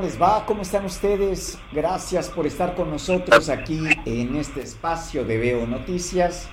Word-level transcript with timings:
¿Cómo 0.00 0.08
les 0.08 0.22
va? 0.22 0.46
¿Cómo 0.46 0.62
están 0.62 0.86
ustedes? 0.86 1.58
Gracias 1.72 2.30
por 2.30 2.46
estar 2.46 2.74
con 2.74 2.90
nosotros 2.90 3.50
aquí 3.50 3.82
en 4.06 4.34
este 4.34 4.62
espacio 4.62 5.26
de 5.26 5.36
Veo 5.36 5.66
Noticias. 5.66 6.48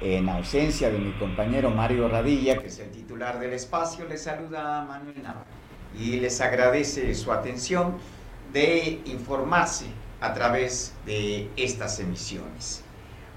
En 0.00 0.28
ausencia 0.28 0.88
de 0.88 0.96
mi 1.00 1.10
compañero 1.14 1.70
Mario 1.70 2.06
Radilla, 2.06 2.58
que 2.58 2.68
es 2.68 2.78
el 2.78 2.92
titular 2.92 3.40
del 3.40 3.52
espacio, 3.54 4.04
les 4.06 4.22
saluda 4.22 4.84
Manuel 4.84 5.20
Navarro 5.24 5.50
y 5.98 6.20
les 6.20 6.40
agradece 6.40 7.12
su 7.16 7.32
atención 7.32 7.96
de 8.52 9.00
informarse 9.06 9.86
a 10.20 10.32
través 10.32 10.94
de 11.04 11.50
estas 11.56 11.98
emisiones. 11.98 12.84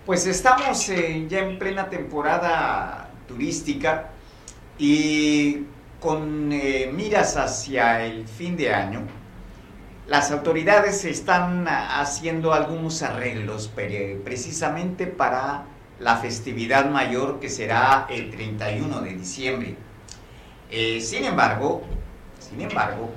Pues 0.06 0.28
estamos 0.28 0.86
ya 0.86 1.40
en 1.40 1.58
plena 1.58 1.90
temporada 1.90 3.10
turística 3.28 4.12
y 4.78 5.66
con 6.06 6.52
eh, 6.54 6.92
miras 6.94 7.36
hacia 7.36 8.06
el 8.06 8.28
fin 8.28 8.56
de 8.56 8.72
año, 8.72 9.02
las 10.08 10.30
autoridades 10.30 11.04
están 11.04 11.68
haciendo 11.68 12.54
algunos 12.54 13.02
arreglos 13.02 13.72
precisamente 14.24 15.08
para 15.08 15.64
la 16.00 16.18
festividad 16.18 16.92
mayor 16.92 17.40
que 17.40 17.50
será 17.50 18.06
el 18.08 18.30
31 18.30 19.02
de 19.02 19.14
diciembre. 19.14 19.76
Eh, 20.70 21.02
sin 21.02 21.26
embargo, 21.26 21.82
sin 22.38 22.62
embargo, 22.62 23.10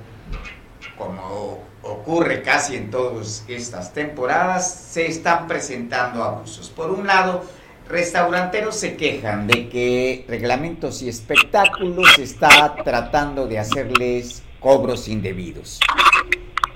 como 0.97 1.59
ocurre 1.83 2.41
casi 2.41 2.75
en 2.75 2.89
todas 2.89 3.45
estas 3.47 3.93
temporadas, 3.93 4.67
se 4.73 5.05
están 5.05 5.47
presentando 5.47 6.23
abusos. 6.23 6.71
Por 6.71 6.89
un 6.89 7.05
lado, 7.05 7.43
Restauranteros 7.89 8.75
se 8.75 8.95
quejan 8.95 9.47
de 9.47 9.67
que 9.67 10.23
Reglamentos 10.27 11.01
y 11.01 11.09
Espectáculos 11.09 12.19
está 12.19 12.75
tratando 12.83 13.47
de 13.47 13.57
hacerles 13.57 14.43
cobros 14.59 15.07
indebidos. 15.07 15.79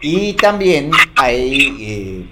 Y 0.02 0.34
también 0.34 0.90
hay 1.16 1.78
eh, 1.80 2.26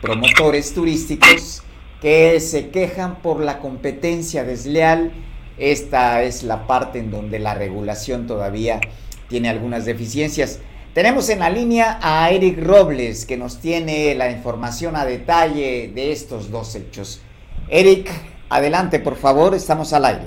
promotores 0.00 0.72
turísticos 0.72 1.64
que 2.00 2.38
se 2.38 2.68
quejan 2.68 3.16
por 3.16 3.40
la 3.40 3.58
competencia 3.58 4.44
desleal. 4.44 5.12
Esta 5.58 6.22
es 6.22 6.44
la 6.44 6.68
parte 6.68 7.00
en 7.00 7.10
donde 7.10 7.40
la 7.40 7.54
regulación 7.54 8.28
todavía 8.28 8.80
tiene 9.28 9.48
algunas 9.48 9.86
deficiencias. 9.86 10.60
Tenemos 10.92 11.28
en 11.30 11.40
la 11.40 11.50
línea 11.50 11.98
a 12.00 12.30
Eric 12.30 12.62
Robles 12.62 13.26
que 13.26 13.36
nos 13.36 13.58
tiene 13.58 14.14
la 14.14 14.30
información 14.30 14.94
a 14.94 15.04
detalle 15.04 15.90
de 15.92 16.12
estos 16.12 16.52
dos 16.52 16.76
hechos. 16.76 17.20
Eric, 17.68 18.10
adelante, 18.48 18.98
por 18.98 19.18
favor, 19.18 19.54
estamos 19.54 19.92
al 19.92 20.04
aire. 20.04 20.24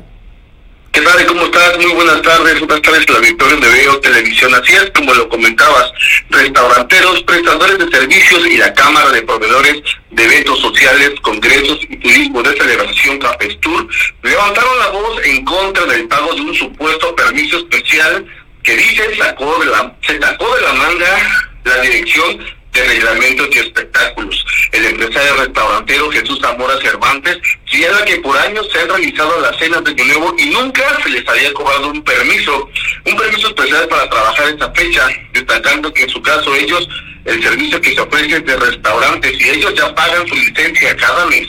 ¿Qué 0.91 1.02
tal? 1.02 1.25
¿Cómo 1.27 1.45
estás? 1.45 1.77
Muy 1.77 1.93
buenas 1.93 2.21
tardes. 2.23 2.59
Buenas 2.59 2.81
tardes, 2.81 3.07
la 3.07 3.19
Victoria 3.19 3.55
de 3.57 3.69
Veo 3.69 3.99
Televisión. 3.99 4.55
Así 4.55 4.73
es, 4.73 4.89
como 4.95 5.13
lo 5.13 5.30
comentabas, 5.30 5.91
restauranteros, 6.31 7.21
prestadores 7.21 7.77
de 7.77 7.88
servicios 7.89 8.47
y 8.47 8.58
la 8.58 8.73
Cámara 8.73 9.11
de 9.11 9.21
Proveedores 9.21 9.83
de 10.09 10.23
Eventos 10.23 10.59
Sociales, 10.59 11.11
Congresos 11.21 11.80
y 11.88 11.97
Turismo 11.97 12.41
de 12.41 12.58
Celebración 12.58 13.19
Capestur 13.19 13.88
levantaron 14.23 14.80
la 14.80 14.88
voz 14.88 15.23
en 15.23 15.45
contra 15.45 15.85
del 15.85 16.08
pago 16.08 16.33
de 16.33 16.41
un 16.41 16.55
supuesto 16.55 17.15
permiso 17.15 17.58
especial 17.58 18.25
que 18.63 18.75
dice 18.75 19.15
sacó 19.17 19.59
de 19.59 19.67
la, 19.67 19.95
se 20.02 20.19
sacó 20.19 20.55
de 20.55 20.61
la 20.63 20.73
manga 20.73 21.47
la 21.63 21.81
dirección 21.81 22.39
de 22.78 22.83
reglamentos 22.83 23.47
y 23.52 23.59
espectáculos. 23.59 24.45
El 24.72 24.86
empresario 24.86 25.36
restaurantero 25.36 26.11
Jesús 26.11 26.39
Zamora 26.42 26.78
Cervantes 26.80 27.38
señala 27.70 28.06
que 28.06 28.17
por 28.17 28.38
años 28.38 28.67
se 28.72 28.80
han 28.80 28.89
realizado 28.89 29.42
las 29.42 29.58
cenas 29.58 29.83
de 29.83 29.95
Nuevo 29.95 30.36
y 30.38 30.45
nunca 30.45 30.83
se 31.02 31.09
les 31.09 31.28
había 31.28 31.52
cobrado 31.53 31.89
un 31.89 32.03
permiso, 32.03 32.70
un 33.05 33.17
permiso 33.17 33.48
especial 33.48 33.87
para 33.87 34.10
trabajar 34.10 34.49
esta 34.49 34.71
fecha, 34.73 35.08
destacando 35.33 35.92
que 35.92 36.04
en 36.04 36.10
su 36.10 36.21
caso 36.21 36.54
ellos, 36.55 36.87
el 37.26 37.42
servicio 37.42 37.82
que 37.82 37.93
se 37.93 38.02
ofrece 38.02 38.37
es 38.37 38.45
de 38.45 38.55
restaurantes 38.55 39.42
y 39.42 39.49
ellos 39.49 39.73
ya 39.76 39.93
pagan 39.95 40.27
su 40.27 40.36
licencia 40.36 40.95
cada 40.98 41.26
mes. 41.26 41.48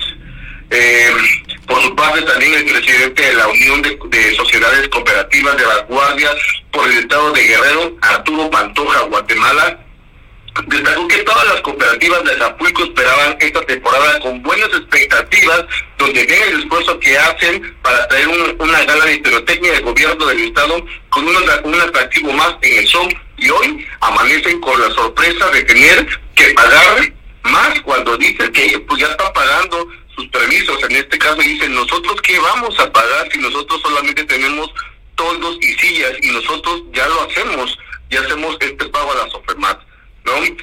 Eh, 0.71 1.13
por 1.67 1.83
su 1.83 1.95
parte, 1.95 2.23
también 2.23 2.55
el 2.55 2.65
presidente 2.65 3.23
de 3.23 3.35
la 3.35 3.49
Unión 3.49 3.83
de, 3.83 3.99
de, 4.09 4.37
Sociedades 4.37 4.89
Cooperativas 4.89 5.57
de 5.57 5.65
Vanguardia 5.65 6.31
por 6.73 6.87
el 6.89 6.99
Estado 6.99 7.31
de 7.33 7.43
Guerrero, 7.43 7.97
Arturo 8.01 8.51
Pantoja, 8.51 9.01
Guatemala, 9.03 9.79
Destacó 10.67 11.09
que 11.09 11.19
todas 11.19 11.45
las 11.47 11.61
cooperativas 11.61 12.25
de 12.25 12.37
Zapulco 12.37 12.85
esperaban 12.85 13.37
esta 13.41 13.61
temporada 13.63 14.19
con 14.21 14.43
buenas 14.43 14.69
expectativas, 14.69 15.65
donde 15.99 16.27
ven 16.27 16.43
el 16.49 16.61
esfuerzo 16.61 16.99
que 17.01 17.17
hacen 17.17 17.77
para 17.83 18.09
traer 18.09 18.29
una 18.59 18.85
gala 18.85 19.05
de 19.05 19.19
pirotecnia 19.19 19.73
del 19.73 19.83
gobierno 19.83 20.27
del 20.27 20.41
estado 20.41 20.85
con 21.11 21.29
un, 21.29 21.37
un 21.65 21.81
atractivo 21.81 22.33
más 22.33 22.57
en 22.63 22.79
el 22.79 22.89
son 22.89 23.09
y 23.37 23.51
hoy 23.51 23.87
amanecen 24.01 24.61
con 24.61 24.81
la 24.81 24.91
sorpresa 24.91 25.49
de 25.51 25.63
tener 25.63 26.21
que 26.35 26.53
pagar 26.55 27.13
más 27.43 27.81
cuando 27.83 28.17
dicen 28.17 28.53
que 28.53 28.79
pues 28.81 29.01
ya 29.01 29.09
están 29.09 29.33
pagando 29.33 29.89
sus 30.15 30.27
permisos. 30.29 30.83
En 30.89 30.97
este 30.97 31.19
caso 31.19 31.37
dicen, 31.37 31.75
nosotros 31.75 32.21
qué 32.23 32.39
vamos 32.39 32.79
a 32.81 32.93
pagar 32.93 33.29
si 33.33 33.39
nosotros 33.39 33.81
solamente 33.83 34.25
tenemos 34.25 34.71
toldos 35.15 35.59
y 35.61 35.75
sillas 35.75 36.13
y 36.23 36.31
nosotros 36.31 36.83
ya 36.93 37.07
lo 37.09 37.23
hacemos, 37.23 37.77
ya 38.11 38.21
hacemos 38.21 38.57
este 38.61 38.87
pago 38.87 39.13
a 39.13 39.17
la 39.17 39.31
Sofermat. 39.31 39.79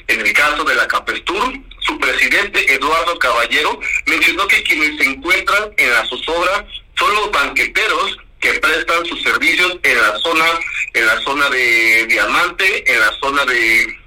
En 0.07 0.21
el 0.21 0.33
caso 0.33 0.63
de 0.63 0.75
la 0.75 0.87
Capestur, 0.87 1.53
su 1.79 1.97
presidente 1.97 2.71
Eduardo 2.71 3.17
Caballero 3.17 3.79
mencionó 4.05 4.47
que 4.47 4.61
quienes 4.61 4.95
se 4.97 5.09
encuentran 5.09 5.71
en 5.77 5.91
la 5.91 6.05
zozobra 6.05 6.67
son 6.95 7.13
los 7.15 7.31
banqueteros 7.31 8.17
que 8.39 8.53
prestan 8.59 9.03
sus 9.07 9.23
servicios 9.23 9.75
en 9.81 9.97
la 9.99 10.19
zona, 10.19 10.45
en 10.93 11.07
la 11.07 11.19
zona 11.21 11.49
de 11.49 12.05
Diamante, 12.07 12.91
en 12.91 12.99
la 12.99 13.11
zona 13.19 13.43
de 13.45 14.05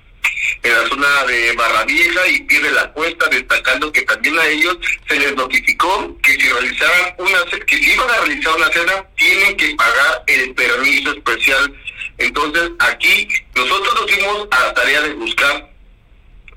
en 0.63 0.73
la 0.73 0.89
zona 0.89 1.25
de 1.27 1.53
Barra 1.55 1.85
Vieja 1.85 2.29
y 2.29 2.41
Pie 2.43 2.61
de 2.61 2.71
la 2.71 2.93
Cuesta, 2.93 3.27
destacando 3.29 3.91
que 3.93 4.03
también 4.03 4.39
a 4.39 4.47
ellos 4.47 4.79
se 5.09 5.19
les 5.19 5.35
notificó 5.35 6.17
que 6.23 6.33
si 6.35 6.49
realizaran 6.49 7.15
una 7.19 7.39
que 7.67 7.77
si 7.77 7.93
iban 7.93 8.11
a 8.11 8.19
realizar 8.19 8.57
una 8.57 8.69
cena 8.69 9.05
tienen 9.17 9.57
que 9.57 9.75
pagar 9.75 10.23
el 10.29 10.55
permiso 10.55 11.13
especial 11.13 11.75
entonces, 12.19 12.71
aquí 12.81 13.29
nosotros 13.55 13.95
nos 13.95 14.06
dimos 14.06 14.49
a 14.51 14.67
la 14.67 14.75
tarea 14.75 15.01
de 15.03 15.15
buscar 15.15 15.71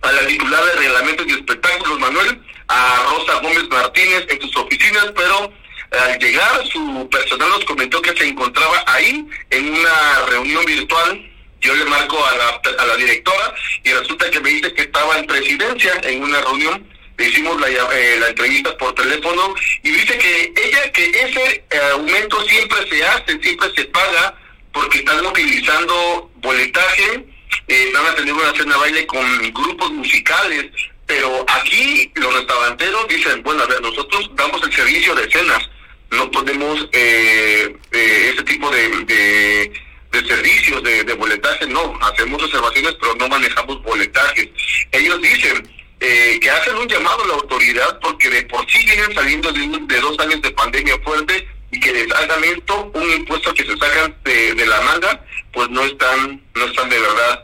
a 0.01 0.11
la 0.11 0.25
titular 0.25 0.63
de 0.65 0.71
reglamentos 0.73 1.27
y 1.27 1.31
espectáculos, 1.31 1.99
Manuel, 1.99 2.41
a 2.67 3.05
Rosa 3.09 3.39
Gómez 3.41 3.69
Martínez 3.69 4.25
en 4.29 4.41
sus 4.41 4.55
oficinas, 4.57 5.11
pero 5.15 5.53
al 5.91 6.19
llegar 6.19 6.65
su 6.67 7.07
personal 7.11 7.49
nos 7.49 7.65
comentó 7.65 8.01
que 8.01 8.15
se 8.15 8.27
encontraba 8.27 8.83
ahí 8.87 9.27
en 9.49 9.73
una 9.73 10.25
reunión 10.27 10.65
virtual. 10.65 11.27
Yo 11.59 11.75
le 11.75 11.85
marco 11.85 12.17
a 12.25 12.85
la, 12.87 12.95
directora 12.97 13.53
y 13.83 13.91
resulta 13.91 14.31
que 14.31 14.39
me 14.39 14.49
dice 14.49 14.73
que 14.73 14.81
estaba 14.81 15.19
en 15.19 15.27
presidencia 15.27 15.93
en 16.03 16.23
una 16.23 16.41
reunión 16.41 16.87
le 17.17 17.27
hicimos 17.27 17.59
la, 17.61 17.67
eh, 17.69 18.19
entrevista 18.27 18.75
por 18.77 18.95
teléfono 18.95 19.53
y 19.83 19.91
dice 19.91 20.17
que 20.17 20.53
ella 20.55 20.91
que 20.91 21.05
ese 21.05 21.63
eh, 21.69 21.79
aumento 21.91 22.41
siempre 22.47 22.89
se 22.89 23.05
hace, 23.05 23.39
siempre 23.43 23.71
se 23.75 23.85
paga 23.85 24.35
porque 24.73 24.99
están 24.99 25.25
utilizando 25.25 26.31
boletaje, 26.35 27.25
eh, 27.67 27.91
van 27.93 28.05
a 28.07 28.15
tener 28.15 28.33
una 28.33 28.53
cena 28.53 28.77
baile 28.77 29.05
con 29.07 29.53
grupos 29.53 29.91
musicales, 29.91 30.67
pero 31.05 31.45
aquí 31.49 32.11
los 32.15 32.33
restauranteros 32.33 33.07
dicen, 33.07 33.43
bueno, 33.43 33.63
a 33.63 33.67
ver, 33.67 33.81
nosotros 33.81 34.31
damos 34.35 34.63
el 34.63 34.73
servicio 34.73 35.13
de 35.15 35.29
cenas, 35.29 35.69
no 36.11 36.29
podemos 36.31 36.87
eh, 36.91 37.75
eh, 37.91 38.31
ese 38.33 38.43
tipo 38.43 38.69
de, 38.71 39.71
de, 40.11 40.27
servicios 40.27 40.83
de, 40.83 41.03
de, 41.03 41.13
boletaje, 41.13 41.65
no, 41.67 41.97
hacemos 42.01 42.41
observaciones, 42.43 42.95
pero 42.99 43.15
no 43.15 43.27
manejamos 43.27 43.81
boletajes. 43.83 44.49
Ellos 44.91 45.21
dicen 45.21 45.69
eh, 45.99 46.39
que 46.41 46.49
hacen 46.49 46.75
un 46.75 46.87
llamado 46.87 47.23
a 47.23 47.27
la 47.27 47.33
autoridad 47.35 47.99
porque 48.01 48.29
de 48.29 48.43
por 48.43 48.69
sí 48.69 48.83
vienen 48.85 49.13
saliendo 49.13 49.51
de, 49.51 49.67
de 49.87 50.01
dos 50.01 50.17
años 50.19 50.41
de 50.41 50.51
pandemia 50.51 50.97
fuerte 51.03 51.47
y 51.71 51.79
que 51.79 51.93
les 51.93 52.11
hagan 52.11 52.43
esto, 52.43 52.91
un 52.93 53.11
impuesto 53.11 53.53
que 53.53 53.63
se 53.63 53.77
sacan 53.77 54.15
de, 54.23 54.65
la 54.65 54.81
manga, 54.81 55.25
pues 55.53 55.69
no 55.69 55.83
están, 55.83 56.41
no 56.53 56.65
están 56.65 56.89
de 56.89 56.99
verdad 56.99 57.43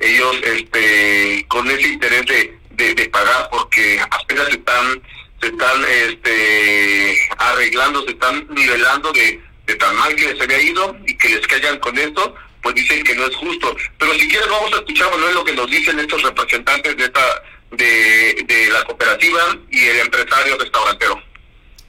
ellos 0.00 0.36
este 0.44 1.44
con 1.48 1.68
ese 1.70 1.88
interés 1.88 2.24
de, 2.26 2.94
de, 2.94 3.08
pagar 3.08 3.48
porque 3.50 4.00
apenas 4.10 4.48
están 4.48 5.02
se 5.40 5.48
están 5.48 5.84
este 5.84 7.18
arreglando, 7.38 8.04
se 8.04 8.10
están 8.10 8.46
nivelando 8.50 9.12
de, 9.12 9.40
de 9.66 9.74
tan 9.76 9.96
mal 9.96 10.14
que 10.14 10.32
les 10.32 10.40
había 10.40 10.60
ido 10.60 10.96
y 11.06 11.16
que 11.16 11.28
les 11.30 11.46
caigan 11.46 11.78
con 11.78 11.96
esto, 11.98 12.34
pues 12.62 12.74
dicen 12.74 13.02
que 13.04 13.14
no 13.14 13.26
es 13.26 13.36
justo. 13.36 13.76
Pero 13.98 14.14
si 14.14 14.28
quieres 14.28 14.48
vamos 14.48 14.72
a 14.72 14.76
escuchar 14.76 15.10
Manuel 15.10 15.34
lo 15.34 15.44
que 15.44 15.52
nos 15.52 15.70
dicen 15.70 15.98
estos 15.98 16.22
representantes 16.22 16.96
de 16.96 17.04
esta 17.04 17.42
de, 17.72 18.44
de 18.46 18.70
la 18.70 18.82
cooperativa 18.84 19.56
y 19.70 19.84
el 19.84 19.98
empresario 20.00 20.56
restaurantero. 20.58 21.27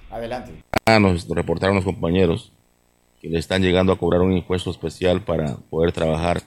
Adelante. 0.10 0.52
Ah, 0.86 1.00
nos 1.00 1.28
reportaron 1.28 1.76
los 1.76 1.86
compañeros 1.86 2.52
que 3.22 3.30
le 3.30 3.40
están 3.40 3.62
llegando 3.62 3.94
a 3.94 3.98
cobrar 3.98 4.22
un 4.22 4.34
impuesto 4.34 4.72
especial 4.72 5.22
para 5.22 5.58
poder 5.70 5.92
trabajar 5.92 6.42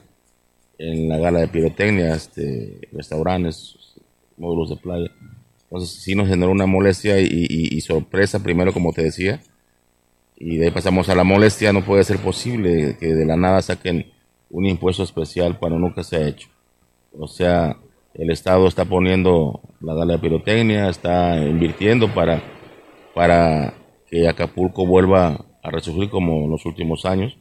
en 0.77 1.07
la 1.07 1.17
gala 1.17 1.39
de 1.39 1.47
pirotecnia, 1.47 2.15
este, 2.15 2.89
restaurantes, 2.91 3.75
módulos 4.37 4.69
de 4.69 4.77
playa. 4.77 5.11
Entonces 5.63 6.01
sí 6.01 6.15
nos 6.15 6.27
generó 6.27 6.51
una 6.51 6.65
molestia 6.65 7.19
y, 7.19 7.25
y, 7.25 7.75
y, 7.75 7.81
sorpresa 7.81 8.41
primero, 8.41 8.73
como 8.73 8.91
te 8.91 9.03
decía, 9.03 9.41
y 10.35 10.57
de 10.57 10.65
ahí 10.65 10.71
pasamos 10.71 11.09
a 11.09 11.15
la 11.15 11.23
molestia. 11.23 11.73
No 11.73 11.83
puede 11.83 12.03
ser 12.03 12.17
posible 12.17 12.97
que 12.99 13.13
de 13.13 13.25
la 13.25 13.35
nada 13.35 13.61
saquen 13.61 14.11
un 14.49 14.65
impuesto 14.65 15.03
especial 15.03 15.57
cuando 15.57 15.79
nunca 15.79 16.03
se 16.03 16.17
ha 16.17 16.27
hecho. 16.27 16.49
O 17.17 17.27
sea, 17.27 17.77
el 18.13 18.29
Estado 18.29 18.67
está 18.67 18.85
poniendo 18.85 19.61
la 19.81 19.93
gala 19.93 20.13
de 20.13 20.19
pirotecnia, 20.19 20.89
está 20.89 21.37
invirtiendo 21.37 22.13
para, 22.13 22.41
para 23.13 23.73
que 24.07 24.27
Acapulco 24.27 24.85
vuelva 24.85 25.45
a 25.61 25.71
resurgir 25.71 26.09
como 26.09 26.45
en 26.45 26.49
los 26.49 26.65
últimos 26.65 27.05
años. 27.05 27.37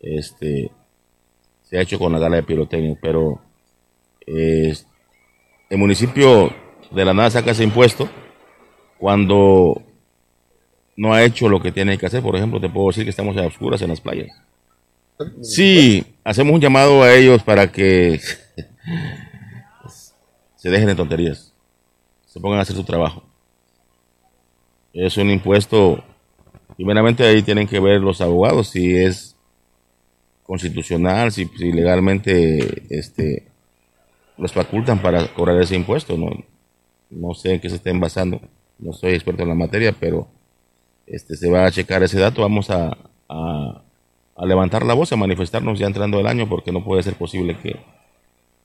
Este, 0.00 0.70
se 1.62 1.78
ha 1.78 1.82
hecho 1.82 1.98
con 1.98 2.12
la 2.12 2.18
gala 2.18 2.36
de 2.36 2.42
pirotecnia, 2.42 2.96
pero 3.00 3.40
el 4.26 5.78
municipio 5.78 6.52
de 6.90 7.04
la 7.04 7.14
nada 7.14 7.30
saca 7.30 7.50
ese 7.50 7.64
impuesto 7.64 8.08
cuando 8.98 9.82
no 10.96 11.14
ha 11.14 11.22
hecho 11.22 11.48
lo 11.48 11.60
que 11.60 11.72
tiene 11.72 11.98
que 11.98 12.06
hacer. 12.06 12.22
Por 12.22 12.36
ejemplo, 12.36 12.60
te 12.60 12.68
puedo 12.68 12.88
decir 12.88 13.04
que 13.04 13.10
estamos 13.10 13.36
a 13.36 13.46
oscuras 13.46 13.82
en 13.82 13.90
las 13.90 14.00
playas. 14.00 14.30
Sí, 15.42 16.04
hacemos 16.24 16.54
un 16.54 16.60
llamado 16.60 17.02
a 17.02 17.12
ellos 17.12 17.42
para 17.42 17.72
que 17.72 18.16
se 20.56 20.70
dejen 20.70 20.86
de 20.86 20.94
tonterías, 20.94 21.52
se 22.26 22.40
pongan 22.40 22.60
a 22.60 22.62
hacer 22.62 22.76
su 22.76 22.84
trabajo. 22.84 23.27
Es 24.92 25.16
un 25.16 25.30
impuesto, 25.30 26.02
primeramente 26.76 27.24
ahí 27.24 27.42
tienen 27.42 27.66
que 27.66 27.80
ver 27.80 28.00
los 28.00 28.20
abogados 28.20 28.68
si 28.68 28.96
es 28.96 29.36
constitucional, 30.42 31.30
si, 31.30 31.44
legalmente 31.58 32.84
este, 32.88 33.46
los 34.38 34.52
facultan 34.52 35.00
para 35.00 35.26
cobrar 35.34 35.60
ese 35.60 35.76
impuesto. 35.76 36.16
No, 36.16 36.30
no 37.10 37.34
sé 37.34 37.54
en 37.54 37.60
qué 37.60 37.68
se 37.68 37.76
estén 37.76 38.00
basando, 38.00 38.40
no 38.78 38.92
soy 38.92 39.12
experto 39.12 39.42
en 39.42 39.50
la 39.50 39.54
materia, 39.54 39.94
pero 39.98 40.28
este, 41.06 41.36
se 41.36 41.50
va 41.50 41.66
a 41.66 41.70
checar 41.70 42.02
ese 42.02 42.18
dato. 42.18 42.42
Vamos 42.42 42.70
a, 42.70 42.96
a, 43.28 43.82
levantar 44.46 44.86
la 44.86 44.94
voz, 44.94 45.12
a 45.12 45.16
manifestarnos 45.16 45.78
ya 45.78 45.86
entrando 45.86 46.18
el 46.18 46.26
año, 46.26 46.48
porque 46.48 46.72
no 46.72 46.82
puede 46.82 47.02
ser 47.02 47.14
posible 47.14 47.58
que, 47.62 47.76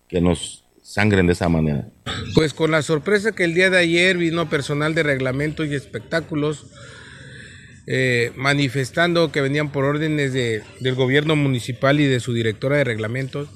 que 0.08 0.22
nos 0.22 0.63
sangren 0.84 1.26
de 1.26 1.34
esa 1.34 1.50
manera. 1.50 1.90
Pues 2.36 2.54
con 2.54 2.70
la 2.70 2.82
sorpresa 2.84 3.32
que 3.32 3.44
el 3.44 3.56
día 3.56 3.72
de 3.72 3.80
ayer 3.80 4.18
vino 4.18 4.50
personal 4.50 4.94
de 4.94 5.02
reglamento 5.02 5.66
y 5.66 5.74
espectáculos 5.74 6.68
eh, 7.88 8.32
manifestando 8.36 9.32
que 9.32 9.42
venían 9.42 9.72
por 9.72 9.86
órdenes 9.86 10.34
de, 10.34 10.62
del 10.80 10.94
gobierno 10.94 11.36
municipal 11.36 12.00
y 12.00 12.06
de 12.06 12.20
su 12.20 12.34
directora 12.34 12.78
de 12.78 12.84
reglamentos, 12.84 13.50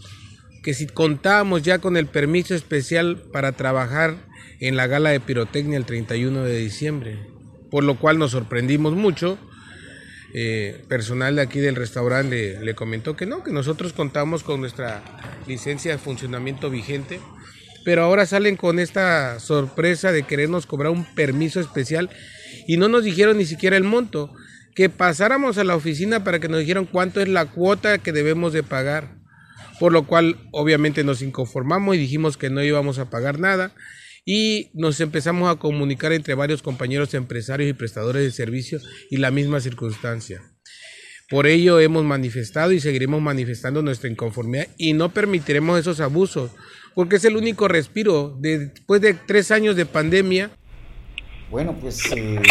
que 0.64 0.74
si 0.74 0.88
contábamos 0.88 1.62
ya 1.62 1.78
con 1.78 1.96
el 1.98 2.08
permiso 2.08 2.56
especial 2.56 3.22
para 3.32 3.52
trabajar 3.52 4.16
en 4.60 4.76
la 4.76 4.88
gala 4.88 5.12
de 5.12 5.20
pirotecnia 5.20 5.78
el 5.78 5.86
31 5.86 6.44
de 6.44 6.58
diciembre 6.58 7.38
por 7.70 7.84
lo 7.84 7.98
cual 7.98 8.20
nos 8.20 8.32
sorprendimos 8.32 8.94
mucho. 8.94 9.38
Eh, 10.40 10.84
personal 10.88 11.36
de 11.36 11.42
aquí 11.42 11.58
del 11.58 11.76
restaurante 11.76 12.60
le, 12.62 12.76
comentó 12.76 13.16
que 13.16 13.26
no, 13.26 13.44
que 13.44 13.52
nosotros 13.52 13.92
contamos 13.92 14.44
con 14.44 14.62
nuestra 14.62 15.02
licencia 15.48 15.92
de 15.92 15.98
funcionamiento 15.98 16.70
vigente, 16.70 17.20
pero 17.84 18.04
ahora 18.04 18.28
salen 18.28 18.56
con 18.56 18.78
esta 18.78 19.40
sorpresa 19.40 20.12
de 20.12 20.22
querernos 20.22 20.68
cobrar 20.68 20.92
un 20.92 21.06
permiso 21.16 21.60
especial 21.60 22.12
y 22.68 22.78
no 22.78 22.88
nos 22.88 23.04
dijeron 23.04 23.40
ni 23.40 23.46
siquiera 23.46 23.78
el 23.78 23.84
monto, 23.84 24.32
que 24.76 24.90
pasáramos 24.90 25.58
a 25.58 25.64
la 25.64 25.76
oficina 25.76 26.24
para 26.24 26.40
que 26.40 26.50
nos 26.50 26.60
dijeran 26.60 26.86
cuánto 26.86 27.20
es 27.20 27.28
la 27.28 27.48
cuota 27.48 27.98
que 27.98 28.12
debemos 28.12 28.54
de 28.54 28.62
pagar, 28.62 29.16
por 29.80 29.92
lo 29.92 30.06
cual 30.06 30.38
obviamente 30.52 31.04
nos 31.04 31.24
inconformamos 31.24 31.96
y 31.96 32.00
dijimos 32.00 32.38
que 32.38 32.52
no 32.52 32.62
íbamos 32.62 33.00
a 33.00 33.10
pagar 33.10 33.40
nada 33.40 33.72
y 34.30 34.72
nos 34.74 35.00
empezamos 35.00 35.50
a 35.50 35.56
comunicar 35.56 36.12
entre 36.12 36.36
varios 36.36 36.62
compañeros 36.62 37.14
empresarios 37.14 37.70
y 37.70 37.74
prestadores 37.74 38.24
de 38.24 38.32
servicios 38.32 38.84
y 39.10 39.18
la 39.18 39.32
misma 39.32 39.62
circunstancia. 39.62 40.42
Por 41.30 41.48
ello 41.48 41.80
hemos 41.80 42.04
manifestado 42.04 42.74
y 42.74 42.82
seguiremos 42.82 43.22
manifestando 43.22 43.82
nuestra 43.82 44.10
inconformidad 44.10 44.68
y 44.78 44.92
no 44.92 45.14
permitiremos 45.14 45.80
esos 45.80 46.02
abusos, 46.02 46.52
porque 46.94 47.16
es 47.16 47.24
el 47.24 47.38
único 47.38 47.70
respiro 47.70 48.36
después 48.38 49.00
de 49.00 49.14
tres 49.14 49.50
años 49.50 49.78
de 49.78 49.86
pandemia. 49.86 50.52
Bueno, 51.50 51.78
pues 51.80 52.02
eh, 52.14 52.42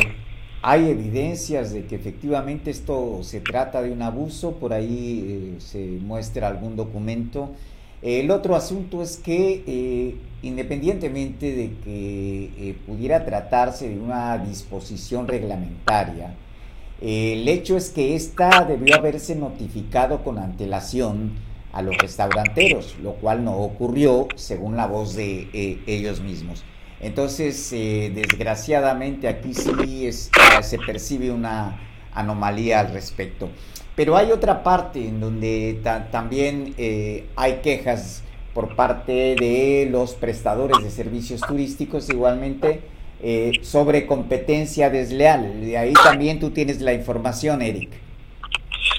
hay 0.63 0.89
evidencias 0.89 1.75
de 1.75 1.85
que 1.85 1.97
efectivamente 1.97 2.71
esto 2.71 3.21
se 3.23 3.41
trata 3.41 3.83
de 3.83 3.93
un 3.93 4.01
abuso, 4.01 4.59
por 4.59 4.73
ahí 4.73 5.57
eh, 5.59 5.61
se 5.61 5.85
muestra 6.01 6.49
algún 6.49 6.75
documento 6.75 7.55
el 8.03 8.31
otro 8.31 8.55
asunto 8.55 9.03
es 9.03 9.17
que 9.17 9.65
eh, 9.67 10.17
independientemente 10.43 11.55
de 11.55 11.71
que 11.83 12.51
eh, 12.59 12.77
pudiera 12.87 13.25
tratarse 13.25 13.89
de 13.89 13.99
una 13.99 14.37
disposición 14.39 15.27
reglamentaria, 15.27 16.35
el 17.01 17.47
hecho 17.49 17.77
es 17.77 17.91
que 17.91 18.15
ésta 18.15 18.65
debió 18.65 18.97
haberse 18.97 19.35
notificado 19.37 20.25
con 20.25 20.39
antelación 20.39 21.33
a 21.73 21.83
los 21.83 21.97
restauranteros, 21.99 22.97
lo 23.03 23.15
cual 23.15 23.45
no 23.45 23.59
ocurrió 23.59 24.29
según 24.35 24.77
la 24.77 24.87
voz 24.87 25.15
de 25.15 25.49
eh, 25.53 25.83
ellos 25.87 26.21
mismos. 26.21 26.65
Entonces, 27.01 27.71
desgraciadamente 27.71 29.29
aquí 29.29 29.53
sí 29.53 30.11
se 30.11 30.79
percibe 30.79 31.31
una 31.31 31.79
anomalía 32.15 32.81
al 32.81 32.95
respecto. 32.95 33.51
Pero 33.97 34.17
hay 34.17 34.31
otra 34.31 34.63
parte 34.63 35.09
en 35.09 35.21
donde 35.21 35.81
también 36.13 36.75
eh, 36.77 37.25
hay 37.35 37.61
quejas 37.63 38.23
por 38.53 38.77
parte 38.77 39.35
de 39.35 39.89
los 39.91 40.15
prestadores 40.15 40.85
de 40.85 40.91
servicios 40.91 41.41
turísticos 41.41 42.09
igualmente 42.11 42.81
eh, 43.23 43.53
sobre 43.63 44.07
competencia 44.07 44.91
desleal. 44.91 45.63
De 45.63 45.79
ahí 45.79 45.95
también 45.95 46.39
tú 46.39 46.51
tienes 46.51 46.83
la 46.83 46.93
información, 46.93 47.63
Eric. 47.63 47.91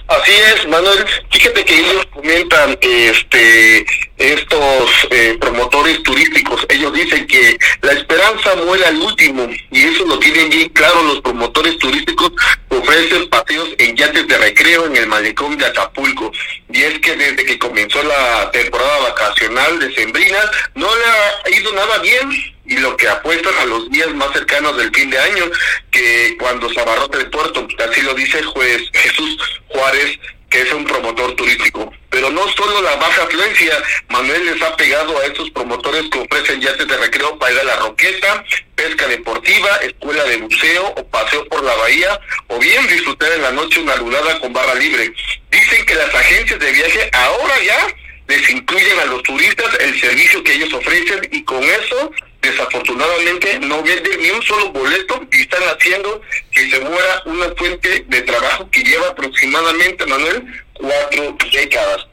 Así 0.07 0.31
es, 0.31 0.67
Manuel. 0.67 1.05
Fíjate 1.31 1.65
que 1.65 1.79
ellos 1.79 2.05
comentan, 2.13 2.77
este, 2.81 3.85
estos 4.17 4.89
eh, 5.09 5.37
promotores 5.39 6.01
turísticos, 6.03 6.65
ellos 6.69 6.93
dicen 6.93 7.27
que 7.27 7.57
la 7.81 7.91
esperanza 7.91 8.55
muere 8.65 8.85
al 8.85 8.97
último 8.97 9.49
y 9.69 9.83
eso 9.83 10.05
lo 10.05 10.17
tienen 10.19 10.49
bien 10.49 10.69
claro 10.69 11.03
los 11.03 11.21
promotores 11.21 11.77
turísticos 11.77 12.31
ofrecen 12.69 13.29
paseos 13.29 13.69
en 13.77 13.95
yates 13.95 14.27
de 14.27 14.37
recreo 14.37 14.85
en 14.85 14.95
el 14.95 15.07
malecón 15.07 15.57
de 15.57 15.65
Acapulco. 15.65 16.31
Y 16.71 16.83
es 16.83 16.99
que 16.99 17.15
desde 17.15 17.45
que 17.45 17.59
comenzó 17.59 18.01
la 18.03 18.49
temporada 18.51 18.99
vacacional 19.09 19.79
de 19.79 19.93
Sembrina 19.93 20.39
no 20.75 20.87
le 20.95 21.03
ha 21.05 21.59
ido 21.59 21.73
nada 21.73 21.97
bien 21.99 22.56
y 22.67 22.77
lo 22.77 22.95
que 22.97 23.07
apuestan 23.07 23.53
a 23.59 23.65
los 23.65 23.89
días 23.89 24.13
más 24.13 24.31
cercanos 24.33 24.77
del 24.77 24.93
fin 24.93 25.09
de 25.09 25.19
año, 25.19 25.45
que 25.91 26.35
cuando 26.39 26.69
se 26.69 26.79
abarrote 26.79 27.17
el 27.19 27.29
puerto, 27.29 27.67
así 27.89 28.01
lo 28.01 28.13
dice 28.13 28.43
juez 28.43 28.83
Jesús 28.93 29.37
Juárez, 29.69 30.19
que 30.49 30.61
es 30.61 30.71
un 30.71 30.85
promotor 30.85 31.35
turístico. 31.35 31.91
Pero 32.09 32.29
no 32.31 32.47
solo 32.49 32.81
la 32.81 32.95
baja 32.95 33.23
afluencia, 33.23 33.77
Manuel 34.09 34.45
les 34.45 34.61
ha 34.61 34.75
pegado 34.75 35.17
a 35.19 35.25
estos 35.25 35.49
promotores 35.51 36.09
que 36.09 36.19
ofrecen 36.19 36.61
yates 36.61 36.87
de 36.87 36.97
recreo 36.97 37.37
para 37.37 37.51
ir 37.53 37.59
a 37.59 37.63
la 37.63 37.75
roqueta, 37.77 38.43
pesca 38.75 39.07
deportiva, 39.07 39.77
escuela 39.77 40.23
de 40.23 40.37
buceo 40.37 40.87
o 40.95 41.07
paseo 41.07 41.45
por 41.47 41.63
la 41.63 41.75
bahía, 41.75 42.19
o 42.47 42.59
bien 42.59 42.87
disfrutar 42.87 43.31
en 43.33 43.41
la 43.41 43.51
noche 43.51 43.81
una 43.81 43.95
lunada 43.97 44.39
con 44.39 44.53
barra 44.53 44.75
libre. 44.75 45.13
Dicen 45.51 45.85
que 45.85 45.95
las 45.95 46.13
agencias 46.13 46.59
de 46.59 46.71
viaje 46.71 47.09
ahora 47.13 47.61
ya 47.63 47.87
les 48.27 48.49
incluyen 48.49 48.99
a 48.99 49.05
los 49.05 49.23
turistas 49.23 49.67
el 49.79 49.99
servicio 49.99 50.43
que 50.43 50.53
ellos 50.53 50.73
ofrecen 50.73 51.27
y 51.31 51.43
con 51.43 51.63
eso 51.63 52.11
desafortunadamente 52.41 53.59
no 53.59 53.83
venden 53.83 54.21
ni 54.21 54.29
un 54.29 54.41
solo 54.43 54.71
boleto 54.71 55.21
y 55.31 55.41
están 55.41 55.63
haciendo 55.63 56.21
que 56.51 56.69
se 56.69 56.79
muera 56.79 57.21
una 57.25 57.49
fuente 57.55 58.05
de 58.07 58.21
trabajo 58.21 58.69
que 58.71 58.83
lleva 58.83 59.07
aproximadamente, 59.09 60.05
Manuel, 60.05 60.43
cuatro 60.73 61.37
décadas. 61.51 62.07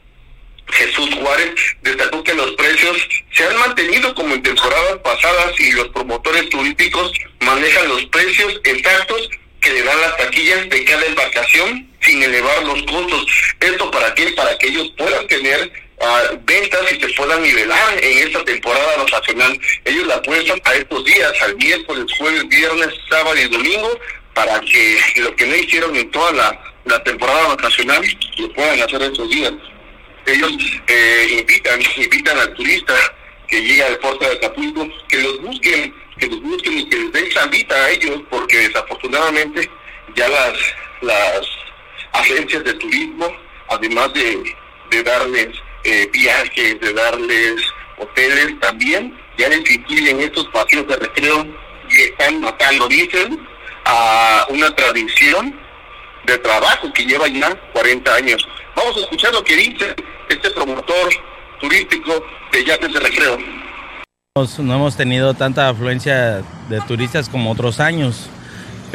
Jesús 0.67 1.09
Juárez 1.15 1.53
destacó 1.83 2.23
que 2.23 2.33
los 2.33 2.51
precios 2.53 2.97
se 3.31 3.45
han 3.45 3.57
mantenido 3.59 4.13
como 4.15 4.33
en 4.33 4.41
temporadas 4.41 4.97
pasadas 5.03 5.59
y 5.59 5.71
los 5.73 5.89
promotores 5.89 6.49
turísticos 6.49 7.11
manejan 7.39 7.87
los 7.87 8.03
precios 8.05 8.59
exactos 8.63 9.29
que 9.61 9.71
le 9.71 9.83
dan 9.83 10.01
las 10.01 10.17
taquillas 10.17 10.69
de 10.69 10.83
cada 10.83 11.05
embarcación 11.05 11.87
sin 12.01 12.21
elevar 12.21 12.63
los 12.63 12.81
costos. 12.83 13.25
¿Esto 13.59 13.91
para 13.91 14.13
qué? 14.13 14.27
Para 14.31 14.57
que 14.57 14.67
ellos 14.67 14.91
puedan 14.97 15.27
tener 15.27 15.71
ventas 16.45 16.91
y 16.91 16.99
se 16.99 17.09
puedan 17.13 17.41
nivelar 17.41 18.03
en 18.03 18.27
esta 18.27 18.43
temporada 18.43 18.97
vacacional. 18.97 19.59
Ellos 19.85 20.07
la 20.07 20.15
apuestan 20.15 20.61
a 20.65 20.73
estos 20.75 21.05
días, 21.05 21.41
al 21.41 21.55
miércoles, 21.55 22.05
jueves, 22.17 22.47
viernes, 22.49 22.89
sábado 23.09 23.35
y 23.37 23.47
domingo, 23.47 23.99
para 24.33 24.59
que 24.61 24.99
lo 25.17 25.35
que 25.35 25.45
no 25.47 25.55
hicieron 25.55 25.95
en 25.95 26.11
toda 26.11 26.31
la, 26.33 26.61
temporada 27.03 27.47
vacacional 27.47 28.01
lo 28.37 28.53
puedan 28.53 28.81
hacer 28.81 29.01
estos 29.01 29.29
días. 29.29 29.53
Ellos 30.25 30.51
eh, 30.87 31.37
invitan, 31.39 31.79
invitan 31.97 32.39
al 32.39 32.53
turista 32.53 32.93
que 33.47 33.61
llega 33.61 33.87
al 33.87 33.97
puerto 33.99 34.25
de 34.25 34.35
Acapulco, 34.35 34.87
que 35.07 35.17
los 35.17 35.41
busquen, 35.41 35.93
que 36.17 36.27
los 36.27 36.41
busquen 36.41 36.77
y 36.79 36.89
que 36.89 36.97
les 36.97 37.11
den 37.11 37.29
chambita 37.29 37.75
a 37.75 37.89
ellos, 37.91 38.21
porque 38.29 38.57
desafortunadamente 38.57 39.69
ya 40.15 40.27
las, 40.27 40.53
las 41.01 41.47
agencias 42.13 42.63
de 42.63 42.73
turismo, 42.73 43.35
además 43.69 44.13
de, 44.13 44.55
de 44.91 45.03
darles 45.03 45.49
eh, 45.85 46.09
viajes, 46.11 46.79
de 46.79 46.93
darles 46.93 47.61
hoteles 47.97 48.59
también, 48.59 49.15
ya 49.37 49.47
les 49.49 49.69
incluyen 49.69 50.19
estos 50.19 50.47
patios 50.47 50.87
de 50.87 50.95
recreo 50.97 51.45
y 51.89 52.01
están 52.01 52.41
matando, 52.41 52.87
dicen, 52.87 53.47
a 53.85 54.47
una 54.49 54.75
tradición 54.75 55.55
de 56.25 56.37
trabajo 56.39 56.91
que 56.91 57.05
lleva 57.05 57.27
ya 57.27 57.55
40 57.73 58.15
años. 58.15 58.47
Vamos 58.75 58.97
a 58.97 59.01
escuchar 59.01 59.31
lo 59.33 59.43
que 59.43 59.55
dice 59.55 59.95
este 60.27 60.49
promotor 60.51 61.09
turístico 61.59 62.25
de 62.51 62.65
yates 62.65 62.93
de 62.93 62.99
recreo. 62.99 63.37
No 64.59 64.75
hemos 64.75 64.97
tenido 64.97 65.33
tanta 65.33 65.69
afluencia 65.69 66.43
de 66.67 66.81
turistas 66.87 67.29
como 67.29 67.51
otros 67.51 67.79
años, 67.79 68.29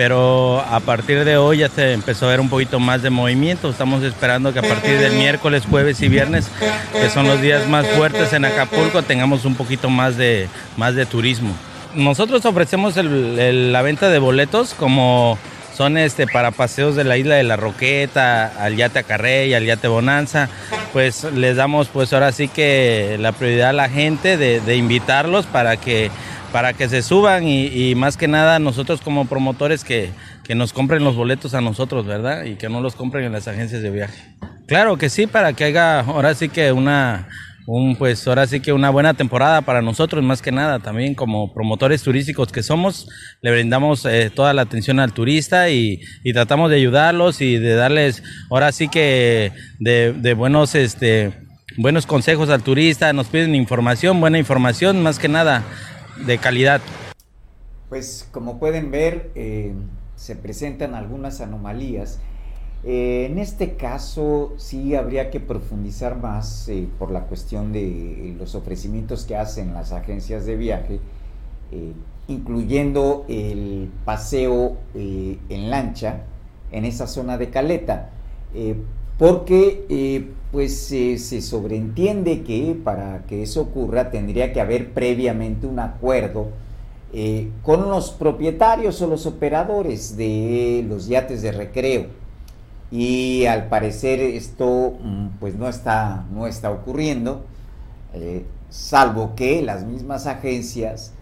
pero 0.00 0.60
a 0.60 0.80
partir 0.80 1.26
de 1.26 1.36
hoy 1.36 1.58
ya 1.58 1.68
se 1.68 1.92
empezó 1.92 2.24
a 2.24 2.30
ver 2.30 2.40
un 2.40 2.48
poquito 2.48 2.80
más 2.80 3.02
de 3.02 3.10
movimiento. 3.10 3.68
Estamos 3.68 4.02
esperando 4.02 4.50
que 4.50 4.60
a 4.60 4.62
partir 4.62 4.98
del 4.98 5.12
miércoles, 5.12 5.64
jueves 5.68 6.00
y 6.00 6.08
viernes, 6.08 6.48
que 6.90 7.10
son 7.10 7.28
los 7.28 7.42
días 7.42 7.68
más 7.68 7.86
fuertes 7.86 8.32
en 8.32 8.46
Acapulco, 8.46 9.02
tengamos 9.02 9.44
un 9.44 9.56
poquito 9.56 9.90
más 9.90 10.16
de, 10.16 10.48
más 10.78 10.94
de 10.94 11.04
turismo. 11.04 11.54
Nosotros 11.94 12.46
ofrecemos 12.46 12.96
la 12.96 13.82
venta 13.82 14.08
de 14.08 14.18
boletos 14.18 14.72
como 14.72 15.36
son 15.80 15.96
este 15.96 16.26
para 16.26 16.50
paseos 16.50 16.96
de 16.96 17.04
la 17.04 17.16
isla 17.16 17.36
de 17.36 17.42
la 17.42 17.56
Roqueta, 17.56 18.52
al 18.58 18.76
yate 18.76 18.98
Acarrey, 18.98 19.54
al 19.54 19.64
yate 19.64 19.88
Bonanza, 19.88 20.48
pues 20.92 21.24
les 21.24 21.56
damos 21.56 21.88
pues 21.88 22.12
ahora 22.12 22.32
sí 22.32 22.48
que 22.48 23.16
la 23.18 23.32
prioridad 23.32 23.70
a 23.70 23.72
la 23.72 23.88
gente 23.88 24.36
de, 24.36 24.76
invitarlos 24.76 25.46
para 25.46 25.78
que 25.78 26.10
para 26.52 26.72
que 26.72 26.88
se 26.88 27.02
suban 27.02 27.46
y, 27.46 27.94
más 27.94 28.16
que 28.16 28.28
nada 28.28 28.58
nosotros 28.58 29.00
como 29.00 29.26
promotores 29.26 29.84
que, 29.84 30.10
que 30.44 30.54
nos 30.54 30.72
compren 30.72 31.04
los 31.04 31.16
boletos 31.16 31.54
a 31.54 31.60
nosotros, 31.60 32.06
¿verdad? 32.06 32.44
Y 32.44 32.56
que 32.56 32.68
no 32.68 32.80
los 32.80 32.94
compren 32.94 33.24
en 33.24 33.32
las 33.32 33.48
agencias 33.48 33.82
de 33.82 33.90
viaje. 33.90 34.36
Claro 34.66 34.96
que 34.98 35.08
sí, 35.08 35.26
para 35.26 35.52
que 35.52 35.64
haya 35.64 36.00
ahora 36.00 36.34
sí 36.34 36.48
que 36.48 36.72
una 36.72 37.28
un 37.66 37.94
pues 37.94 38.26
ahora 38.26 38.46
sí 38.46 38.58
que 38.60 38.72
una 38.72 38.90
buena 38.90 39.14
temporada 39.14 39.60
para 39.62 39.80
nosotros 39.80 40.24
más 40.24 40.42
que 40.42 40.50
nada 40.50 40.80
también 40.80 41.14
como 41.14 41.52
promotores 41.52 42.02
turísticos 42.02 42.50
que 42.50 42.62
somos 42.62 43.08
le 43.42 43.52
brindamos 43.52 44.04
eh, 44.06 44.30
toda 44.34 44.52
la 44.54 44.62
atención 44.62 44.98
al 44.98 45.12
turista 45.12 45.70
y, 45.70 46.00
tratamos 46.32 46.70
de 46.70 46.76
ayudarlos 46.76 47.40
y 47.40 47.58
de 47.58 47.74
darles 47.74 48.24
ahora 48.50 48.72
sí 48.72 48.88
que 48.88 49.52
de, 49.78 50.34
buenos 50.34 50.74
este 50.74 51.32
buenos 51.76 52.06
consejos 52.06 52.50
al 52.50 52.62
turista 52.62 53.12
nos 53.12 53.28
piden 53.28 53.54
información 53.54 54.20
buena 54.20 54.38
información 54.38 55.02
más 55.02 55.18
que 55.18 55.28
nada 55.28 55.62
de 56.26 56.38
calidad. 56.38 56.80
Pues 57.88 58.28
como 58.30 58.58
pueden 58.58 58.90
ver 58.90 59.30
eh, 59.34 59.72
se 60.16 60.36
presentan 60.36 60.94
algunas 60.94 61.40
anomalías. 61.40 62.20
Eh, 62.84 63.26
en 63.30 63.38
este 63.38 63.76
caso 63.76 64.54
sí 64.56 64.94
habría 64.94 65.30
que 65.30 65.40
profundizar 65.40 66.16
más 66.16 66.68
eh, 66.68 66.88
por 66.98 67.10
la 67.10 67.22
cuestión 67.24 67.72
de 67.72 68.34
los 68.38 68.54
ofrecimientos 68.54 69.24
que 69.24 69.36
hacen 69.36 69.74
las 69.74 69.92
agencias 69.92 70.46
de 70.46 70.56
viaje, 70.56 71.00
incluyendo 72.26 73.26
el 73.28 73.90
paseo 74.04 74.78
en 74.94 75.70
lancha 75.70 76.22
en 76.72 76.84
esa 76.84 77.06
zona 77.06 77.38
de 77.38 77.50
Caleta, 77.50 78.10
porque 79.20 80.24
pues 80.50 80.78
se 80.78 81.42
sobreentiende 81.42 82.42
que 82.42 82.74
para 82.82 83.26
que 83.26 83.42
eso 83.42 83.60
ocurra 83.60 84.10
tendría 84.10 84.54
que 84.54 84.62
haber 84.62 84.94
previamente 84.94 85.66
un 85.66 85.78
acuerdo 85.78 86.48
con 87.62 87.90
los 87.90 88.12
propietarios 88.12 89.02
o 89.02 89.06
los 89.06 89.26
operadores 89.26 90.16
de 90.16 90.86
los 90.88 91.06
yates 91.06 91.42
de 91.42 91.52
recreo. 91.52 92.06
Y 92.90 93.44
al 93.44 93.68
parecer 93.68 94.20
esto 94.20 94.94
mm, 95.02 95.26
pues 95.38 95.54
no 95.54 95.68
está, 95.68 96.24
no 96.32 96.46
está 96.46 96.70
ocurriendo, 96.70 97.44
eh, 98.14 98.46
salvo 98.70 99.34
que 99.36 99.60
las 99.60 99.84
mismas 99.84 100.26
agencias 100.26 101.12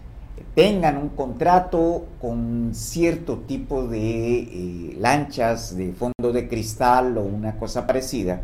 tengan 0.59 0.97
un 0.97 1.09
contrato 1.09 2.05
con 2.19 2.71
cierto 2.73 3.37
tipo 3.47 3.87
de 3.87 4.39
eh, 4.39 4.97
lanchas 4.99 5.77
de 5.77 5.93
fondo 5.93 6.33
de 6.33 6.49
cristal 6.49 7.17
o 7.17 7.21
una 7.21 7.57
cosa 7.57 7.87
parecida. 7.87 8.41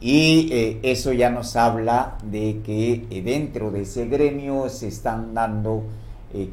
Y 0.00 0.48
eh, 0.52 0.78
eso 0.84 1.12
ya 1.12 1.28
nos 1.28 1.56
habla 1.56 2.18
de 2.22 2.60
que 2.64 3.22
dentro 3.24 3.72
de 3.72 3.82
ese 3.82 4.06
gremio 4.06 4.68
se 4.68 4.86
están 4.86 5.34
dando 5.34 5.82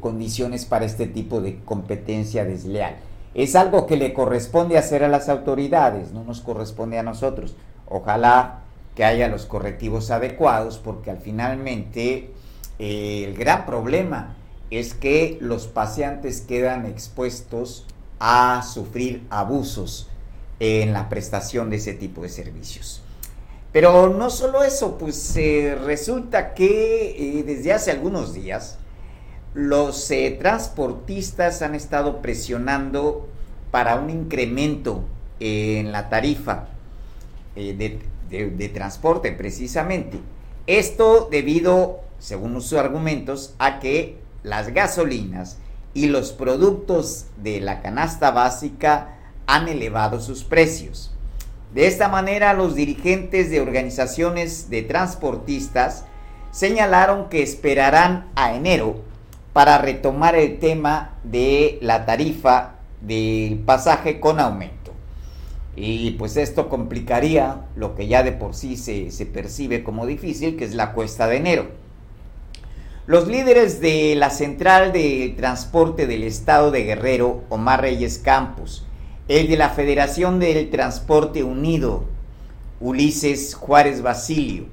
condiciones 0.00 0.64
para 0.64 0.86
este 0.86 1.06
tipo 1.06 1.40
de 1.40 1.60
competencia 1.64 2.44
desleal 2.44 2.96
es 3.34 3.54
algo 3.54 3.86
que 3.86 3.96
le 3.96 4.12
corresponde 4.12 4.78
hacer 4.78 5.04
a 5.04 5.08
las 5.08 5.28
autoridades, 5.28 6.12
no 6.12 6.24
nos 6.24 6.40
corresponde 6.40 6.98
a 6.98 7.04
nosotros. 7.04 7.54
Ojalá 7.86 8.62
que 8.96 9.04
haya 9.04 9.28
los 9.28 9.46
correctivos 9.46 10.10
adecuados, 10.10 10.78
porque 10.78 11.12
al 11.12 11.18
finalmente 11.18 12.32
eh, 12.80 13.24
el 13.28 13.34
gran 13.34 13.64
problema 13.64 14.34
es 14.70 14.94
que 14.94 15.38
los 15.40 15.66
paseantes 15.66 16.40
quedan 16.40 16.86
expuestos 16.86 17.86
a 18.18 18.62
sufrir 18.62 19.26
abusos 19.30 20.08
en 20.60 20.92
la 20.92 21.08
prestación 21.08 21.70
de 21.70 21.76
ese 21.76 21.94
tipo 21.94 22.22
de 22.22 22.28
servicios. 22.28 23.02
Pero 23.72 24.08
no 24.08 24.30
solo 24.30 24.64
eso, 24.64 24.98
pues 24.98 25.36
eh, 25.36 25.78
resulta 25.84 26.54
que 26.54 27.38
eh, 27.38 27.42
desde 27.44 27.72
hace 27.72 27.90
algunos 27.90 28.34
días 28.34 28.78
los 29.54 30.10
eh, 30.10 30.36
transportistas 30.38 31.62
han 31.62 31.74
estado 31.74 32.20
presionando 32.22 33.28
para 33.70 33.96
un 33.96 34.10
incremento 34.10 35.04
en 35.40 35.92
la 35.92 36.08
tarifa 36.08 36.68
eh, 37.56 38.00
de, 38.28 38.68
transporte 38.68 39.32
precisamente. 39.32 40.18
Esto 40.66 41.28
debido, 41.30 42.00
según 42.18 42.60
sus 42.60 42.74
argumentos, 42.74 43.54
a 43.58 43.80
que 43.80 44.18
las 44.42 44.72
gasolinas 44.72 45.58
y 45.94 46.06
los 46.06 46.32
productos 46.32 47.26
de 47.42 47.60
la 47.60 47.82
canasta 47.82 48.30
básica 48.30 49.16
han 49.46 49.68
elevado 49.68 50.20
sus 50.20 50.44
precios. 50.44 51.12
De 51.74 51.86
esta 51.86 52.08
manera, 52.08 52.54
los 52.54 52.74
dirigentes 52.74 53.50
de 53.50 53.60
organizaciones 53.60 54.70
de 54.70 54.82
transportistas 54.82 56.04
señalaron 56.50 57.28
que 57.28 57.42
esperarán 57.42 58.28
a 58.36 58.54
enero 58.54 59.02
para 59.52 59.78
retomar 59.78 60.34
el 60.34 60.58
tema 60.58 61.16
de 61.24 61.78
la 61.82 62.06
tarifa 62.06 62.76
del 63.00 63.58
pasaje 63.58 64.20
con 64.20 64.40
aumento. 64.40 64.92
Y 65.76 66.12
pues 66.12 66.36
esto 66.36 66.68
complicaría 66.68 67.66
lo 67.76 67.94
que 67.94 68.08
ya 68.08 68.22
de 68.22 68.32
por 68.32 68.54
sí 68.54 68.76
se, 68.76 69.10
se 69.10 69.26
percibe 69.26 69.84
como 69.84 70.06
difícil, 70.06 70.56
que 70.56 70.64
es 70.64 70.74
la 70.74 70.92
cuesta 70.92 71.26
de 71.26 71.36
enero. 71.36 71.66
Los 73.08 73.26
líderes 73.26 73.80
de 73.80 74.14
la 74.16 74.28
Central 74.28 74.92
de 74.92 75.32
Transporte 75.34 76.06
del 76.06 76.24
Estado 76.24 76.70
de 76.70 76.84
Guerrero, 76.84 77.42
Omar 77.48 77.80
Reyes 77.80 78.18
Campos, 78.18 78.84
el 79.28 79.48
de 79.48 79.56
la 79.56 79.70
Federación 79.70 80.38
del 80.38 80.68
Transporte 80.68 81.42
Unido, 81.42 82.04
Ulises 82.80 83.54
Juárez 83.54 84.02
Basilio, 84.02 84.66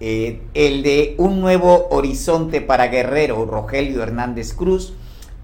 eh, 0.00 0.40
el 0.54 0.82
de 0.82 1.14
Un 1.18 1.42
Nuevo 1.42 1.88
Horizonte 1.90 2.62
para 2.62 2.86
Guerrero, 2.86 3.44
Rogelio 3.44 4.02
Hernández 4.02 4.54
Cruz, 4.54 4.94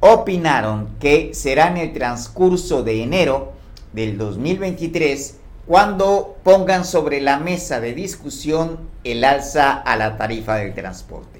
opinaron 0.01 0.89
que 1.01 1.35
será 1.35 1.69
en 1.69 1.77
el 1.77 1.93
transcurso 1.93 2.85
de 2.85 3.03
enero 3.03 3.53
del 3.93 4.17
2023 4.17 5.41
cuando 5.67 6.39
pongan 6.43 6.87
sobre 6.87 7.21
la 7.21 7.39
mesa 7.39 7.83
de 7.83 7.93
discusión 7.93 8.79
el 9.05 9.25
alza 9.25 9.73
a 9.73 9.95
la 9.97 10.17
tarifa 10.17 10.55
del 10.55 10.73
transporte. 10.73 11.38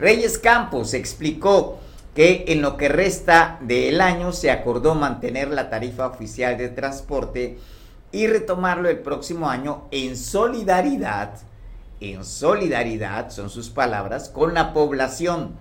Reyes 0.00 0.38
Campos 0.38 0.94
explicó 0.94 1.78
que 2.14 2.46
en 2.48 2.62
lo 2.62 2.76
que 2.76 2.88
resta 2.88 3.58
del 3.60 4.00
año 4.00 4.32
se 4.32 4.50
acordó 4.50 4.94
mantener 4.94 5.50
la 5.50 5.70
tarifa 5.70 6.06
oficial 6.06 6.58
de 6.58 6.70
transporte 6.70 7.58
y 8.10 8.26
retomarlo 8.26 8.88
el 8.88 8.98
próximo 8.98 9.48
año 9.48 9.84
en 9.92 10.16
solidaridad 10.16 11.34
en 12.00 12.24
solidaridad, 12.24 13.30
son 13.30 13.50
sus 13.50 13.68
palabras, 13.68 14.28
con 14.30 14.54
la 14.54 14.72
población, 14.72 15.52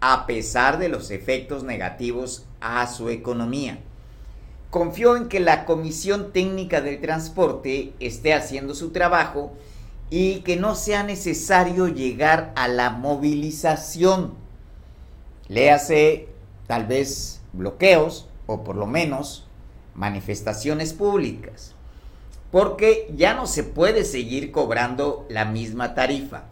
a 0.00 0.26
pesar 0.26 0.78
de 0.78 0.88
los 0.88 1.10
efectos 1.10 1.64
negativos 1.64 2.44
a 2.60 2.86
su 2.86 3.10
economía. 3.10 3.78
Confió 4.70 5.16
en 5.16 5.28
que 5.28 5.38
la 5.38 5.66
Comisión 5.66 6.32
Técnica 6.32 6.80
del 6.80 7.00
Transporte 7.00 7.92
esté 8.00 8.32
haciendo 8.32 8.74
su 8.74 8.90
trabajo 8.90 9.52
y 10.14 10.40
que 10.40 10.56
no 10.56 10.74
sea 10.74 11.04
necesario 11.04 11.88
llegar 11.88 12.52
a 12.54 12.68
la 12.68 12.90
movilización. 12.90 14.34
Léase 15.48 16.28
tal 16.66 16.84
vez 16.84 17.40
bloqueos 17.54 18.28
o 18.44 18.62
por 18.62 18.76
lo 18.76 18.86
menos 18.86 19.48
manifestaciones 19.94 20.92
públicas 20.92 21.74
porque 22.50 23.10
ya 23.16 23.32
no 23.32 23.46
se 23.46 23.64
puede 23.64 24.04
seguir 24.04 24.52
cobrando 24.52 25.24
la 25.30 25.46
misma 25.46 25.94
tarifa, 25.94 26.44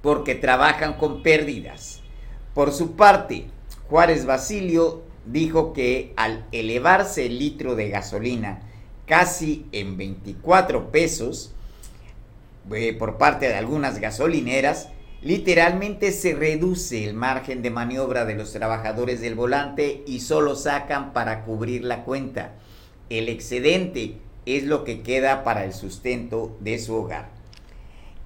porque 0.00 0.36
trabajan 0.36 0.92
con 0.94 1.24
pérdidas. 1.24 1.98
Por 2.54 2.70
su 2.70 2.92
parte, 2.92 3.46
Juárez 3.90 4.24
Basilio 4.24 5.02
dijo 5.26 5.72
que 5.72 6.12
al 6.16 6.46
elevarse 6.52 7.26
el 7.26 7.40
litro 7.40 7.74
de 7.74 7.88
gasolina 7.88 8.62
casi 9.04 9.66
en 9.72 9.96
24 9.96 10.92
pesos 10.92 11.52
eh, 12.70 12.94
por 12.94 13.18
parte 13.18 13.48
de 13.48 13.54
algunas 13.54 13.98
gasolineras, 13.98 14.88
literalmente 15.22 16.12
se 16.12 16.34
reduce 16.34 17.04
el 17.04 17.14
margen 17.14 17.62
de 17.62 17.70
maniobra 17.70 18.24
de 18.24 18.34
los 18.34 18.52
trabajadores 18.52 19.20
del 19.20 19.34
volante 19.34 20.02
y 20.06 20.20
solo 20.20 20.56
sacan 20.56 21.12
para 21.12 21.44
cubrir 21.44 21.84
la 21.84 22.04
cuenta. 22.04 22.54
El 23.08 23.28
excedente 23.28 24.16
es 24.46 24.64
lo 24.64 24.84
que 24.84 25.02
queda 25.02 25.44
para 25.44 25.64
el 25.64 25.72
sustento 25.72 26.56
de 26.60 26.78
su 26.78 26.94
hogar. 26.94 27.30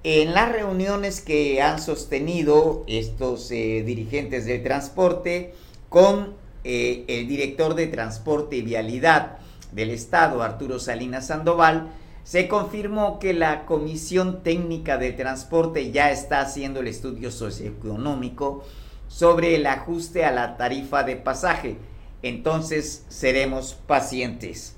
En 0.03 0.33
las 0.33 0.51
reuniones 0.51 1.21
que 1.21 1.61
han 1.61 1.81
sostenido 1.81 2.83
estos 2.87 3.51
eh, 3.51 3.83
dirigentes 3.85 4.45
del 4.45 4.63
transporte 4.63 5.53
con 5.89 6.35
eh, 6.63 7.05
el 7.07 7.27
director 7.27 7.75
de 7.75 7.87
Transporte 7.87 8.57
y 8.57 8.61
Vialidad 8.61 9.37
del 9.71 9.91
Estado, 9.91 10.41
Arturo 10.41 10.79
Salinas 10.79 11.27
Sandoval, 11.27 11.89
se 12.27 12.49
confirmó 12.49 13.19
que 13.19 13.33
la 13.33 13.65
Comisión 13.65 14.43
Técnica 14.43 14.97
de 14.97 15.13
Transporte 15.13 15.93
ya 15.93 16.11
está 16.11 16.41
haciendo 16.41 16.81
el 16.81 16.89
estudio 16.89 17.31
socioeconómico 17.31 18.65
sobre 19.07 19.55
el 19.55 19.65
ajuste 19.65 20.25
a 20.25 20.33
la 20.33 20.57
tarifa 20.57 21.03
de 21.03 21.15
pasaje. 21.15 21.77
Entonces 22.21 23.05
seremos 23.07 23.75
pacientes. 23.75 24.75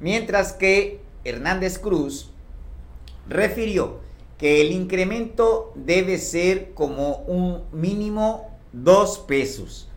Mientras 0.00 0.54
que 0.54 1.02
Hernández 1.24 1.78
Cruz 1.78 2.30
refirió 3.28 4.00
que 4.38 4.62
el 4.62 4.72
incremento 4.72 5.74
debe 5.74 6.16
ser 6.16 6.72
como 6.72 7.16
un 7.26 7.64
mínimo 7.72 8.58
dos 8.72 9.18
pesos 9.18 9.90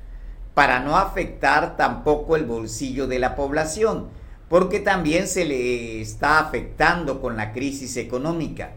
para 0.53 0.81
no 0.81 0.97
afectar 0.97 1.77
tampoco 1.77 2.35
el 2.35 2.43
bolsillo 2.43 3.07
de 3.07 3.19
la 3.19 3.37
población, 3.37 4.09
porque 4.49 4.79
también 4.79 5.27
se 5.27 5.45
le 5.45 6.01
está 6.01 6.39
afectando 6.39 7.21
con 7.21 7.37
la 7.37 7.53
crisis 7.53 7.95
económica. 7.97 8.71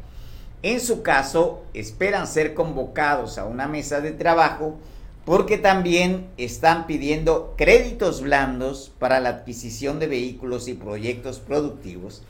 En 0.62 0.78
su 0.78 1.02
caso, 1.02 1.64
esperan 1.74 2.26
ser 2.26 2.54
convocados 2.54 3.38
a 3.38 3.46
una 3.46 3.66
mesa 3.66 4.00
de 4.00 4.12
trabajo 4.12 4.78
porque 5.24 5.56
también 5.56 6.26
están 6.36 6.86
pidiendo 6.86 7.54
créditos 7.56 8.20
blandos 8.22 8.92
para 8.98 9.20
la 9.20 9.30
adquisición 9.30 9.98
de 9.98 10.08
vehículos 10.08 10.68
y 10.68 10.74
proyectos 10.74 11.38
productivos, 11.38 12.22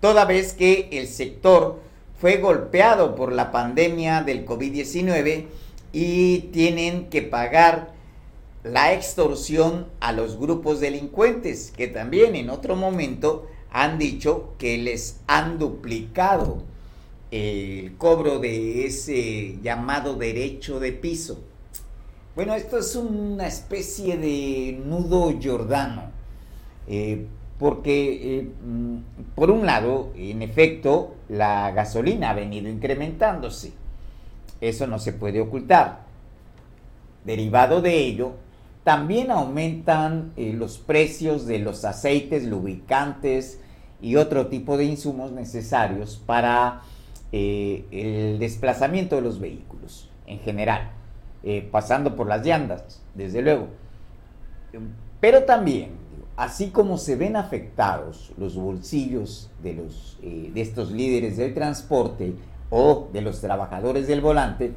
toda 0.00 0.24
vez 0.24 0.52
que 0.52 0.88
el 0.92 1.06
sector 1.06 1.80
fue 2.20 2.38
golpeado 2.38 3.14
por 3.14 3.32
la 3.32 3.52
pandemia 3.52 4.22
del 4.22 4.44
COVID-19 4.44 5.46
y 5.92 6.40
tienen 6.52 7.08
que 7.08 7.22
pagar 7.22 7.92
la 8.64 8.92
extorsión 8.92 9.86
a 10.00 10.12
los 10.12 10.38
grupos 10.38 10.80
delincuentes, 10.80 11.72
que 11.76 11.88
también 11.88 12.34
en 12.34 12.50
otro 12.50 12.76
momento 12.76 13.46
han 13.70 13.98
dicho 13.98 14.54
que 14.58 14.78
les 14.78 15.20
han 15.26 15.58
duplicado 15.58 16.62
el 17.30 17.96
cobro 17.98 18.38
de 18.38 18.86
ese 18.86 19.58
llamado 19.62 20.14
derecho 20.14 20.80
de 20.80 20.92
piso. 20.92 21.40
Bueno, 22.34 22.54
esto 22.54 22.78
es 22.78 22.94
una 22.96 23.46
especie 23.46 24.16
de 24.16 24.80
nudo 24.84 25.34
jordano, 25.42 26.10
eh, 26.86 27.26
porque 27.58 28.38
eh, 28.38 28.48
mm, 28.64 28.98
por 29.34 29.50
un 29.50 29.66
lado, 29.66 30.12
en 30.16 30.42
efecto, 30.42 31.16
la 31.28 31.72
gasolina 31.72 32.30
ha 32.30 32.34
venido 32.34 32.68
incrementándose, 32.68 33.72
eso 34.60 34.86
no 34.86 34.98
se 34.98 35.12
puede 35.12 35.40
ocultar. 35.40 36.06
Derivado 37.24 37.82
de 37.82 37.98
ello, 37.98 38.34
también 38.88 39.30
aumentan 39.30 40.32
eh, 40.38 40.54
los 40.54 40.78
precios 40.78 41.44
de 41.44 41.58
los 41.58 41.84
aceites, 41.84 42.46
lubricantes 42.46 43.60
y 44.00 44.16
otro 44.16 44.46
tipo 44.46 44.78
de 44.78 44.84
insumos 44.84 45.30
necesarios 45.30 46.22
para 46.24 46.80
el 47.30 48.38
desplazamiento 48.38 49.16
de 49.16 49.20
los 49.20 49.38
vehículos 49.38 50.08
en 50.26 50.38
general. 50.38 50.92
Eh, 51.44 51.68
pasando 51.70 52.16
por 52.16 52.26
las 52.26 52.44
llandas, 52.44 53.00
desde 53.14 53.42
luego. 53.42 53.68
Pero 55.20 55.44
también, 55.44 55.90
así 56.36 56.70
como 56.70 56.98
se 56.98 57.14
ven 57.14 57.36
afectados 57.36 58.32
los 58.36 58.56
bolsillos 58.56 59.48
de, 59.62 59.74
los, 59.74 60.18
eh, 60.20 60.50
de 60.52 60.60
estos 60.60 60.90
líderes 60.90 61.36
del 61.36 61.54
transporte 61.54 62.34
o 62.70 63.08
de 63.12 63.20
los 63.20 63.40
trabajadores 63.40 64.08
del 64.08 64.20
volante, 64.20 64.72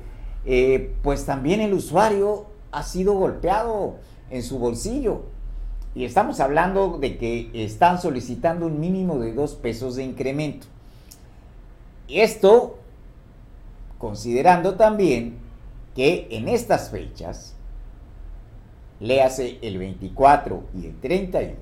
eh, 0.45 0.93
pues 1.01 1.25
también 1.25 1.61
el 1.61 1.73
usuario 1.73 2.45
ha 2.71 2.83
sido 2.83 3.13
golpeado 3.13 3.95
en 4.29 4.43
su 4.43 4.59
bolsillo. 4.59 5.23
Y 5.93 6.05
estamos 6.05 6.39
hablando 6.39 6.97
de 6.99 7.17
que 7.17 7.51
están 7.53 8.01
solicitando 8.01 8.65
un 8.65 8.79
mínimo 8.79 9.19
de 9.19 9.33
dos 9.33 9.55
pesos 9.55 9.95
de 9.95 10.03
incremento. 10.03 10.67
Y 12.07 12.21
esto 12.21 12.77
considerando 14.01 14.73
también 14.73 15.35
que 15.95 16.27
en 16.31 16.47
estas 16.47 16.89
fechas, 16.89 17.53
le 18.99 19.21
hace 19.21 19.59
el 19.61 19.77
24 19.77 20.63
y 20.75 20.87
el 20.87 20.99
31, 20.99 21.55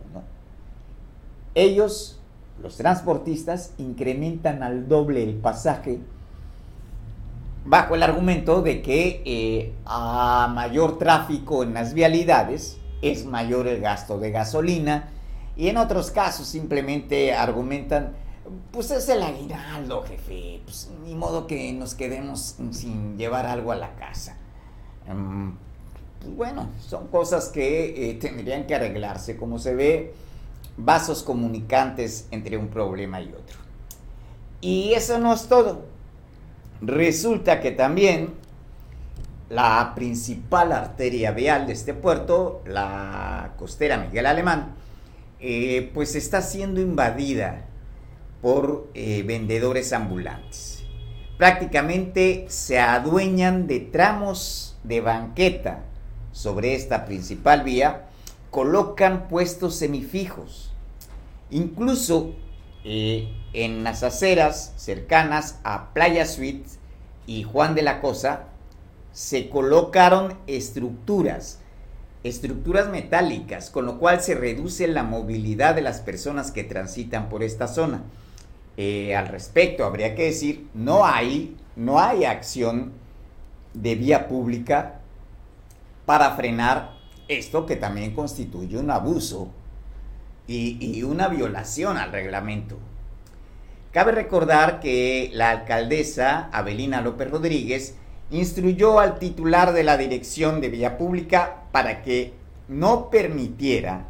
ellos, 1.54 2.18
los 2.62 2.78
transportistas, 2.78 3.74
incrementan 3.78 4.64
al 4.64 4.88
doble 4.88 5.22
el 5.22 5.36
pasaje 5.36 6.00
bajo 7.66 7.96
el 7.96 8.04
argumento 8.04 8.62
de 8.62 8.82
que 8.82 9.22
eh, 9.26 9.74
a 9.86 10.52
mayor 10.54 10.98
tráfico 10.98 11.64
en 11.64 11.74
las 11.74 11.94
vialidades 11.94 12.78
es 13.02 13.26
mayor 13.26 13.68
el 13.68 13.82
gasto 13.82 14.18
de 14.18 14.32
gasolina 14.32 15.10
y 15.56 15.68
en 15.68 15.78
otros 15.78 16.12
casos 16.12 16.48
simplemente 16.48 17.34
argumentan 17.34 18.14
pues 18.72 18.92
es 18.92 19.10
el 19.10 19.22
aguinaldo, 19.22 20.04
jefe. 20.04 20.62
Pues 20.64 20.90
ni 21.04 21.16
modo 21.16 21.48
que 21.48 21.72
nos 21.74 21.96
quedemos 21.96 22.56
sin 22.72 23.18
llevar 23.18 23.46
algo 23.46 23.72
a 23.72 23.76
la 23.76 23.96
casa. 23.96 24.38
Em, 25.08 25.56
pues, 26.20 26.36
bueno, 26.36 26.70
son 26.80 27.08
cosas 27.08 27.50
que 27.50 28.10
eh, 28.10 28.14
tendrían 28.16 28.66
que 28.68 28.76
arreglarse, 28.76 29.38
como 29.38 29.60
se 29.60 29.76
ve, 29.76 30.14
vasos 30.78 31.24
comunicantes 31.24 32.28
entre 32.32 32.58
un 32.58 32.68
problema 32.68 33.22
y 33.22 33.30
otro. 33.30 33.58
Y 34.62 34.94
eso 34.94 35.20
no 35.20 35.34
es 35.34 35.48
todo. 35.48 35.86
Resulta 36.82 37.60
que 37.60 37.72
también 37.72 38.30
la 39.50 39.94
principal 39.96 40.72
arteria 40.72 41.32
vial 41.32 41.68
de 41.68 41.74
este 41.74 41.94
puerto, 41.94 42.62
la 42.66 43.54
costera 43.58 43.98
Miguel 43.98 44.28
Alemán, 44.28 44.76
eh, 45.40 45.92
pues 45.94 46.16
está 46.16 46.42
siendo 46.42 46.80
invadida 46.80 47.66
por 48.42 48.88
eh, 48.94 49.24
vendedores 49.24 49.92
ambulantes. 49.92 50.84
Prácticamente 51.38 52.46
se 52.50 52.80
adueñan 52.80 53.68
de 53.68 53.80
tramos 53.80 54.78
de 54.84 55.02
banqueta 55.02 55.80
sobre 56.32 56.76
esta 56.76 57.06
principal 57.06 57.64
vía, 57.64 58.08
colocan 58.52 59.28
puestos 59.28 59.76
semifijos. 59.76 60.72
Incluso 61.50 62.36
eh, 62.84 63.30
en 63.54 63.84
las 63.84 64.04
aceras 64.04 64.74
cercanas 64.78 65.60
a 65.64 65.94
Playa 65.94 66.26
Suite 66.26 66.70
y 67.28 67.44
Juan 67.44 67.76
de 67.76 67.82
la 67.82 68.02
Cosa, 68.02 68.46
se 69.12 69.50
colocaron 69.50 70.38
estructuras, 70.48 71.60
estructuras 72.24 72.90
metálicas, 72.90 73.70
con 73.70 73.86
lo 73.86 74.00
cual 74.00 74.22
se 74.22 74.36
reduce 74.36 74.88
la 74.88 75.04
movilidad 75.04 75.76
de 75.76 75.82
las 75.82 76.00
personas 76.00 76.52
que 76.52 76.64
transitan 76.64 77.30
por 77.30 77.44
esta 77.44 77.68
zona. 77.68 78.04
Eh, 78.82 79.14
al 79.14 79.28
respecto. 79.28 79.84
Habría 79.84 80.16
que 80.16 80.24
decir, 80.24 80.70
no 80.74 81.06
hay, 81.06 81.58
no 81.76 82.00
hay 82.00 82.24
acción 82.24 82.94
de 83.74 83.96
vía 83.96 84.30
pública 84.30 85.02
para 86.06 86.32
frenar 86.38 86.94
esto 87.28 87.66
que 87.66 87.76
también 87.76 88.16
constituye 88.16 88.78
un 88.78 88.90
abuso 88.90 89.50
y, 90.50 91.04
una 91.04 91.28
violación 91.28 91.98
al 91.98 92.12
reglamento. 92.12 92.78
Cabe 93.92 94.12
recordar 94.12 94.80
que 94.80 95.30
la 95.34 95.52
alcaldesa 95.52 96.50
Abelina 96.52 97.02
López 97.02 97.30
Rodríguez 97.30 97.96
instruyó 98.32 99.00
al 99.00 99.20
titular 99.20 99.74
de 99.74 99.84
la 99.84 99.98
Dirección 99.98 100.60
de 100.62 100.70
Vía 100.70 100.98
Pública 100.98 101.64
para 101.72 102.02
que 102.02 102.34
no 102.68 103.10
permitiera 103.10 104.06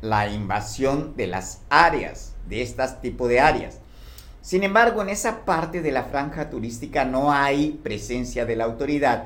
la 0.00 0.28
invasión 0.28 1.14
de 1.16 1.26
las 1.26 1.60
áreas, 1.68 2.34
de 2.48 2.62
estas 2.62 3.00
tipo 3.00 3.28
de 3.28 3.40
áreas. 3.40 3.80
Sin 4.40 4.62
embargo, 4.62 5.02
en 5.02 5.08
esa 5.08 5.44
parte 5.44 5.82
de 5.82 5.92
la 5.92 6.04
franja 6.04 6.48
turística 6.50 7.04
no 7.04 7.32
hay 7.32 7.80
presencia 7.82 8.46
de 8.46 8.56
la 8.56 8.64
autoridad 8.64 9.24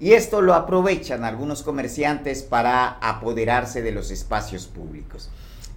y 0.00 0.14
esto 0.14 0.40
lo 0.40 0.54
aprovechan 0.54 1.24
algunos 1.24 1.62
comerciantes 1.62 2.42
para 2.42 2.88
apoderarse 3.00 3.82
de 3.82 3.92
los 3.92 4.10
espacios 4.10 4.66
públicos. 4.66 5.30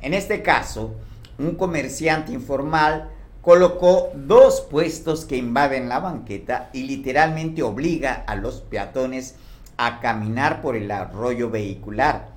En 0.05 0.13
este 0.13 0.43
caso, 0.43 0.93
un 1.39 1.55
comerciante 1.55 2.31
informal 2.31 3.09
colocó 3.41 4.11
dos 4.13 4.61
puestos 4.61 5.25
que 5.25 5.35
invaden 5.35 5.89
la 5.89 5.97
banqueta 5.97 6.69
y 6.73 6.83
literalmente 6.83 7.63
obliga 7.63 8.23
a 8.27 8.35
los 8.35 8.61
peatones 8.61 9.33
a 9.77 9.99
caminar 10.01 10.61
por 10.61 10.75
el 10.75 10.91
arroyo 10.91 11.49
vehicular. 11.49 12.27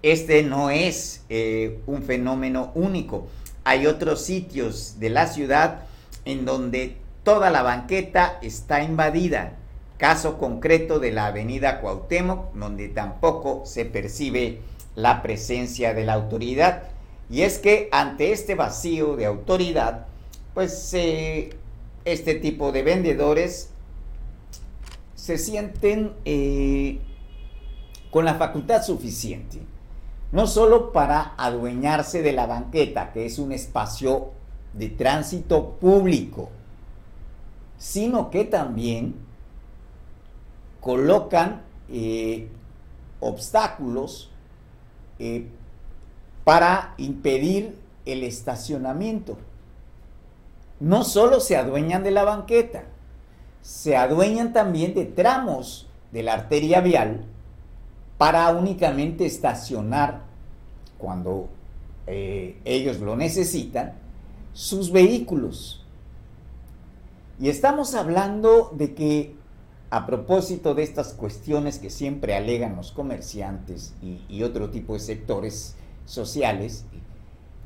Este 0.00 0.42
no 0.42 0.70
es 0.70 1.22
eh, 1.28 1.82
un 1.86 2.02
fenómeno 2.04 2.72
único. 2.74 3.26
Hay 3.64 3.86
otros 3.86 4.22
sitios 4.22 4.98
de 4.98 5.10
la 5.10 5.26
ciudad 5.26 5.82
en 6.24 6.46
donde 6.46 6.96
toda 7.22 7.50
la 7.50 7.60
banqueta 7.60 8.38
está 8.40 8.82
invadida. 8.82 9.58
Caso 9.98 10.38
concreto 10.38 10.98
de 10.98 11.12
la 11.12 11.26
avenida 11.26 11.82
Cuauhtémoc, 11.82 12.54
donde 12.54 12.88
tampoco 12.88 13.66
se 13.66 13.84
percibe 13.84 14.62
la 14.94 15.20
presencia 15.20 15.92
de 15.92 16.06
la 16.06 16.14
autoridad. 16.14 16.84
Y 17.30 17.42
es 17.42 17.58
que 17.58 17.88
ante 17.92 18.32
este 18.32 18.56
vacío 18.56 19.16
de 19.16 19.26
autoridad, 19.26 20.06
pues 20.52 20.76
se 20.76 21.50
este 22.04 22.34
tipo 22.34 22.72
de 22.72 22.82
vendedores 22.82 23.70
se 25.14 25.38
sienten 25.38 26.12
eh, 26.24 26.98
con 28.10 28.24
la 28.24 28.34
facultad 28.34 28.82
suficiente, 28.82 29.60
no 30.32 30.46
solo 30.46 30.92
para 30.92 31.34
adueñarse 31.36 32.22
de 32.22 32.32
la 32.32 32.46
banqueta, 32.46 33.12
que 33.12 33.26
es 33.26 33.38
un 33.38 33.52
espacio 33.52 34.30
de 34.72 34.88
tránsito 34.88 35.72
público, 35.72 36.48
sino 37.78 38.30
que 38.30 38.44
también 38.44 39.14
colocan 40.80 41.62
eh, 41.90 42.48
obstáculos 43.20 44.30
eh, 45.18 45.46
para 46.44 46.94
impedir 46.96 47.76
el 48.06 48.24
estacionamiento. 48.24 49.36
No 50.78 51.04
solo 51.04 51.40
se 51.40 51.56
adueñan 51.56 52.02
de 52.02 52.10
la 52.10 52.24
banqueta, 52.24 52.84
se 53.62 53.96
adueñan 53.96 54.52
también 54.52 54.94
de 54.94 55.04
tramos 55.04 55.86
de 56.12 56.22
la 56.22 56.34
arteria 56.34 56.80
vial 56.80 57.24
para 58.18 58.50
únicamente 58.50 59.26
estacionar 59.26 60.22
cuando 60.98 61.48
eh, 62.06 62.58
ellos 62.64 63.00
lo 63.00 63.16
necesitan 63.16 63.94
sus 64.52 64.90
vehículos. 64.90 65.84
Y 67.38 67.48
estamos 67.48 67.94
hablando 67.94 68.70
de 68.74 68.94
que 68.94 69.34
a 69.90 70.06
propósito 70.06 70.74
de 70.74 70.84
estas 70.84 71.14
cuestiones 71.14 71.78
que 71.78 71.90
siempre 71.90 72.36
alegan 72.36 72.76
los 72.76 72.92
comerciantes 72.92 73.94
y, 74.02 74.42
otro 74.42 74.70
tipo 74.70 74.94
de 74.94 75.00
sectores 75.00 75.74
sociales, 76.06 76.84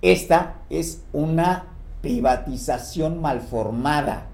esta 0.03 0.57
es 0.71 1.03
una 1.13 1.67
privatización 2.03 3.21
malformada. 3.21 4.27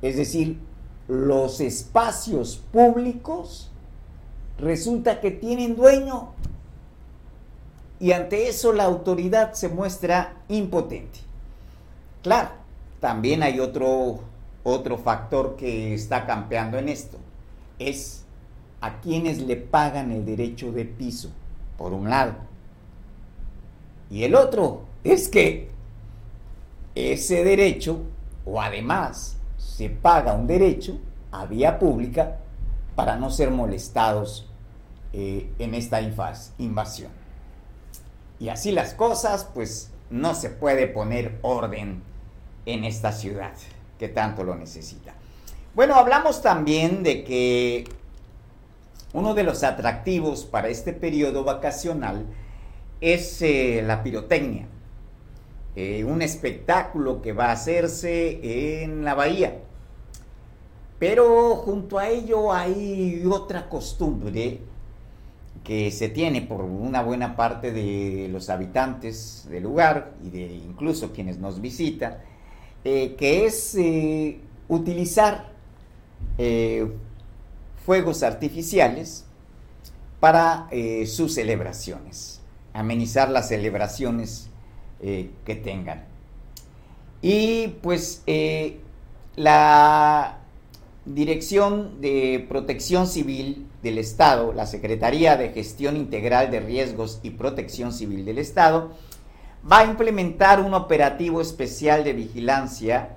Es 0.00 0.16
decir, 0.16 0.58
los 1.08 1.60
espacios 1.60 2.60
públicos 2.72 3.70
resulta 4.58 5.20
que 5.20 5.30
tienen 5.30 5.76
dueño 5.76 6.30
y 8.00 8.12
ante 8.12 8.48
eso 8.48 8.72
la 8.72 8.84
autoridad 8.84 9.52
se 9.52 9.68
muestra 9.68 10.34
impotente. 10.48 11.20
Claro, 12.22 12.50
también 13.00 13.42
hay 13.42 13.60
otro 13.60 14.20
otro 14.64 14.98
factor 14.98 15.56
que 15.56 15.94
está 15.94 16.26
campeando 16.26 16.78
en 16.78 16.88
esto 16.88 17.18
es 17.78 18.24
a 18.80 19.00
quienes 19.00 19.40
le 19.40 19.56
pagan 19.56 20.12
el 20.12 20.24
derecho 20.24 20.72
de 20.72 20.84
piso, 20.84 21.30
por 21.76 21.92
un 21.92 22.10
lado. 22.10 22.34
Y 24.12 24.24
el 24.24 24.34
otro 24.34 24.82
es 25.04 25.30
que 25.30 25.70
ese 26.94 27.44
derecho, 27.44 28.02
o 28.44 28.60
además 28.60 29.38
se 29.56 29.88
paga 29.88 30.34
un 30.34 30.46
derecho 30.46 30.98
a 31.30 31.46
vía 31.46 31.78
pública 31.78 32.36
para 32.94 33.16
no 33.16 33.30
ser 33.30 33.50
molestados 33.50 34.50
eh, 35.14 35.50
en 35.58 35.72
esta 35.72 36.02
invasión. 36.58 37.10
Y 38.38 38.50
así 38.50 38.70
las 38.70 38.92
cosas, 38.92 39.48
pues 39.54 39.90
no 40.10 40.34
se 40.34 40.50
puede 40.50 40.88
poner 40.88 41.38
orden 41.40 42.02
en 42.66 42.84
esta 42.84 43.12
ciudad 43.12 43.54
que 43.98 44.08
tanto 44.08 44.44
lo 44.44 44.56
necesita. 44.56 45.14
Bueno, 45.74 45.94
hablamos 45.94 46.42
también 46.42 47.02
de 47.02 47.24
que 47.24 47.84
uno 49.14 49.32
de 49.32 49.42
los 49.42 49.64
atractivos 49.64 50.44
para 50.44 50.68
este 50.68 50.92
periodo 50.92 51.44
vacacional 51.44 52.26
es 53.02 53.42
eh, 53.42 53.82
la 53.84 54.04
pirotecnia, 54.04 54.68
eh, 55.74 56.04
un 56.04 56.22
espectáculo 56.22 57.20
que 57.20 57.32
va 57.32 57.46
a 57.46 57.52
hacerse 57.52 58.84
en 58.84 59.04
la 59.04 59.14
bahía. 59.14 59.58
Pero 61.00 61.56
junto 61.56 61.98
a 61.98 62.08
ello 62.08 62.52
hay 62.52 63.24
otra 63.28 63.68
costumbre 63.68 64.60
que 65.64 65.90
se 65.90 66.08
tiene 66.08 66.42
por 66.42 66.60
una 66.60 67.02
buena 67.02 67.34
parte 67.34 67.72
de 67.72 68.28
los 68.30 68.48
habitantes 68.50 69.48
del 69.50 69.64
lugar 69.64 70.12
y 70.24 70.30
de 70.30 70.52
incluso 70.54 71.12
quienes 71.12 71.38
nos 71.38 71.60
visitan, 71.60 72.18
eh, 72.84 73.16
que 73.18 73.46
es 73.46 73.76
utilizar 74.68 75.50
fuegos 77.84 78.22
artificiales 78.22 79.24
para 80.18 80.68
sus 81.06 81.34
celebraciones, 81.34 82.41
amenizar 82.72 83.30
las 83.30 83.48
celebraciones 83.48 84.48
que 85.00 85.54
tengan. 85.56 86.04
Y 87.20 87.68
pues 87.82 88.22
la 89.36 90.42
Dirección 91.04 92.00
de 92.00 92.46
Protección 92.48 93.08
Civil 93.08 93.66
del 93.82 93.98
Estado, 93.98 94.52
la 94.52 94.66
Secretaría 94.66 95.36
de 95.36 95.48
Gestión 95.48 95.96
Integral 95.96 96.52
de 96.52 96.60
Riesgos 96.60 97.18
y 97.24 97.30
Protección 97.30 97.92
Civil 97.92 98.24
del 98.24 98.38
Estado, 98.38 98.92
va 99.70 99.80
a 99.80 99.84
implementar 99.84 100.60
un 100.60 100.74
operativo 100.74 101.40
especial 101.40 102.04
de 102.04 102.12
vigilancia 102.12 103.16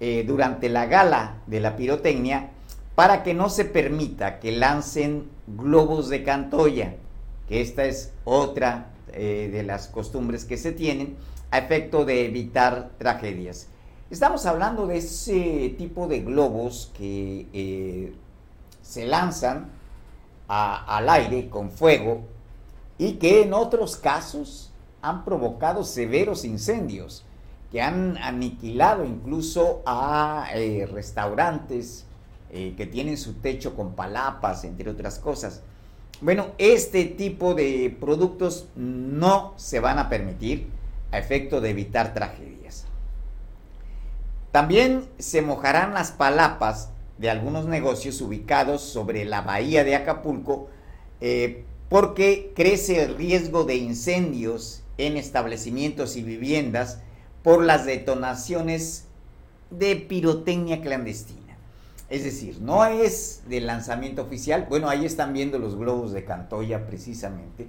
eh, 0.00 0.24
durante 0.26 0.70
la 0.70 0.86
gala 0.86 1.42
de 1.46 1.60
la 1.60 1.76
pirotecnia 1.76 2.50
para 2.94 3.22
que 3.22 3.34
no 3.34 3.50
se 3.50 3.66
permita 3.66 4.40
que 4.40 4.52
lancen 4.52 5.28
globos 5.46 6.08
de 6.08 6.22
cantoya, 6.22 6.96
que 7.48 7.62
esta 7.62 7.84
es 7.84 8.12
otra 8.24 8.90
eh, 9.12 9.48
de 9.50 9.62
las 9.62 9.88
costumbres 9.88 10.44
que 10.44 10.58
se 10.58 10.72
tienen 10.72 11.16
a 11.50 11.58
efecto 11.58 12.04
de 12.04 12.26
evitar 12.26 12.90
tragedias. 12.98 13.68
Estamos 14.10 14.44
hablando 14.46 14.86
de 14.86 14.98
ese 14.98 15.74
tipo 15.78 16.06
de 16.06 16.20
globos 16.20 16.92
que 16.96 17.46
eh, 17.52 18.14
se 18.82 19.06
lanzan 19.06 19.70
al 20.46 21.08
aire 21.10 21.50
con 21.50 21.70
fuego 21.70 22.22
y 22.96 23.14
que 23.14 23.42
en 23.42 23.52
otros 23.52 23.96
casos 23.96 24.72
han 25.02 25.24
provocado 25.24 25.84
severos 25.84 26.46
incendios 26.46 27.24
que 27.70 27.82
han 27.82 28.16
aniquilado 28.16 29.04
incluso 29.04 29.82
a 29.84 30.48
eh, 30.54 30.88
restaurantes 30.90 32.06
que 32.50 32.86
tienen 32.86 33.18
su 33.18 33.34
techo 33.34 33.76
con 33.76 33.94
palapas, 33.94 34.64
entre 34.64 34.88
otras 34.88 35.18
cosas. 35.18 35.60
Bueno, 36.20 36.48
este 36.58 37.04
tipo 37.04 37.54
de 37.54 37.96
productos 38.00 38.66
no 38.74 39.54
se 39.56 39.78
van 39.78 40.00
a 40.00 40.08
permitir 40.08 40.66
a 41.12 41.18
efecto 41.18 41.60
de 41.60 41.70
evitar 41.70 42.12
tragedias. 42.12 42.86
También 44.50 45.04
se 45.18 45.42
mojarán 45.42 45.94
las 45.94 46.10
palapas 46.10 46.90
de 47.18 47.30
algunos 47.30 47.66
negocios 47.66 48.20
ubicados 48.20 48.82
sobre 48.82 49.24
la 49.24 49.42
bahía 49.42 49.84
de 49.84 49.94
Acapulco 49.94 50.68
eh, 51.20 51.64
porque 51.88 52.52
crece 52.54 53.04
el 53.04 53.16
riesgo 53.16 53.62
de 53.64 53.76
incendios 53.76 54.82
en 54.98 55.16
establecimientos 55.16 56.16
y 56.16 56.22
viviendas 56.22 56.98
por 57.44 57.64
las 57.64 57.86
detonaciones 57.86 59.06
de 59.70 59.94
pirotecnia 59.96 60.80
clandestina. 60.80 61.47
Es 62.10 62.24
decir, 62.24 62.60
no 62.60 62.84
es 62.86 63.42
de 63.48 63.60
lanzamiento 63.60 64.22
oficial. 64.22 64.66
Bueno, 64.68 64.88
ahí 64.88 65.04
están 65.04 65.32
viendo 65.32 65.58
los 65.58 65.76
globos 65.76 66.12
de 66.12 66.24
Cantoya 66.24 66.86
precisamente. 66.86 67.66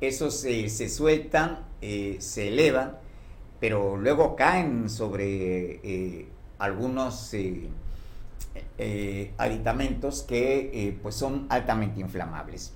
Esos 0.00 0.34
se 0.40 0.88
sueltan, 0.88 1.60
eh, 1.82 2.16
se 2.18 2.48
elevan, 2.48 2.98
pero 3.60 3.96
luego 3.96 4.36
caen 4.36 4.88
sobre 4.88 5.80
eh, 5.82 6.28
algunos 6.58 7.32
eh, 7.34 9.30
aditamentos 9.38 10.22
que 10.22 10.98
pues 11.02 11.14
son 11.14 11.46
altamente 11.48 12.00
inflamables. 12.00 12.72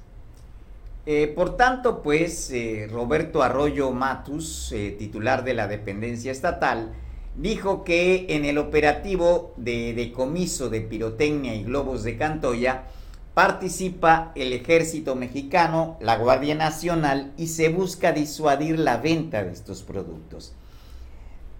Eh, 1.10 1.26
por 1.26 1.56
tanto, 1.56 2.02
pues 2.02 2.50
eh, 2.50 2.86
Roberto 2.92 3.42
Arroyo 3.42 3.92
Matus, 3.92 4.72
eh, 4.72 4.94
titular 4.98 5.42
de 5.42 5.54
la 5.54 5.66
dependencia 5.66 6.30
estatal, 6.30 6.92
dijo 7.38 7.84
que 7.84 8.26
en 8.30 8.44
el 8.44 8.58
operativo 8.58 9.54
de 9.56 9.94
decomiso 9.94 10.68
de 10.68 10.80
pirotecnia 10.80 11.54
y 11.54 11.62
globos 11.62 12.02
de 12.02 12.18
Cantoya 12.18 12.84
participa 13.32 14.32
el 14.34 14.52
ejército 14.52 15.14
mexicano, 15.14 15.96
la 16.00 16.16
Guardia 16.16 16.56
Nacional 16.56 17.32
y 17.38 17.46
se 17.46 17.68
busca 17.68 18.10
disuadir 18.10 18.80
la 18.80 18.96
venta 18.96 19.44
de 19.44 19.52
estos 19.52 19.84
productos. 19.84 20.52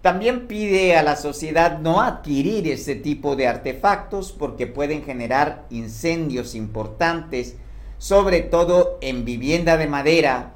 También 0.01 0.47
pide 0.47 0.97
a 0.97 1.03
la 1.03 1.15
sociedad 1.15 1.79
no 1.79 2.01
adquirir 2.01 2.67
ese 2.67 2.95
tipo 2.95 3.37
de 3.37 3.47
artefactos 3.47 4.33
porque 4.33 4.67
pueden 4.67 5.03
generar 5.03 5.65
incendios 5.69 6.55
importantes 6.55 7.55
sobre 7.97 8.41
todo 8.41 8.97
en 9.01 9.23
vivienda 9.23 9.77
de 9.77 9.87
madera, 9.87 10.53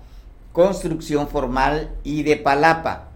construcción 0.52 1.28
formal 1.28 1.92
y 2.04 2.24
de 2.24 2.38
palapa. 2.38 3.13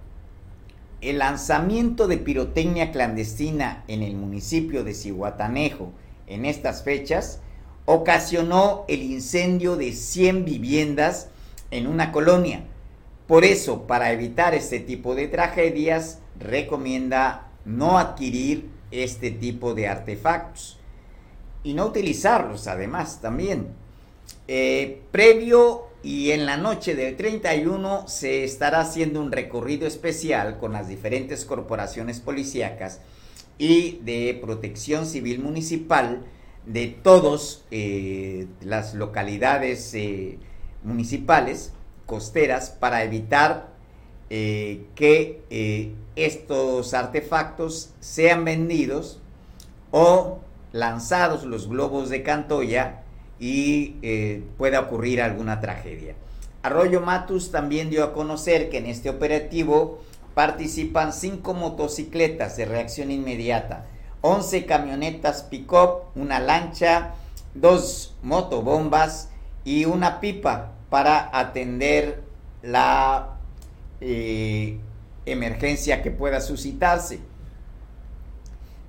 El 0.99 1.19
lanzamiento 1.19 2.07
de 2.07 2.17
pirotecnia 2.17 2.91
clandestina 2.91 3.83
en 3.87 4.01
el 4.01 4.15
municipio 4.15 4.83
de 4.83 4.95
Cihuatanejo 4.95 5.91
en 6.25 6.45
estas 6.45 6.83
fechas 6.83 7.39
ocasionó 7.85 8.83
el 8.87 9.03
incendio 9.03 9.75
de 9.75 9.93
100 9.93 10.43
viviendas 10.43 11.29
en 11.71 11.87
una 11.87 12.11
colonia. 12.11 12.63
Por 13.27 13.45
eso, 13.45 13.85
para 13.87 14.11
evitar 14.11 14.55
este 14.55 14.79
tipo 14.79 15.13
de 15.13 15.27
tragedias, 15.27 16.19
recomienda 16.39 17.49
no 17.63 17.99
adquirir 17.99 18.69
este 18.91 19.31
tipo 19.31 19.73
de 19.73 19.87
artefactos 19.87 20.79
y 21.63 21.73
no 21.73 21.85
utilizarlos 21.85 22.67
además 22.67 23.21
también. 23.21 23.67
Eh, 24.47 25.01
previo 25.11 25.87
y 26.07 26.31
en 26.31 26.45
la 26.45 26.55
noche 26.55 26.95
del 26.95 27.17
31 27.17 28.07
se 28.07 28.45
estará 28.45 28.79
haciendo 28.79 29.19
un 29.19 29.29
recorrido 29.29 29.85
especial 29.85 30.57
con 30.57 30.71
las 30.71 30.87
diferentes 30.87 31.43
corporaciones 31.43 32.21
policíacas 32.21 33.01
y 33.57 33.97
de 34.05 34.39
protección 34.41 35.05
civil 35.05 35.39
municipal 35.39 36.23
de 36.65 36.87
todas 36.87 37.65
eh, 37.71 38.47
las 38.61 38.93
localidades 38.93 39.93
eh, 39.95 40.39
municipales 40.81 41.73
costeras 42.05 42.69
para 42.69 43.03
evitar 43.03 43.73
eh, 44.29 44.85
que 44.95 45.91
estos 46.15 46.93
artefactos 46.93 47.89
sean 47.99 48.45
vendidos 48.45 49.19
o 49.91 50.39
lanzados 50.71 51.43
los 51.43 51.67
globos 51.67 52.07
de 52.07 52.23
Cantoya 52.23 53.03
y 53.39 54.41
pueda 54.57 54.79
ocurrir 54.81 55.21
alguna 55.21 55.59
tragedia. 55.59 56.15
Arroyo 56.63 57.01
Matus 57.01 57.51
también 57.51 57.89
dio 57.89 58.03
a 58.03 58.13
conocer 58.13 58.69
que 58.69 58.79
en 58.79 58.87
este 58.87 59.09
operativo 59.09 60.01
participan 60.33 61.13
cinco 61.13 61.53
motocicletas 61.53 62.57
de 62.57 62.65
reacción 62.65 63.09
inmediata, 63.11 63.85
11 64.21 64.65
camionetas 64.65 65.43
pick-up, 65.43 66.03
una 66.15 66.39
lancha, 66.39 67.13
dos 67.53 68.15
motobombas 68.21 69.29
y 69.63 69.85
una 69.85 70.19
pipa 70.19 70.73
para 70.89 71.29
atender 71.37 72.23
la 72.61 73.37
eh, 74.01 74.79
emergencia 75.25 76.01
que 76.01 76.11
pueda 76.11 76.41
suscitarse. 76.41 77.19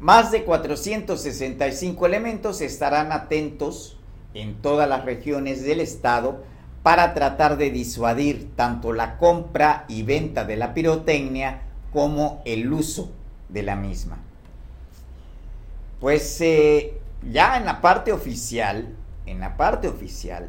Más 0.00 0.30
de 0.30 0.44
465 0.44 2.06
elementos 2.06 2.60
estarán 2.60 3.10
atentos 3.10 3.97
en 4.34 4.60
todas 4.60 4.88
las 4.88 5.04
regiones 5.04 5.62
del 5.64 5.80
estado 5.80 6.42
para 6.82 7.14
tratar 7.14 7.56
de 7.56 7.70
disuadir 7.70 8.54
tanto 8.56 8.92
la 8.92 9.18
compra 9.18 9.84
y 9.88 10.02
venta 10.02 10.44
de 10.44 10.56
la 10.56 10.74
pirotecnia 10.74 11.62
como 11.92 12.42
el 12.44 12.72
uso 12.72 13.12
de 13.48 13.62
la 13.62 13.76
misma. 13.76 14.18
Pues 16.00 16.40
eh, 16.40 17.00
ya 17.30 17.56
en 17.56 17.64
la 17.64 17.80
parte 17.80 18.12
oficial, 18.12 18.94
en 19.26 19.40
la 19.40 19.56
parte 19.56 19.88
oficial, 19.88 20.48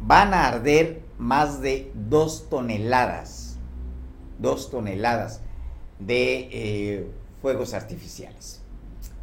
van 0.00 0.32
a 0.32 0.46
arder 0.46 1.02
más 1.18 1.60
de 1.60 1.90
dos 1.94 2.48
toneladas, 2.48 3.58
dos 4.38 4.70
toneladas 4.70 5.42
de 5.98 6.48
eh, 6.52 7.10
fuegos 7.42 7.74
artificiales. 7.74 8.62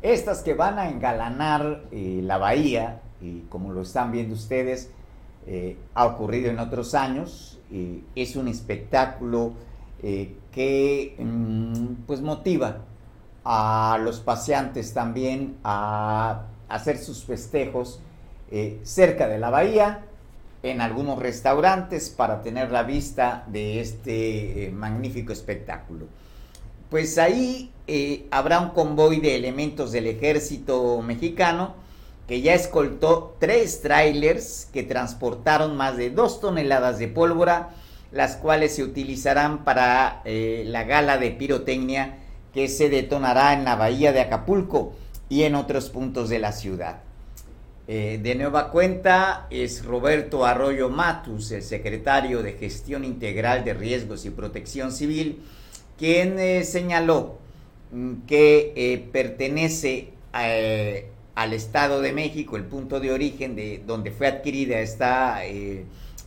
Estas 0.02 0.44
que 0.44 0.54
van 0.54 0.78
a 0.78 0.90
engalanar 0.90 1.84
eh, 1.92 2.20
la 2.24 2.38
bahía, 2.38 3.02
y 3.22 3.42
como 3.50 3.72
lo 3.72 3.82
están 3.82 4.12
viendo 4.12 4.34
ustedes, 4.34 4.90
ha 5.94 6.06
ocurrido 6.06 6.50
en 6.50 6.60
otros 6.60 6.94
años, 6.94 7.60
es 8.16 8.36
un 8.36 8.48
espectáculo 8.48 9.54
que 10.02 11.16
mm, 11.18 12.06
pues 12.06 12.22
motiva 12.22 12.80
a 13.46 13.98
los 14.04 14.20
paseantes 14.20 14.94
también 14.94 15.56
a 15.64 16.48
hacer 16.68 16.98
sus 16.98 17.24
festejos 17.24 18.02
eh, 18.52 18.80
cerca 18.84 19.28
de 19.28 19.40
la 19.40 19.50
bahía, 19.50 20.04
en 20.64 20.82
algunos 20.82 21.20
restaurantes 21.20 22.10
para 22.10 22.42
tener 22.42 22.72
la 22.72 22.84
vista 22.84 23.46
de 23.48 23.80
este 23.80 24.66
eh, 24.66 24.72
magnífico 24.72 25.32
espectáculo. 25.32 26.08
Pues 26.90 27.18
ahí 27.18 27.72
eh, 27.86 28.28
habrá 28.32 28.60
un 28.60 28.70
convoy 28.70 29.20
de 29.20 29.36
elementos 29.36 29.92
del 29.92 30.08
ejército 30.08 31.02
mexicano 31.02 31.76
que 32.28 32.42
ya 32.42 32.54
escoltó 32.54 33.36
tres 33.40 33.82
trailers 33.82 34.68
que 34.74 34.84
transportaron 34.84 35.78
más 35.78 35.98
de 35.98 36.10
dos 36.10 36.42
toneladas 36.42 37.00
de 37.00 37.08
pólvora, 37.08 37.70
las 38.12 38.36
cuales 38.36 38.76
se 38.76 38.84
utilizarán 38.84 39.64
para 39.64 40.22
la 40.26 40.84
gala 40.84 41.18
de 41.18 41.32
pirotecnia 41.32 42.18
que 42.54 42.68
se 42.68 42.90
detonará 42.90 43.54
en 43.54 43.66
la 43.66 43.76
bahía 43.76 44.12
de 44.14 44.22
Acapulco 44.22 44.94
y 45.30 45.44
en 45.44 45.56
otros 45.56 45.90
puntos 45.90 46.30
de 46.30 46.40
la 46.40 46.52
ciudad. 46.52 47.02
Eh, 47.90 48.20
de 48.22 48.36
nueva 48.36 48.70
cuenta 48.70 49.48
es 49.50 49.86
Roberto 49.86 50.46
Arroyo 50.46 50.90
Matus, 50.90 51.52
el 51.52 51.64
secretario 51.64 52.44
de 52.44 52.54
Gestión 52.54 53.06
Integral 53.06 53.64
de 53.64 53.74
Riesgos 53.74 54.26
y 54.26 54.30
Protección 54.30 54.92
Civil, 54.92 55.42
quien 55.98 56.38
eh, 56.38 56.66
señaló 56.66 57.38
mm, 57.92 58.26
que 58.28 58.74
eh, 58.76 59.08
pertenece 59.12 60.10
al 61.38 61.54
Estado 61.54 62.02
de 62.02 62.14
México, 62.14 62.58
el 62.58 62.66
punto 62.66 63.00
de 63.00 63.12
origen 63.12 63.56
de 63.56 63.84
donde 63.86 64.10
fue 64.12 64.26
adquirida 64.26 64.80
esta, 64.80 65.42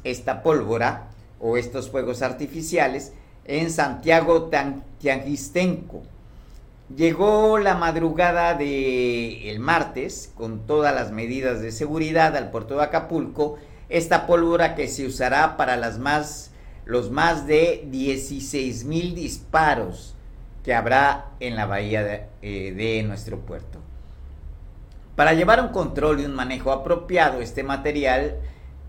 esta 0.05 0.43
pólvora 0.43 1.11
o 1.41 1.57
estos 1.57 1.91
fuegos 1.91 2.23
artificiales, 2.23 3.13
en 3.45 3.71
Santiago 3.71 4.49
Tiangistenco 5.01 6.03
Llegó 6.97 7.59
la 7.59 7.77
madrugada 7.77 8.55
del 8.55 9.47
el 9.47 9.61
martes 9.61 10.33
con 10.35 10.67
todas 10.67 10.93
las 10.93 11.13
medidas 11.13 11.61
de 11.61 11.71
seguridad 11.71 12.37
al 12.37 12.51
puerto 12.51 12.77
de 12.77 12.83
Acapulco. 12.83 13.59
Esta 13.89 14.27
pólvora 14.27 14.75
que 14.75 14.89
se 14.89 15.07
usará 15.07 15.57
para 15.57 15.77
las 15.77 15.99
más, 15.99 16.51
los 16.85 17.11
más 17.11 17.47
de 17.47 17.87
16 17.91 18.85
mil 18.85 19.15
disparos 19.15 20.17
que 20.65 20.75
habrá 20.75 21.31
en 21.39 21.55
la 21.55 21.67
bahía 21.67 22.03
de, 22.05 22.27
eh, 22.43 23.03
nuestro 23.05 23.39
puerto. 23.39 23.80
Para 25.21 25.35
llevar 25.35 25.61
un 25.61 25.69
control 25.69 26.21
y 26.21 26.25
un 26.25 26.33
manejo 26.33 26.73
apropiado 26.73 27.43
este 27.43 27.63
material, 27.63 28.37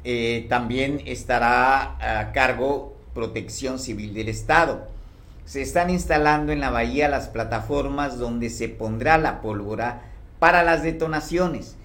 eh, 0.06 0.46
también 0.48 1.02
estará 1.06 1.98
a 2.22 2.32
cargo 2.32 2.96
Protección 3.14 3.80
Civil 3.80 4.14
del 4.14 4.30
Estado 4.30 4.88
se 5.44 5.62
están 5.62 5.90
instalando 5.90 6.54
en 6.54 6.62
la 6.62 6.70
bahía 6.70 7.10
las 7.10 7.28
plataformas 7.28 8.18
donde 8.18 8.50
se 8.50 8.70
pondrá 8.70 9.18
la 9.18 9.42
pólvora 9.42 10.04
para 10.40 10.64
las 10.64 10.84
detonaciones. 10.84 11.76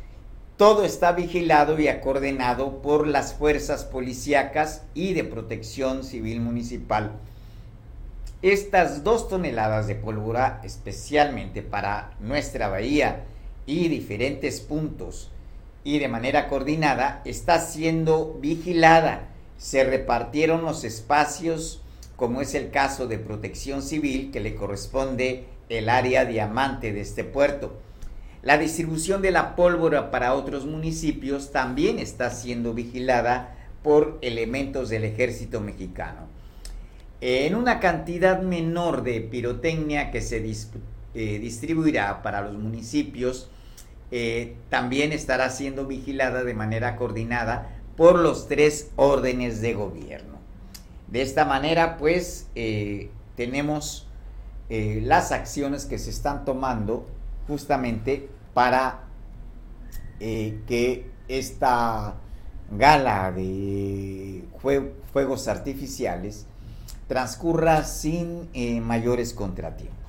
Todo 0.56 0.84
está 0.84 1.10
vigilado 1.10 1.80
y 1.80 1.88
acordonado 1.88 2.80
por 2.82 3.08
las 3.08 3.34
fuerzas 3.34 3.84
policíacas 3.84 4.84
y 4.94 5.12
de 5.14 5.24
protección 5.24 6.04
civil 6.04 6.40
municipal. 6.40 7.10
Estas 8.42 9.02
dos 9.02 9.28
toneladas 9.28 9.88
de 9.88 9.96
pólvora, 9.96 10.60
especialmente 10.62 11.62
para 11.62 12.12
nuestra 12.20 12.68
bahía 12.68 13.24
y 13.66 13.88
diferentes 13.88 14.60
puntos 14.60 15.30
y 15.86 16.00
de 16.00 16.08
manera 16.08 16.48
coordinada, 16.48 17.22
está 17.24 17.60
siendo 17.60 18.38
vigilada. 18.40 19.28
Se 19.56 19.84
repartieron 19.84 20.62
los 20.62 20.82
espacios 20.82 21.80
como 22.16 22.40
es 22.40 22.54
el 22.54 22.70
caso 22.70 23.06
de 23.06 23.18
protección 23.18 23.82
civil 23.82 24.30
que 24.32 24.40
le 24.40 24.56
corresponde 24.56 25.44
el 25.68 25.88
área 25.88 26.24
diamante 26.24 26.92
de 26.92 27.02
este 27.02 27.22
puerto. 27.22 27.78
La 28.42 28.58
distribución 28.58 29.22
de 29.22 29.30
la 29.30 29.54
pólvora 29.54 30.10
para 30.10 30.34
otros 30.34 30.66
municipios 30.66 31.52
también 31.52 31.98
está 31.98 32.30
siendo 32.30 32.74
vigilada 32.74 33.54
por 33.82 34.18
elementos 34.22 34.88
del 34.88 35.04
ejército 35.04 35.60
mexicano. 35.60 36.26
En 37.20 37.54
una 37.54 37.78
cantidad 37.80 38.42
menor 38.42 39.02
de 39.02 39.20
pirotecnia 39.20 40.10
que 40.10 40.20
se 40.20 40.38
eh, 40.38 41.38
distribuirá 41.38 42.22
para 42.22 42.40
los 42.40 42.54
municipios, 42.54 43.50
eh, 44.10 44.56
también 44.70 45.12
estará 45.12 45.50
siendo 45.50 45.86
vigilada 45.86 46.44
de 46.44 46.54
manera 46.54 46.96
coordinada 46.96 47.70
por 47.96 48.18
los 48.18 48.46
tres 48.46 48.90
órdenes 48.96 49.60
de 49.60 49.74
gobierno. 49.74 50.36
De 51.08 51.22
esta 51.22 51.44
manera, 51.44 51.96
pues, 51.96 52.48
eh, 52.54 53.10
tenemos 53.36 54.06
eh, 54.68 55.00
las 55.04 55.32
acciones 55.32 55.86
que 55.86 55.98
se 55.98 56.10
están 56.10 56.44
tomando 56.44 57.06
justamente 57.48 58.28
para 58.54 59.02
que 60.18 61.10
esta 61.28 62.14
gala 62.70 63.30
de 63.30 64.44
fuegos 65.12 65.46
artificiales 65.46 66.46
transcurra 67.06 67.84
sin 67.84 68.48
mayores 68.82 69.34
contratiempos. 69.34 70.05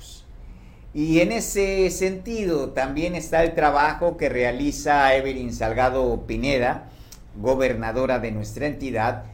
Y 0.97 1.19
en 1.19 1.31
ese 1.31 1.91
sentido 1.91 2.69
también 2.69 3.13
está 3.13 3.43
el 3.43 3.53
trabajo 3.53 4.17
que 4.17 4.29
realiza 4.29 5.15
Evelyn 5.15 5.53
Salgado 5.53 6.23
Pineda, 6.25 6.89
gobernadora 7.39 8.17
de 8.17 8.31
nuestra 8.31 8.65
entidad, 8.65 9.25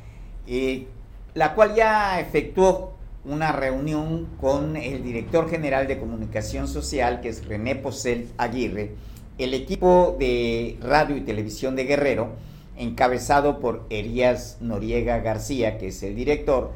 la 1.34 1.56
cual 1.56 1.74
ya 1.74 2.20
efectuó 2.20 2.96
una 3.24 3.54
reunión 3.54 4.28
con 4.42 4.76
el 4.76 5.06
director 5.06 5.50
general 5.50 5.88
de 5.88 6.00
comunicación 6.00 6.68
social, 6.68 7.22
que 7.22 7.30
es 7.30 7.46
René 7.46 7.76
Posel 7.76 8.28
Aguirre, 8.38 8.96
el 9.38 9.54
equipo 9.54 10.18
de 10.20 10.78
radio 10.82 11.16
y 11.16 11.22
televisión 11.22 11.78
de 11.78 11.86
Guerrero, 11.86 12.34
encabezado 12.76 13.62
por 13.62 13.86
Elías 13.90 14.58
Noriega 14.60 15.20
García, 15.20 15.78
que 15.78 15.88
es 15.88 16.04
el 16.04 16.14
director, 16.14 16.74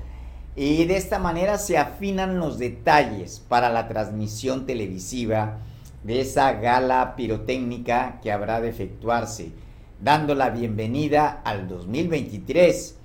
Y 0.60 0.86
de 0.86 0.98
esta 0.98 1.20
manera 1.20 1.60
se 1.60 1.78
afinan 1.78 2.40
los 2.40 2.58
detalles 2.58 3.40
para 3.48 3.70
la 3.70 3.88
transmisión 3.88 4.66
televisiva 4.66 5.60
de 6.04 6.22
esa 6.22 6.54
gala 6.54 7.16
pirotécnica 7.16 8.20
que 8.24 8.32
habrá 8.32 8.60
de 8.60 8.70
efectuarse, 8.70 9.52
dando 10.02 10.34
la 10.34 10.50
bienvenida 10.50 11.42
al 11.44 11.68
2023 11.68 12.96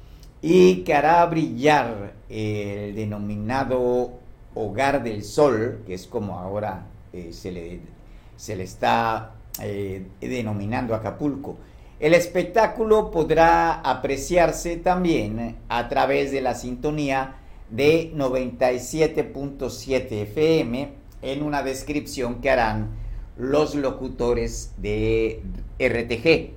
y 0.40 0.76
que 0.76 0.94
hará 0.94 1.26
brillar 1.26 2.14
el 2.30 2.94
denominado 2.94 4.12
Hogar 4.54 5.02
del 5.02 5.22
Sol, 5.22 5.82
que 5.86 5.92
es 5.92 6.06
como 6.06 6.38
ahora 6.38 6.86
eh, 7.12 7.34
se, 7.34 7.52
le, 7.52 7.80
se, 8.34 8.56
le, 8.56 8.64
está 8.64 9.32
eh, 9.60 10.06
denominando 10.22 10.94
Acapulco. 10.94 11.58
El 12.00 12.14
espectáculo 12.14 13.10
podrá 13.10 13.74
apreciarse 13.82 14.78
también 14.78 15.58
a 15.68 15.90
través 15.90 16.32
de 16.32 16.40
la 16.40 16.54
sintonía 16.54 17.36
de 17.72 18.12
97.7 18.14 20.12
FM 20.12 20.92
en 21.22 21.42
una 21.42 21.62
descripción 21.62 22.40
que 22.40 22.50
harán 22.50 22.90
los 23.36 23.74
locutores 23.74 24.72
de 24.76 25.42
RTG. 25.78 26.52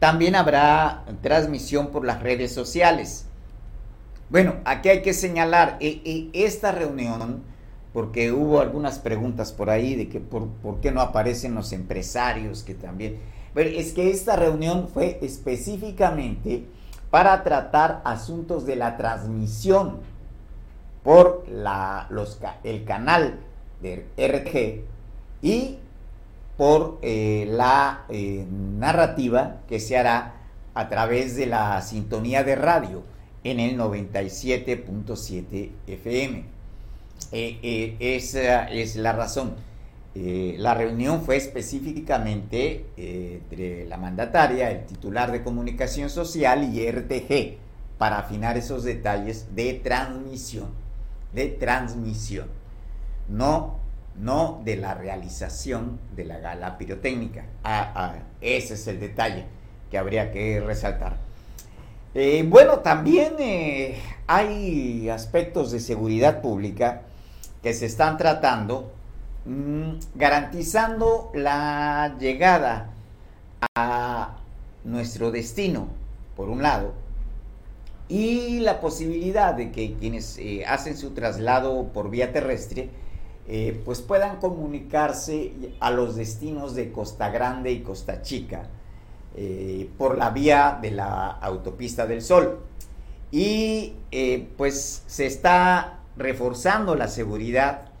También 0.00 0.34
habrá 0.34 1.04
transmisión 1.22 1.86
por 1.88 2.04
las 2.04 2.22
redes 2.22 2.52
sociales. 2.52 3.26
Bueno, 4.30 4.56
aquí 4.64 4.88
hay 4.88 5.02
que 5.02 5.14
señalar 5.14 5.76
eh, 5.78 6.00
eh, 6.04 6.28
esta 6.32 6.72
reunión, 6.72 7.44
porque 7.92 8.32
hubo 8.32 8.60
algunas 8.60 8.98
preguntas 8.98 9.52
por 9.52 9.70
ahí 9.70 9.94
de 9.94 10.08
que 10.08 10.18
por, 10.18 10.48
qué 10.80 10.90
no 10.90 11.02
aparecen 11.02 11.54
los 11.54 11.72
empresarios 11.72 12.64
que 12.64 12.74
también... 12.74 13.18
Es 13.54 13.92
que 13.92 14.10
esta 14.10 14.34
reunión 14.34 14.88
fue 14.88 15.18
específicamente 15.20 16.64
para 17.10 17.44
tratar 17.44 18.00
asuntos 18.06 18.64
de 18.64 18.76
la 18.76 18.96
transmisión 18.96 19.98
por 21.02 21.44
la, 21.48 22.08
el 22.64 22.84
canal 22.84 23.40
de 23.80 24.06
RTG 24.16 24.84
y 25.42 25.78
por 26.56 26.98
eh, 27.02 27.46
la 27.50 28.04
eh, 28.08 28.46
narrativa 28.50 29.62
que 29.68 29.80
se 29.80 29.96
hará 29.98 30.34
a 30.74 30.88
través 30.88 31.36
de 31.36 31.46
la 31.46 31.82
sintonía 31.82 32.44
de 32.44 32.54
radio 32.54 33.02
en 33.42 33.58
el 33.58 33.76
97.7 33.76 35.70
FM. 35.86 36.44
Eh, 37.32 37.96
esa 37.98 38.68
es 38.70 38.96
la 38.96 39.12
razón. 39.12 39.54
la 40.14 40.74
reunión 40.74 41.22
fue 41.22 41.36
específicamente 41.36 42.84
entre 42.96 43.86
la 43.86 43.96
mandataria, 43.96 44.70
el 44.70 44.84
titular 44.86 45.32
de 45.32 45.42
comunicación 45.42 46.10
social 46.10 46.64
y 46.72 46.88
RTG 46.90 47.56
para 47.98 48.18
afinar 48.18 48.56
esos 48.56 48.84
detalles 48.84 49.54
de 49.54 49.74
transmisión, 49.74 50.68
de 51.32 51.48
transmisión. 51.48 52.48
No 53.28 53.82
no 54.16 54.60
de 54.64 54.76
la 54.76 54.94
realización 54.94 55.98
de 56.14 56.24
la 56.24 56.38
gala 56.38 56.78
pirotécnica. 56.78 57.44
Ah, 57.64 57.92
ah, 57.94 58.14
ese 58.40 58.74
es 58.74 58.86
el 58.86 59.00
detalle 59.00 59.46
que 59.90 59.98
habría 59.98 60.30
que 60.32 60.60
resaltar. 60.60 61.16
Eh, 62.14 62.44
bueno, 62.46 62.80
también 62.80 63.34
eh, 63.38 63.98
hay 64.26 65.08
aspectos 65.08 65.70
de 65.72 65.80
seguridad 65.80 66.42
pública 66.42 67.02
que 67.62 67.72
se 67.72 67.86
están 67.86 68.18
tratando, 68.18 68.92
mm, 69.46 69.92
garantizando 70.14 71.30
la 71.34 72.16
llegada 72.18 72.90
a 73.74 74.36
nuestro 74.84 75.30
destino, 75.30 75.88
por 76.36 76.50
un 76.50 76.62
lado, 76.62 76.92
y 78.12 78.60
la 78.60 78.78
posibilidad 78.78 79.54
de 79.54 79.72
que 79.72 79.94
quienes 79.94 80.36
eh, 80.36 80.66
hacen 80.66 80.98
su 80.98 81.12
traslado 81.12 81.88
por 81.94 82.10
vía 82.10 82.30
terrestre, 82.30 82.90
eh, 83.48 83.80
pues 83.86 84.02
puedan 84.02 84.36
comunicarse 84.36 85.52
a 85.80 85.90
los 85.90 86.14
destinos 86.14 86.74
de 86.74 86.92
Costa 86.92 87.30
Grande 87.30 87.72
y 87.72 87.80
Costa 87.80 88.20
Chica 88.20 88.68
eh, 89.34 89.88
por 89.96 90.18
la 90.18 90.28
vía 90.28 90.78
de 90.82 90.90
la 90.90 91.30
autopista 91.30 92.06
del 92.06 92.20
Sol. 92.20 92.58
Y 93.30 93.94
pues 94.58 95.04
se 95.06 95.24
está 95.24 96.00
reforzando 96.18 96.94
la 96.96 97.08
seguridad 97.08 97.92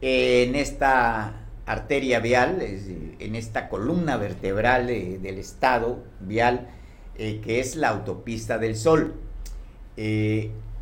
en 0.00 0.54
esta 0.54 1.34
arteria 1.66 2.20
vial, 2.20 2.60
en 2.60 3.34
esta 3.34 3.68
columna 3.68 4.16
vertebral 4.18 4.86
del 4.86 5.38
estado 5.38 6.04
vial, 6.20 6.68
que 7.16 7.58
es 7.58 7.74
la 7.74 7.88
autopista 7.88 8.58
del 8.58 8.76
Sol. 8.76 9.14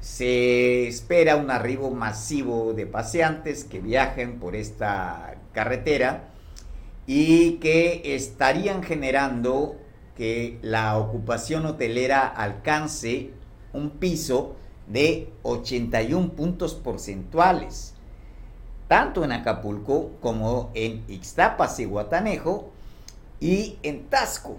Se 0.00 0.86
espera 0.86 1.36
un 1.36 1.50
arribo 1.50 1.90
masivo 1.90 2.74
de 2.74 2.86
paseantes 2.86 3.64
que 3.64 3.80
viajen 3.80 4.38
por 4.38 4.54
esta 4.54 5.36
carretera 5.52 6.28
y 7.06 7.52
que 7.54 8.14
estarían 8.14 8.82
generando 8.82 9.76
que 10.16 10.58
la 10.62 10.98
ocupación 10.98 11.64
hotelera 11.66 12.26
alcance 12.26 13.30
un 13.72 13.90
piso 13.90 14.56
de 14.86 15.32
81 15.42 16.32
puntos 16.32 16.74
porcentuales, 16.74 17.94
tanto 18.88 19.24
en 19.24 19.32
Acapulco 19.32 20.12
como 20.20 20.70
en 20.74 21.04
Ixtapas 21.08 21.80
y 21.80 21.84
Guatanejo 21.84 22.70
y 23.40 23.78
en 23.82 24.04
Tasco. 24.06 24.58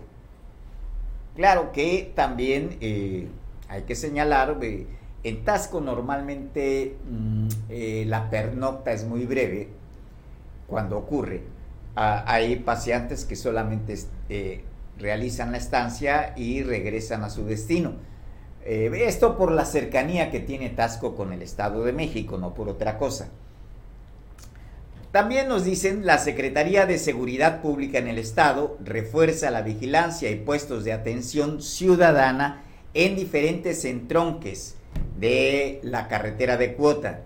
Claro 1.35 1.71
que 1.71 2.11
también 2.15 2.77
eh, 2.81 3.27
hay 3.69 3.83
que 3.83 3.95
señalar 3.95 4.57
en 5.23 5.43
Tasco 5.43 5.81
normalmente 5.81 6.95
mm, 7.09 7.47
eh, 7.69 8.05
la 8.07 8.29
pernocta 8.29 8.91
es 8.93 9.03
muy 9.03 9.25
breve 9.25 9.69
cuando 10.67 10.97
ocurre. 10.97 11.41
Ah, 11.95 12.23
hay 12.27 12.57
paseantes 12.57 13.25
que 13.25 13.35
solamente 13.35 13.97
eh, 14.29 14.63
realizan 14.97 15.51
la 15.51 15.57
estancia 15.57 16.33
y 16.37 16.63
regresan 16.63 17.23
a 17.23 17.29
su 17.29 17.45
destino. 17.45 17.93
Eh, 18.63 18.91
esto 19.05 19.37
por 19.37 19.51
la 19.51 19.65
cercanía 19.65 20.29
que 20.29 20.39
tiene 20.39 20.69
Tasco 20.69 21.15
con 21.15 21.33
el 21.33 21.41
Estado 21.41 21.83
de 21.83 21.93
México, 21.93 22.37
no 22.37 22.53
por 22.53 22.69
otra 22.69 22.97
cosa. 22.97 23.29
También 25.11 25.47
nos 25.47 25.63
dicen, 25.63 26.05
la 26.05 26.19
Secretaría 26.19 26.85
de 26.85 26.99
Seguridad 26.99 27.61
Pública 27.61 27.97
en 27.97 28.07
el 28.07 28.19
Estado 28.19 28.77
refuerza 28.83 29.49
la 29.49 29.61
vigilancia 29.61 30.29
y 30.29 30.35
puestos 30.35 30.83
de 30.83 30.93
atención 30.93 31.61
ciudadana 31.61 32.61
en 32.97 33.15
diferentes 33.15 33.85
entronques 33.85 34.75
de 35.19 35.79
la 35.83 36.07
carretera 36.07 36.57
de 36.57 36.73
cuota. 36.73 37.19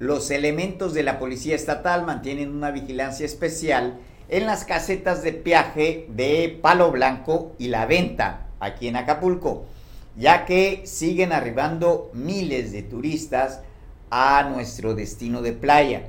Los 0.00 0.32
elementos 0.32 0.94
de 0.94 1.04
la 1.04 1.20
Policía 1.20 1.54
Estatal 1.54 2.04
mantienen 2.04 2.52
una 2.52 2.72
vigilancia 2.72 3.24
especial 3.24 4.00
en 4.28 4.46
las 4.46 4.64
casetas 4.64 5.22
de 5.22 5.32
peaje 5.32 6.08
de 6.08 6.58
Palo 6.60 6.90
Blanco 6.90 7.54
y 7.56 7.68
La 7.68 7.86
Venta, 7.86 8.48
aquí 8.58 8.88
en 8.88 8.96
Acapulco, 8.96 9.66
ya 10.16 10.44
que 10.44 10.82
siguen 10.86 11.32
arribando 11.32 12.10
miles 12.14 12.72
de 12.72 12.82
turistas 12.82 13.60
a 14.10 14.50
nuestro 14.52 14.96
destino 14.96 15.40
de 15.40 15.52
playa. 15.52 16.02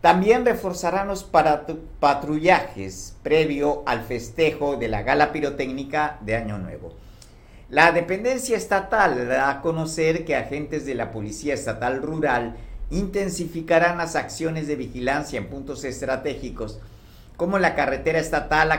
También 0.00 0.46
reforzarán 0.46 1.08
los 1.08 1.28
patrullajes 1.98 3.16
previo 3.24 3.82
al 3.86 4.02
festejo 4.04 4.76
de 4.76 4.86
la 4.86 5.02
gala 5.02 5.32
pirotécnica 5.32 6.20
de 6.20 6.36
Año 6.36 6.58
Nuevo. 6.58 7.05
La 7.68 7.90
dependencia 7.90 8.56
estatal 8.56 9.26
da 9.26 9.50
a 9.50 9.60
conocer 9.60 10.24
que 10.24 10.36
agentes 10.36 10.86
de 10.86 10.94
la 10.94 11.10
Policía 11.10 11.54
Estatal 11.54 12.00
Rural 12.00 12.54
intensificarán 12.90 13.98
las 13.98 14.14
acciones 14.14 14.68
de 14.68 14.76
vigilancia 14.76 15.38
en 15.38 15.48
puntos 15.48 15.82
estratégicos 15.82 16.78
como 17.36 17.58
la 17.58 17.74
carretera 17.74 18.20
estatal 18.20 18.70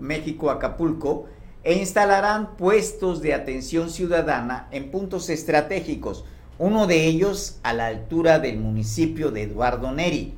México-Acapulco 0.00 1.24
e 1.64 1.74
instalarán 1.76 2.56
puestos 2.58 3.22
de 3.22 3.32
atención 3.32 3.88
ciudadana 3.88 4.68
en 4.70 4.90
puntos 4.90 5.30
estratégicos, 5.30 6.26
uno 6.58 6.86
de 6.86 7.06
ellos 7.06 7.58
a 7.62 7.72
la 7.72 7.86
altura 7.86 8.38
del 8.38 8.58
municipio 8.58 9.30
de 9.30 9.44
Eduardo 9.44 9.92
Neri. 9.92 10.34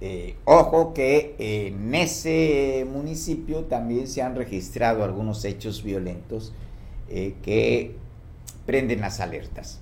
Eh, 0.00 0.36
ojo 0.44 0.94
que 0.94 1.34
en 1.38 1.94
ese 1.94 2.86
municipio 2.90 3.60
también 3.64 4.08
se 4.08 4.22
han 4.22 4.34
registrado 4.34 5.04
algunos 5.04 5.44
hechos 5.44 5.82
violentos 5.82 6.52
eh, 7.08 7.34
que 7.42 7.96
prenden 8.66 9.00
las 9.00 9.20
alertas. 9.20 9.80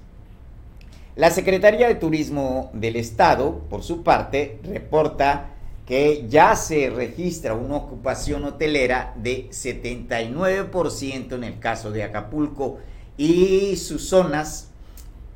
La 1.14 1.31
Secretaría 1.31 1.89
de 1.89 1.95
Turismo 1.95 2.70
del 2.73 2.97
Estado, 2.97 3.59
por 3.68 3.83
su 3.83 4.03
parte, 4.03 4.59
reporta 4.64 5.51
que 5.87 6.27
ya 6.29 6.57
se 6.57 6.89
registra 6.91 7.55
una 7.55 7.77
ocupación 7.77 8.45
hotelera 8.45 9.12
de 9.16 9.51
79% 9.51 11.35
en 11.35 11.45
el 11.45 11.59
caso 11.59 11.91
de 11.91 12.05
Acapulco 12.05 12.79
y 13.16 13.77
sus 13.77 14.09
zonas, 14.09 14.70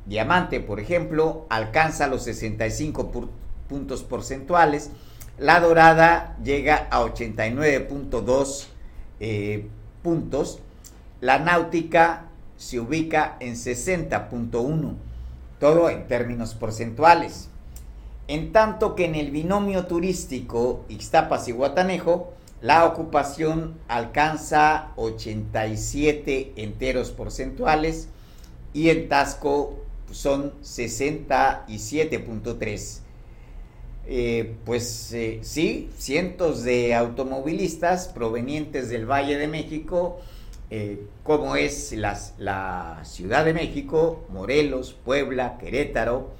Diamante, 0.07 0.61
por 0.61 0.79
ejemplo, 0.79 1.45
alcanza 1.49 2.07
los 2.07 2.23
65 2.23 3.29
puntos 3.67 4.03
porcentuales, 4.03 4.89
La 5.37 5.59
Dorada 5.59 6.37
llega 6.43 6.87
a 6.89 7.01
89.2 7.03 8.65
eh, 9.19 9.67
puntos 10.01 10.61
la 11.21 11.39
náutica 11.39 12.25
se 12.57 12.79
ubica 12.79 13.37
en 13.39 13.55
60.1 13.55 15.07
todo 15.59 15.89
en 15.89 16.07
términos 16.07 16.53
porcentuales. 16.53 17.49
En 18.27 18.51
tanto 18.51 18.93
que 18.95 19.05
en 19.05 19.15
el 19.15 19.31
binomio 19.31 19.85
turístico 19.85 20.83
Ixtapas 20.89 21.47
y 21.47 21.53
Guatanejo, 21.53 22.33
la 22.61 22.85
ocupación 22.85 23.77
alcanza 23.87 24.91
87 24.97 26.51
enteros 26.57 27.11
porcentuales 27.11 28.09
y 28.73 28.89
en 28.89 29.07
Tasco 29.07 29.79
son 30.11 30.51
67.3. 30.61 32.99
Eh, 34.09 34.55
pues 34.65 35.11
eh, 35.13 35.39
sí, 35.41 35.89
cientos 35.97 36.63
de 36.63 36.95
automovilistas 36.95 38.07
provenientes 38.07 38.87
del 38.89 39.05
Valle 39.05 39.37
de 39.37 39.47
México, 39.47 40.19
eh, 40.69 41.07
como 41.23 41.55
es 41.55 41.93
la 41.93 43.01
Ciudad 43.03 43.45
de 43.45 43.53
México, 43.53 44.25
Morelos, 44.29 44.93
Puebla, 44.93 45.57
Querétaro, 45.57 46.31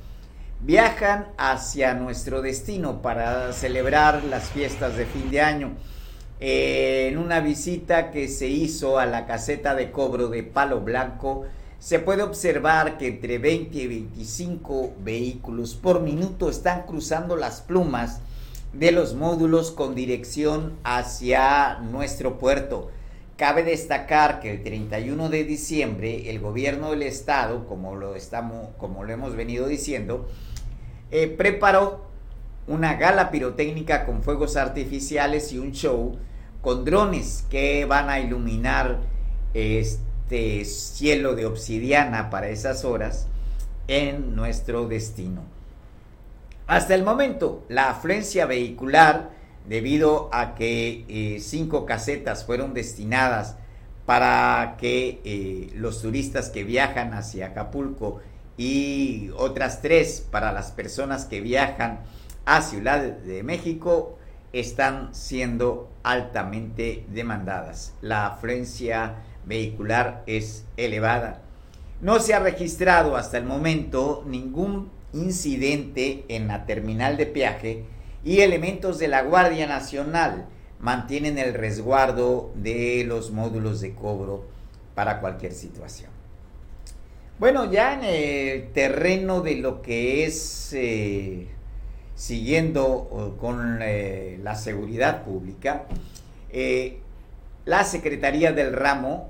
viajan 0.59 1.27
hacia 1.37 1.93
nuestro 1.93 2.41
destino 2.41 3.01
para 3.01 3.53
celebrar 3.53 4.23
las 4.23 4.49
fiestas 4.49 4.95
de 4.95 5.05
fin 5.05 5.29
de 5.29 5.41
año. 5.41 5.71
en 6.39 7.17
una 7.17 7.39
visita 7.39 8.11
que 8.11 8.27
se 8.27 8.47
hizo 8.47 8.99
a 8.99 9.07
la 9.07 9.25
caseta 9.25 9.73
de 9.73 9.91
cobro 9.91 10.27
de 10.29 10.43
Palo 10.43 10.81
Blanco, 10.81 11.45
se 11.79 11.99
puede 11.99 12.21
observar 12.23 12.97
que 12.97 13.07
entre 13.07 13.37
20 13.39 13.77
y 13.77 13.87
25 13.87 14.93
vehículos 15.03 15.75
por 15.75 16.01
minuto 16.01 16.49
están 16.49 16.83
cruzando 16.83 17.35
las 17.35 17.61
plumas 17.61 18.19
de 18.73 18.91
los 18.91 19.15
módulos 19.15 19.71
con 19.71 19.95
dirección 19.95 20.73
hacia 20.83 21.79
nuestro 21.79 22.37
puerto. 22.37 22.91
Cabe 23.37 23.63
destacar 23.63 24.39
que 24.39 24.51
el 24.51 24.63
31 24.63 25.29
de 25.29 25.43
diciembre 25.43 26.29
el 26.29 26.39
gobierno 26.39 26.91
del 26.91 27.03
estado, 27.03 27.67
como 27.67 27.95
lo, 27.95 28.15
estamos, 28.15 28.69
como 28.77 29.03
lo 29.03 29.13
hemos 29.13 29.35
venido 29.35 29.67
diciendo, 29.67 30.27
eh, 31.11 31.27
preparó 31.27 32.07
una 32.67 32.95
gala 32.95 33.31
pirotécnica 33.31 34.05
con 34.05 34.23
fuegos 34.23 34.57
artificiales 34.57 35.53
y 35.53 35.59
un 35.59 35.71
show 35.71 36.17
con 36.61 36.83
drones 36.83 37.45
que 37.49 37.85
van 37.85 38.09
a 38.09 38.19
iluminar 38.19 38.99
este 39.53 40.07
este 40.27 40.65
cielo 40.65 41.35
de 41.35 41.45
obsidiana 41.45 42.29
para 42.29 42.49
esas 42.49 42.83
horas 42.83 43.27
en 43.87 44.35
nuestro 44.35 44.85
destino. 44.85 45.43
Hasta 46.67 46.95
el 46.95 47.05
momento, 47.05 47.63
la 47.69 47.91
afluencia 47.91 48.45
vehicular, 48.45 49.29
debido 49.67 50.29
a 50.31 50.55
que 50.55 51.05
eh, 51.07 51.39
cinco 51.41 51.85
casetas 51.85 52.45
fueron 52.45 52.73
destinadas 52.73 53.55
para 54.05 54.77
que 54.79 55.19
eh, 55.25 55.69
los 55.75 56.01
turistas 56.01 56.49
que 56.49 56.63
viajan 56.63 57.13
hacia 57.13 57.47
Acapulco 57.47 58.21
y 58.57 59.29
otras 59.35 59.81
tres 59.81 60.25
para 60.31 60.51
las 60.53 60.71
personas 60.71 61.25
que 61.25 61.41
viajan 61.41 61.99
a 62.45 62.61
Ciudad 62.61 63.01
de 63.01 63.43
México, 63.43 64.17
están 64.53 65.13
siendo 65.13 65.89
altamente 66.03 67.05
demandadas. 67.09 67.93
La 68.01 68.27
afluencia 68.27 69.15
vehicular 69.45 70.23
es 70.25 70.65
elevada. 70.77 71.41
No 72.01 72.19
se 72.19 72.33
ha 72.33 72.39
registrado 72.39 73.17
hasta 73.17 73.37
el 73.37 73.43
momento 73.43 74.23
ningún 74.25 74.89
incidente 75.13 76.25
en 76.29 76.47
la 76.47 76.65
terminal 76.65 77.17
de 77.17 77.25
peaje 77.25 77.85
y 78.27 78.41
elementos 78.41 78.99
de 78.99 79.07
la 79.07 79.21
Guardia 79.21 79.67
Nacional 79.67 80.47
mantienen 80.81 81.37
el 81.37 81.53
resguardo 81.53 82.51
de 82.55 83.05
los 83.07 83.31
módulos 83.31 83.79
de 83.79 83.95
cobro 83.95 84.43
para 84.95 85.21
cualquier 85.21 85.53
situación. 85.53 86.11
Bueno, 87.39 87.71
ya 87.71 87.93
en 87.93 88.03
el 88.03 88.73
terreno 88.73 89.39
de 89.39 89.55
lo 89.55 89.81
que 89.81 90.25
es 90.25 90.73
eh, 90.73 91.47
siguiendo 92.15 93.37
con 93.39 93.79
eh, 93.81 94.37
la 94.43 94.55
seguridad 94.55 95.23
pública, 95.23 95.85
eh, 96.51 96.99
la 97.63 97.85
Secretaría 97.85 98.51
del 98.51 98.73
Ramo 98.73 99.29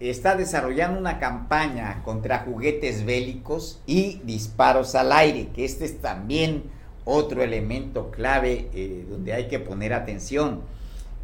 está 0.00 0.36
desarrollando 0.36 0.98
una 0.98 1.18
campaña 1.18 2.02
contra 2.02 2.38
juguetes 2.38 3.04
bélicos 3.04 3.82
y 3.84 4.22
disparos 4.24 4.94
al 4.94 5.12
aire, 5.12 5.48
que 5.54 5.66
este 5.66 5.84
es 5.84 6.00
también 6.00 6.80
otro 7.04 7.42
elemento 7.42 8.10
clave 8.10 8.68
eh, 8.74 9.04
donde 9.08 9.32
hay 9.32 9.48
que 9.48 9.58
poner 9.58 9.92
atención. 9.92 10.62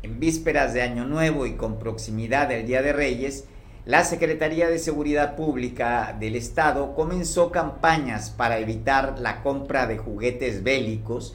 En 0.03 0.21
vísperas 0.21 0.75
de 0.75 0.83
Año 0.83 1.05
Nuevo 1.05 1.47
y 1.47 1.55
con 1.55 1.79
proximidad 1.79 2.49
del 2.49 2.67
Día 2.67 2.83
de 2.83 2.93
Reyes, 2.93 3.45
la 3.85 4.05
Secretaría 4.05 4.69
de 4.69 4.79
Seguridad 4.79 5.35
Pública 5.35 6.15
del 6.21 6.37
Estado 6.37 6.95
comenzó 6.95 7.51
campañas 7.51 8.31
para 8.31 8.59
evitar 8.59 9.19
la 9.19 9.43
compra 9.43 9.87
de 9.87 9.97
juguetes 9.97 10.63
bélicos 10.63 11.35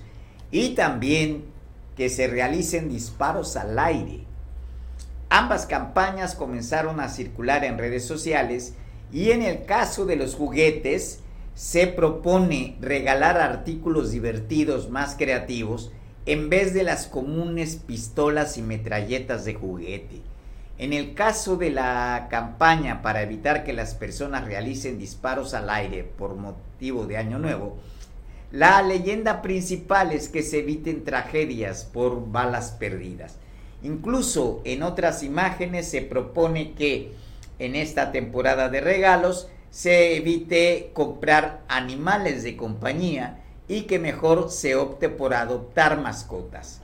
y 0.52 0.76
también 0.76 1.46
que 1.98 2.10
se 2.10 2.28
realicen 2.28 2.90
disparos 2.90 3.56
al 3.56 3.80
aire. 3.80 4.26
Ambas 5.30 5.66
campañas 5.66 6.36
comenzaron 6.36 7.00
a 7.00 7.10
circular 7.10 7.64
en 7.64 7.80
redes 7.80 8.06
sociales 8.06 8.76
y 9.12 9.32
en 9.32 9.42
el 9.42 9.66
caso 9.66 10.06
de 10.06 10.16
los 10.16 10.36
juguetes 10.36 11.23
se 11.56 11.88
propone 11.88 12.76
regalar 12.82 13.38
artículos 13.38 14.12
divertidos 14.12 14.90
más 14.90 15.16
creativos 15.16 15.92
en 16.26 16.50
vez 16.50 16.74
de 16.74 16.84
las 16.84 17.06
comunes 17.08 17.76
pistolas 17.76 18.58
y 18.58 18.62
metralletas 18.62 19.46
de 19.46 19.54
juguete. 19.54 20.22
En 20.80 20.94
el 20.94 21.14
caso 21.14 21.56
de 21.56 21.70
la 21.70 22.28
campaña 22.32 23.02
para 23.02 23.22
evitar 23.22 23.64
que 23.64 23.74
las 23.74 23.94
personas 23.94 24.46
realicen 24.46 24.98
disparos 24.98 25.54
al 25.54 25.70
aire 25.70 26.04
por 26.04 26.36
motivo 26.36 27.06
de 27.06 27.18
Año 27.18 27.38
Nuevo, 27.38 27.78
la 28.52 28.82
leyenda 28.82 29.42
principal 29.42 30.12
es 30.12 30.30
que 30.30 30.42
se 30.42 30.60
eviten 30.60 31.04
tragedias 31.04 31.86
por 31.86 32.32
balas 32.32 32.72
perdidas. 32.72 33.38
Incluso 33.84 34.62
en 34.64 34.82
otras 34.84 35.24
imágenes 35.24 35.90
se 35.90 36.02
propone 36.02 36.74
que 36.74 37.14
en 37.60 37.76
esta 37.76 38.12
temporada 38.12 38.70
de 38.70 38.82
regalos 38.82 39.50
se 39.74 40.18
evite 40.18 40.92
comprar 40.94 41.64
animales 41.68 42.44
de 42.44 42.56
compañía 42.56 43.40
y 43.68 43.82
que 43.82 43.98
mejor 43.98 44.52
se 44.52 44.76
opte 44.76 45.10
por 45.10 45.34
adoptar 45.34 46.00
mascotas. 46.00 46.80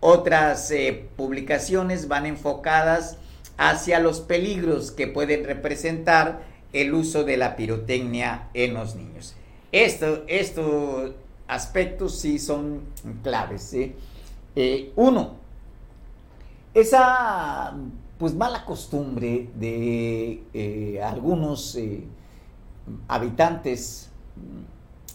Otras 0.00 0.70
eh, 0.70 1.08
publicaciones 1.16 2.08
van 2.08 2.26
enfocadas 2.26 3.16
hacia 3.56 4.00
los 4.00 4.20
peligros 4.20 4.90
que 4.90 5.06
pueden 5.06 5.44
representar 5.44 6.42
el 6.74 6.92
uso 6.92 7.24
de 7.24 7.38
la 7.38 7.56
pirotecnia 7.56 8.48
en 8.52 8.74
los 8.74 8.96
niños. 8.96 9.34
estos 9.72 11.12
aspectos 11.48 12.18
sí 12.18 12.38
son 12.38 12.82
claves. 13.22 13.74
Eh, 14.56 14.92
uno, 14.94 15.36
esa 16.74 17.74
pues 18.18 18.34
mala 18.34 18.66
costumbre 18.66 19.48
de 19.54 20.42
eh, 20.52 21.00
algunos 21.02 21.78
habitantes 23.08 24.10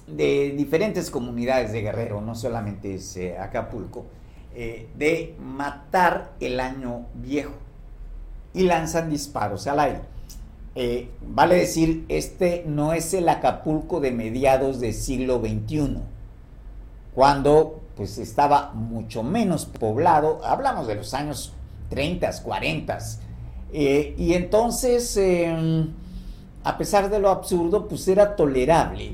de 0.07 0.53
diferentes 0.57 1.09
comunidades 1.09 1.72
de 1.72 1.82
Guerrero, 1.82 2.22
no 2.22 2.36
solamente 2.36 2.95
es 2.95 3.15
eh, 3.17 3.38
Acapulco, 3.38 4.05
de 4.53 5.34
matar 5.39 6.34
el 6.41 6.59
año 6.59 7.05
viejo 7.13 7.53
y 8.53 8.63
lanzan 8.63 9.09
disparos 9.09 9.65
al 9.65 9.80
aire. 9.80 10.01
vale 11.22 11.55
decir, 11.55 12.03
este 12.09 12.65
no 12.67 12.91
es 12.91 13.13
el 13.13 13.30
Acapulco 13.30 14.01
de 14.01 14.11
mediados 14.11 14.82
del 14.82 14.93
siglo 14.93 15.39
XXI, 15.39 15.99
cuando 17.15 17.82
pues 17.95 18.17
estaba 18.17 18.72
mucho 18.74 19.24
menos 19.24 19.65
poblado, 19.65 20.43
hablamos 20.43 20.88
de 20.88 20.95
los 20.95 21.13
años 21.13 21.53
30, 21.89 22.41
40. 22.41 22.97
Eh, 23.74 24.15
y 24.17 24.34
entonces, 24.34 25.15
em, 25.17 25.93
a 26.64 26.78
pesar 26.78 27.09
de 27.09 27.20
lo 27.20 27.30
absurdo, 27.30 27.88
pues 27.88 28.07
era 28.07 28.36
tolerable 28.36 29.14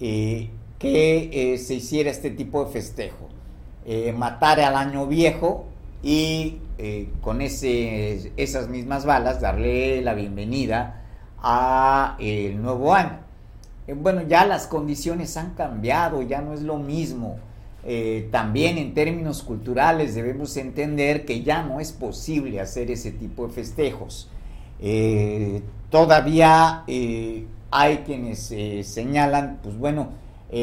eh, 0.00 0.50
que 0.78 1.52
eh, 1.54 1.58
se 1.58 1.74
hiciera 1.74 2.10
este 2.10 2.30
tipo 2.30 2.64
de 2.64 2.70
festejo. 2.70 3.28
matar 4.16 4.60
al 4.60 4.76
año 4.76 5.06
viejo 5.06 5.64
y 6.02 6.58
con 7.22 7.40
esas 7.40 8.68
mismas 8.68 9.04
balas 9.06 9.40
darle 9.40 10.02
la 10.02 10.14
bienvenida 10.14 11.02
a 11.38 12.16
el 12.20 12.60
nuevo 12.60 12.94
año. 12.94 13.20
bueno, 13.96 14.22
ya 14.22 14.44
las 14.44 14.66
condiciones 14.66 15.36
han 15.36 15.54
cambiado, 15.54 16.22
ya 16.22 16.42
no 16.42 16.52
es 16.52 16.62
lo 16.62 16.78
mismo. 16.78 17.38
Eh, 17.84 18.28
también 18.32 18.76
en 18.76 18.92
términos 18.92 19.42
culturales 19.42 20.14
debemos 20.14 20.56
entender 20.56 21.24
que 21.24 21.42
ya 21.42 21.62
no 21.62 21.80
es 21.80 21.92
posible 21.92 22.60
hacer 22.60 22.90
ese 22.90 23.12
tipo 23.12 23.46
de 23.46 23.52
festejos. 23.54 24.28
Eh, 24.80 25.62
todavía 25.90 26.84
eh, 26.86 27.46
hay 27.70 27.98
quienes 27.98 28.54
señalan, 28.86 29.60
pues 29.62 29.76
bueno, 29.76 30.08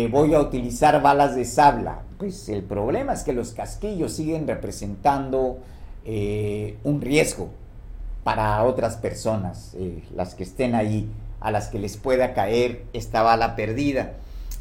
voy 0.09 0.34
a 0.34 0.39
utilizar 0.39 1.01
balas 1.01 1.36
de 1.36 1.45
sabla. 1.45 1.99
Pues 2.17 2.49
el 2.49 2.63
problema 2.63 3.13
es 3.13 3.23
que 3.23 3.34
los 3.34 3.51
casquillos 3.51 4.13
siguen 4.13 4.47
representando 4.47 5.59
un 6.84 7.01
riesgo 7.01 7.49
para 8.23 8.63
otras 8.63 8.97
personas, 8.97 9.76
las 10.15 10.34
que 10.34 10.43
estén 10.43 10.73
ahí 10.73 11.07
a 11.39 11.51
las 11.51 11.67
que 11.67 11.78
les 11.78 11.97
pueda 11.97 12.34
caer 12.34 12.86
esta 12.93 13.21
bala 13.21 13.55
perdida. 13.55 14.13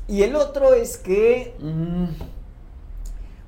Y 0.07 0.23
el 0.23 0.37
otro 0.37 0.75
es 0.75 0.99
que, 0.99 1.55
mm, 1.59 2.05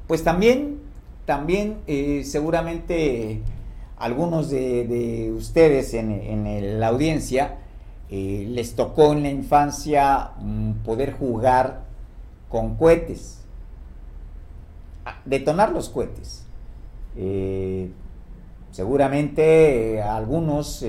pues 0.07 0.25
también, 0.25 0.79
también 1.27 1.79
eh, 1.87 2.23
seguramente 2.25 3.43
algunos 3.97 4.51
de, 4.51 5.33
ustedes 5.37 5.95
en, 5.95 6.81
la 6.81 6.89
audiencia 6.89 7.57
eh, 8.11 8.47
les 8.49 8.75
tocó 8.75 9.13
en 9.13 9.23
la 9.23 9.31
infancia 9.31 10.33
mm, 10.41 10.73
poder 10.85 11.13
jugar 11.13 11.83
con 12.49 12.77
cohetes, 12.77 13.41
detonar 15.25 15.73
los 15.73 15.89
cohetes. 15.89 16.45
Eh, 17.17 17.91
seguramente 18.71 20.03
algunos 20.03 20.85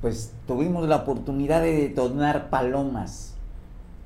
pues 0.00 0.32
tuvimos 0.46 0.88
la 0.88 0.96
oportunidad 0.96 1.62
de 1.62 1.88
detonar 1.88 2.50
palomas 2.50 3.30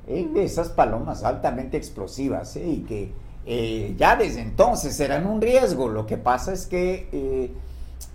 ¿eh? 0.07 0.29
esas 0.37 0.69
palomas 0.69 1.25
altamente 1.25 1.77
explosivas 1.77 2.57
¿eh? 2.57 2.67
y 2.67 2.77
que 2.81 3.13
eh, 3.47 3.95
ya 3.99 4.17
desde 4.17 4.41
entonces 4.41 4.99
eran 5.01 5.27
un 5.27 5.41
riesgo. 5.41 5.89
Lo 5.89 6.07
que 6.07 6.17
pasa 6.17 6.53
es 6.53 6.67
que 6.67 7.53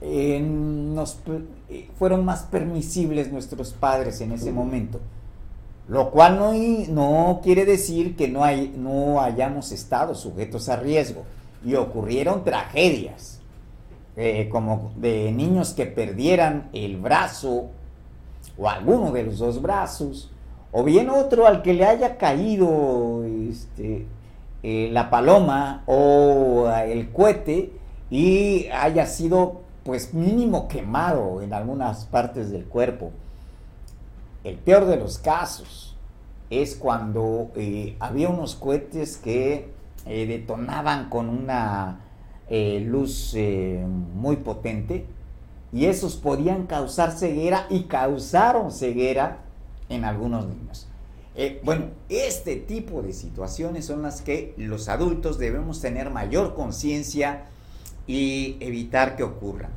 nos, 0.01 1.19
fueron 1.97 2.25
más 2.25 2.43
permisibles 2.43 3.31
nuestros 3.31 3.73
padres 3.73 4.21
en 4.21 4.31
ese 4.31 4.51
momento. 4.51 4.99
Lo 5.87 6.11
cual 6.11 6.37
no, 6.37 6.53
no 6.93 7.41
quiere 7.41 7.65
decir 7.65 8.15
que 8.15 8.27
no, 8.27 8.43
hay, 8.43 8.73
no 8.77 9.21
hayamos 9.21 9.71
estado 9.71 10.15
sujetos 10.15 10.69
a 10.69 10.75
riesgo. 10.75 11.23
Y 11.65 11.75
ocurrieron 11.75 12.43
tragedias, 12.43 13.41
como 14.49 14.91
de 14.97 15.31
niños 15.31 15.73
que 15.73 15.85
perdieran 15.85 16.69
el 16.73 16.97
brazo 16.97 17.69
o 18.57 18.69
alguno 18.69 19.11
de 19.11 19.23
los 19.23 19.39
dos 19.39 19.61
brazos, 19.61 20.29
o 20.71 20.83
bien 20.83 21.09
otro 21.09 21.47
al 21.47 21.61
que 21.61 21.73
le 21.73 21.85
haya 21.85 22.17
caído 22.17 23.23
este, 23.25 24.05
eh, 24.61 24.89
la 24.91 25.09
paloma 25.09 25.83
o 25.87 26.69
el 26.69 27.11
cohete 27.11 27.71
y 28.11 28.67
haya 28.67 29.05
sido 29.05 29.61
pues 29.83 30.13
mínimo 30.13 30.67
quemado 30.67 31.41
en 31.41 31.53
algunas 31.53 32.05
partes 32.05 32.51
del 32.51 32.65
cuerpo. 32.65 33.11
El 34.43 34.55
peor 34.55 34.85
de 34.85 34.97
los 34.97 35.17
casos 35.17 35.95
es 36.49 36.75
cuando 36.75 37.51
eh, 37.55 37.95
había 37.99 38.29
unos 38.29 38.55
cohetes 38.55 39.17
que 39.17 39.71
eh, 40.05 40.25
detonaban 40.25 41.09
con 41.09 41.29
una 41.29 42.01
luz 42.51 43.35
muy 44.15 44.37
potente 44.37 45.05
y 45.71 45.85
esos 45.85 46.15
podían 46.15 46.65
causar 46.65 47.11
ceguera 47.11 47.67
y 47.69 47.83
causaron 47.83 48.71
ceguera 48.71 49.37
en 49.87 50.05
algunos 50.05 50.47
niños. 50.47 50.87
Eh, 51.35 51.61
bueno, 51.63 51.85
este 52.09 52.55
tipo 52.55 53.01
de 53.01 53.13
situaciones 53.13 53.85
son 53.85 54.01
las 54.01 54.21
que 54.21 54.53
los 54.57 54.89
adultos 54.89 55.37
debemos 55.37 55.79
tener 55.79 56.09
mayor 56.09 56.55
conciencia 56.55 57.45
y 58.09 58.57
evitar 58.59 59.15
que 59.15 59.21
ocurran. 59.21 59.69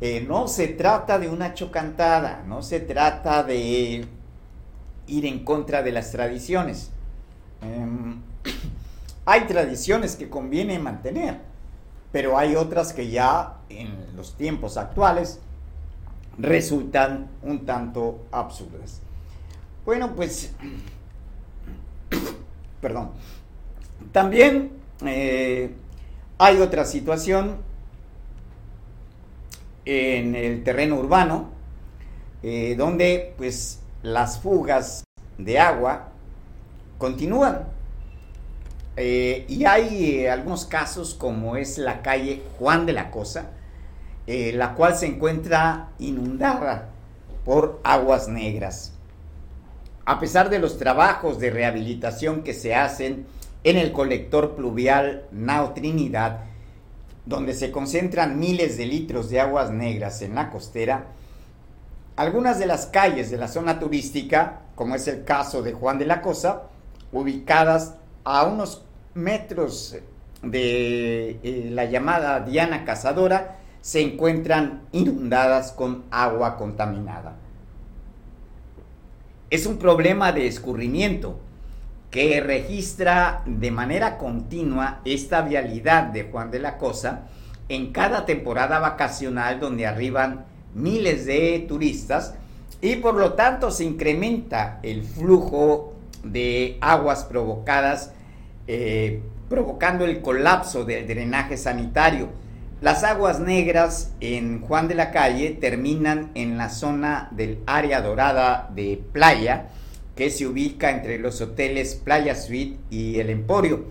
Eh, 0.00 0.24
no 0.26 0.48
se 0.48 0.68
trata 0.68 1.18
de 1.18 1.28
una 1.28 1.52
chocantada, 1.52 2.42
no 2.48 2.62
se 2.62 2.80
trata 2.80 3.42
de 3.42 4.06
ir 5.06 5.26
en 5.26 5.44
contra 5.44 5.82
de 5.82 5.92
las 5.92 6.10
tradiciones. 6.10 6.90
Em, 7.60 8.22
hay 9.26 9.42
tradiciones 9.42 10.16
que 10.16 10.30
conviene 10.30 10.78
mantener, 10.78 11.40
pero 12.10 12.38
hay 12.38 12.56
otras 12.56 12.94
que 12.94 13.10
ya 13.10 13.58
en 13.68 14.16
los 14.16 14.34
tiempos 14.34 14.78
actuales 14.78 15.40
resultan 16.38 17.28
un 17.42 17.66
tanto 17.66 18.24
absurdas. 18.32 19.02
Bueno, 19.84 20.14
pues, 20.16 20.52
perdón. 22.80 23.10
También 24.10 24.72
eh, 25.04 25.74
hay 26.38 26.60
otra 26.60 26.86
situación 26.86 27.73
en 29.84 30.34
el 30.34 30.62
terreno 30.64 30.96
urbano, 30.96 31.50
eh, 32.42 32.74
donde 32.76 33.34
pues 33.36 33.80
las 34.02 34.38
fugas 34.38 35.04
de 35.38 35.58
agua 35.58 36.10
continúan. 36.98 37.68
Eh, 38.96 39.44
y 39.48 39.64
hay 39.64 40.26
algunos 40.26 40.66
casos 40.66 41.14
como 41.14 41.56
es 41.56 41.78
la 41.78 42.02
calle 42.02 42.42
Juan 42.58 42.86
de 42.86 42.92
la 42.92 43.10
Cosa, 43.10 43.50
la 44.26 44.74
cual 44.74 44.96
se 44.96 45.06
encuentra 45.06 45.90
inundada 45.98 46.88
por 47.44 47.80
aguas 47.84 48.28
negras 48.28 48.94
a 50.06 50.20
pesar 50.20 50.50
de 50.50 50.58
los 50.58 50.78
trabajos 50.78 51.38
de 51.38 51.50
rehabilitación 51.50 52.42
que 52.42 52.52
se 52.52 52.74
hacen 52.74 53.26
en 53.64 53.76
el 53.76 53.92
colector 53.92 54.54
pluvial 54.54 55.24
Nao 55.32 55.72
Trinidad, 55.72 56.40
donde 57.26 57.54
se 57.54 57.70
concentran 57.70 58.38
miles 58.38 58.76
de 58.76 58.86
litros 58.86 59.30
de 59.30 59.40
aguas 59.40 59.70
negras 59.70 60.20
en 60.22 60.34
la 60.34 60.50
costera, 60.50 61.06
algunas 62.16 62.58
de 62.58 62.66
las 62.66 62.86
calles 62.86 63.30
de 63.30 63.38
la 63.38 63.48
zona 63.48 63.78
turística, 63.80 64.60
como 64.74 64.94
es 64.94 65.08
el 65.08 65.24
caso 65.24 65.62
de 65.62 65.72
Juan 65.72 65.98
de 65.98 66.06
la 66.06 66.22
Cosa, 66.22 66.64
ubicadas 67.12 67.94
a 68.24 68.44
unos 68.44 68.84
metros 69.14 69.96
de 70.42 71.38
eh, 71.42 71.68
la 71.70 71.86
llamada 71.86 72.40
Diana 72.40 72.84
Cazadora, 72.84 73.58
se 73.80 74.00
encuentran 74.00 74.82
inundadas 74.92 75.72
con 75.72 76.04
agua 76.10 76.56
contaminada. 76.56 77.36
Es 79.50 79.66
un 79.66 79.78
problema 79.78 80.32
de 80.32 80.46
escurrimiento 80.46 81.38
que 82.14 82.40
registra 82.40 83.42
de 83.44 83.72
manera 83.72 84.18
continua 84.18 85.00
esta 85.04 85.42
vialidad 85.42 86.04
de 86.04 86.22
Juan 86.22 86.52
de 86.52 86.60
la 86.60 86.78
Cosa 86.78 87.22
en 87.68 87.90
cada 87.90 88.24
temporada 88.24 88.78
vacacional 88.78 89.58
donde 89.58 89.84
arriban 89.84 90.44
miles 90.76 91.26
de 91.26 91.64
turistas 91.66 92.34
y 92.80 92.94
por 92.94 93.16
lo 93.16 93.32
tanto 93.32 93.72
se 93.72 93.82
incrementa 93.82 94.78
el 94.84 95.02
flujo 95.02 95.94
de 96.22 96.78
aguas 96.80 97.24
provocadas, 97.24 98.12
eh, 98.68 99.20
provocando 99.48 100.04
el 100.04 100.22
colapso 100.22 100.84
del 100.84 101.08
drenaje 101.08 101.56
sanitario. 101.56 102.28
Las 102.80 103.02
aguas 103.02 103.40
negras 103.40 104.12
en 104.20 104.60
Juan 104.60 104.86
de 104.86 104.94
la 104.94 105.10
Calle 105.10 105.50
terminan 105.50 106.30
en 106.36 106.58
la 106.58 106.68
zona 106.68 107.26
del 107.32 107.58
área 107.66 108.02
dorada 108.02 108.70
de 108.72 109.02
playa, 109.12 109.66
que 110.14 110.30
se 110.30 110.46
ubica 110.46 110.90
entre 110.90 111.18
los 111.18 111.40
hoteles 111.40 111.94
Playa 111.94 112.34
Suite 112.34 112.78
y 112.90 113.18
el 113.18 113.30
Emporio. 113.30 113.84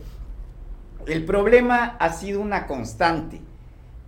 El 1.05 1.25
problema 1.25 1.97
ha 1.99 2.13
sido 2.13 2.39
una 2.39 2.65
constante 2.65 3.41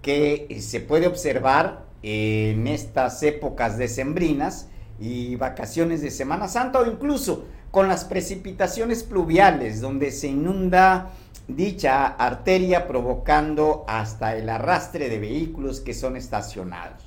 que 0.01 0.57
se 0.61 0.79
puede 0.79 1.07
observar 1.07 1.85
en 2.03 2.67
estas 2.67 3.21
épocas 3.23 3.77
decembrinas 3.77 4.69
y 4.99 5.35
vacaciones 5.35 6.01
de 6.01 6.11
Semana 6.11 6.47
Santa 6.47 6.79
o 6.79 6.85
incluso 6.85 7.45
con 7.71 7.87
las 7.89 8.05
precipitaciones 8.05 9.03
pluviales 9.03 9.81
donde 9.81 10.11
se 10.11 10.27
inunda 10.27 11.11
dicha 11.47 12.05
arteria 12.07 12.87
provocando 12.87 13.83
hasta 13.87 14.35
el 14.37 14.49
arrastre 14.49 15.09
de 15.09 15.19
vehículos 15.19 15.81
que 15.81 15.93
son 15.93 16.15
estacionados. 16.15 17.04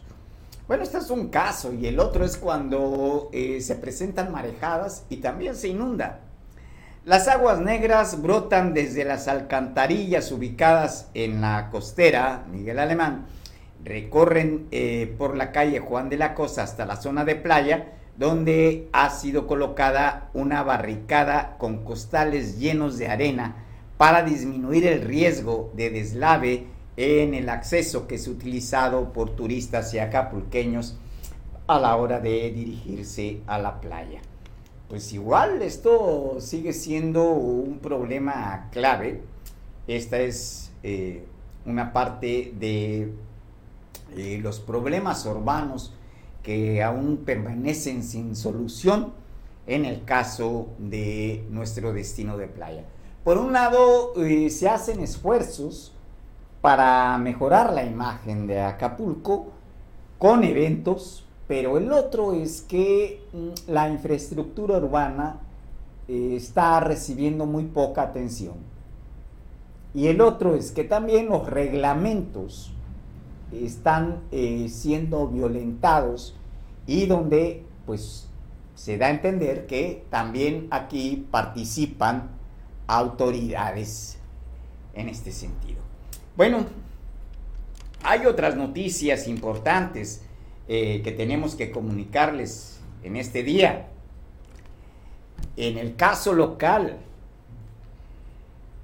Bueno, 0.69 0.83
este 0.83 0.99
es 0.99 1.09
un 1.09 1.29
caso 1.29 1.73
y 1.73 1.87
el 1.87 1.99
otro 1.99 2.27
es 2.27 2.37
cuando 2.37 3.31
eh, 3.33 3.63
se 3.63 3.75
presentan 3.75 4.31
marejadas 4.31 5.07
y 5.09 5.17
también 5.17 5.57
se 5.57 5.69
inunda. 5.69 6.21
Las 7.07 7.27
aguas 7.27 7.59
negras 7.59 8.21
brotan 8.21 8.75
desde 8.75 9.07
las 9.07 9.29
alcantarillas 9.29 10.31
ubicadas 10.31 11.09
en 11.15 11.41
la 11.41 11.71
costera 11.71 12.45
Miguel 12.53 12.81
Alemán, 12.81 13.29
recorren 13.83 14.69
eh, 14.71 15.15
por 15.17 15.39
la 15.39 15.53
calle 15.53 15.81
Juan 15.81 16.11
de 16.11 16.19
la 16.19 16.35
Cosa 16.35 16.65
hasta 16.65 16.85
la 16.85 16.97
zona 16.97 17.25
de 17.25 17.37
playa, 17.37 17.95
donde 18.19 18.91
ha 18.93 19.09
sido 19.09 19.47
colocada 19.47 20.29
una 20.35 20.63
barricada 20.65 21.57
con 21.57 21.83
costales 21.83 22.59
llenos 22.59 22.99
de 22.99 23.09
arena 23.09 23.65
para 23.97 24.23
disminuir 24.23 24.87
el 24.87 25.01
riesgo 25.01 25.73
de 25.75 25.89
deslave 25.89 26.67
en 26.99 27.33
el 27.33 27.49
acceso 27.49 28.09
que 28.09 28.17
es 28.17 28.27
utilizado 28.27 29.13
por 29.13 29.31
turistas 29.37 29.95
y 29.95 30.01
acapulqueños 30.01 30.97
a 31.69 31.79
la 31.79 31.95
hora 31.95 32.19
de 32.19 32.51
dirigirse 32.51 33.41
a 33.47 33.61
la 33.61 33.81
playa. 33.81 34.21
Pues 34.89 35.13
igual 35.13 35.63
esto 35.63 36.39
sigue 36.41 36.73
siendo 36.73 37.31
un 37.31 37.79
problema 37.79 38.69
clave. 38.73 39.23
Esta 39.87 40.19
es 40.19 40.73
eh, 40.83 41.25
una 41.67 41.93
parte 41.93 42.53
de 42.59 43.13
eh, 44.17 44.41
los 44.43 44.59
problemas 44.59 45.25
urbanos 45.25 45.95
que 46.43 46.83
aún 46.83 47.19
permanecen 47.19 48.03
sin 48.03 48.35
solución 48.35 49.13
en 49.69 49.85
el 49.85 50.05
caso 50.05 50.71
de 50.79 51.47
nuestro 51.49 51.93
destino 51.93 52.37
de 52.37 52.49
playa. 52.49 52.85
Por 53.23 53.39
un 53.39 53.53
lado, 53.53 54.15
eh, 54.21 54.51
se 54.51 54.69
hacen 54.69 54.99
esfuerzos 54.99 55.93
para 56.61 57.17
mejorar 57.19 57.73
la 57.73 57.85
imagen 57.85 58.47
de 58.47 58.61
Acapulco 58.61 59.53
con 60.19 60.43
eventos, 60.45 61.25
pero 61.47 61.79
el 61.79 61.93
otro 61.93 62.33
es 62.33 62.63
que 62.63 63.23
mm, 63.33 63.71
la 63.71 63.89
infraestructura 63.89 64.79
urbana 64.79 65.41
eh, 66.09 66.35
está 66.37 66.81
recibiendo 66.81 67.47
muy 67.47 67.65
poca 67.65 68.03
atención. 68.03 68.57
Y 69.95 70.09
el 70.09 70.21
otro 70.21 70.55
es 70.55 70.73
que 70.73 70.85
también 70.85 71.29
los 71.29 71.49
reglamentos 71.49 72.73
están 73.53 74.21
eh, 74.31 74.69
siendo 74.69 75.29
violentados 75.29 76.35
y 76.87 77.07
donde 77.07 77.65
pues 77.87 78.29
se 78.75 78.99
da 78.99 79.07
a 79.07 79.11
entender 79.11 79.67
que 79.67 80.05
también 80.11 80.69
aquí 80.71 81.27
participan 81.31 82.29
autoridades 82.87 84.19
en 84.95 85.09
este 85.09 85.33
sentido. 85.33 85.81
Bueno, 86.39 86.67
hay 88.05 88.25
otras 88.25 88.55
noticias 88.55 89.27
importantes 89.27 90.23
eh, 90.69 91.01
que 91.03 91.11
tenemos 91.11 91.57
que 91.57 91.73
comunicarles 91.73 92.79
en 93.03 93.17
este 93.17 93.43
día. 93.43 93.89
En 95.57 95.79
el 95.79 95.97
caso 95.97 96.35
local, 96.35 96.99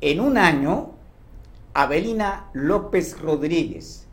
en 0.00 0.18
un 0.18 0.36
año, 0.36 0.94
Abelina 1.74 2.50
López 2.54 3.20
Rodríguez 3.20 4.08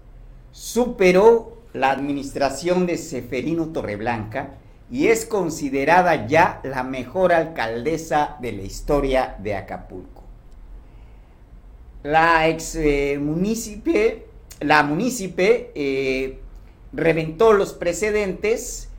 superó 0.51 1.63
la 1.73 1.89
administración 1.89 2.85
de 2.85 2.99
Seferino 2.99 3.69
Torreblanca 3.69 4.53
y 4.91 5.07
es 5.07 5.25
considerada 5.25 6.27
ya 6.27 6.61
la 6.63 6.83
mejor 6.83 7.33
alcaldesa 7.33 8.37
de 8.39 8.51
la 8.51 8.61
historia 8.61 9.35
de 9.39 9.55
Acapulco. 9.55 10.20
La 12.03 12.47
ex 12.47 12.75
eh, 12.75 13.19
la 14.59 14.83
munícipe 14.83 15.71
eh, 15.75 16.39
reventó 16.93 17.53
los 17.53 17.73
precedentes 17.73 18.89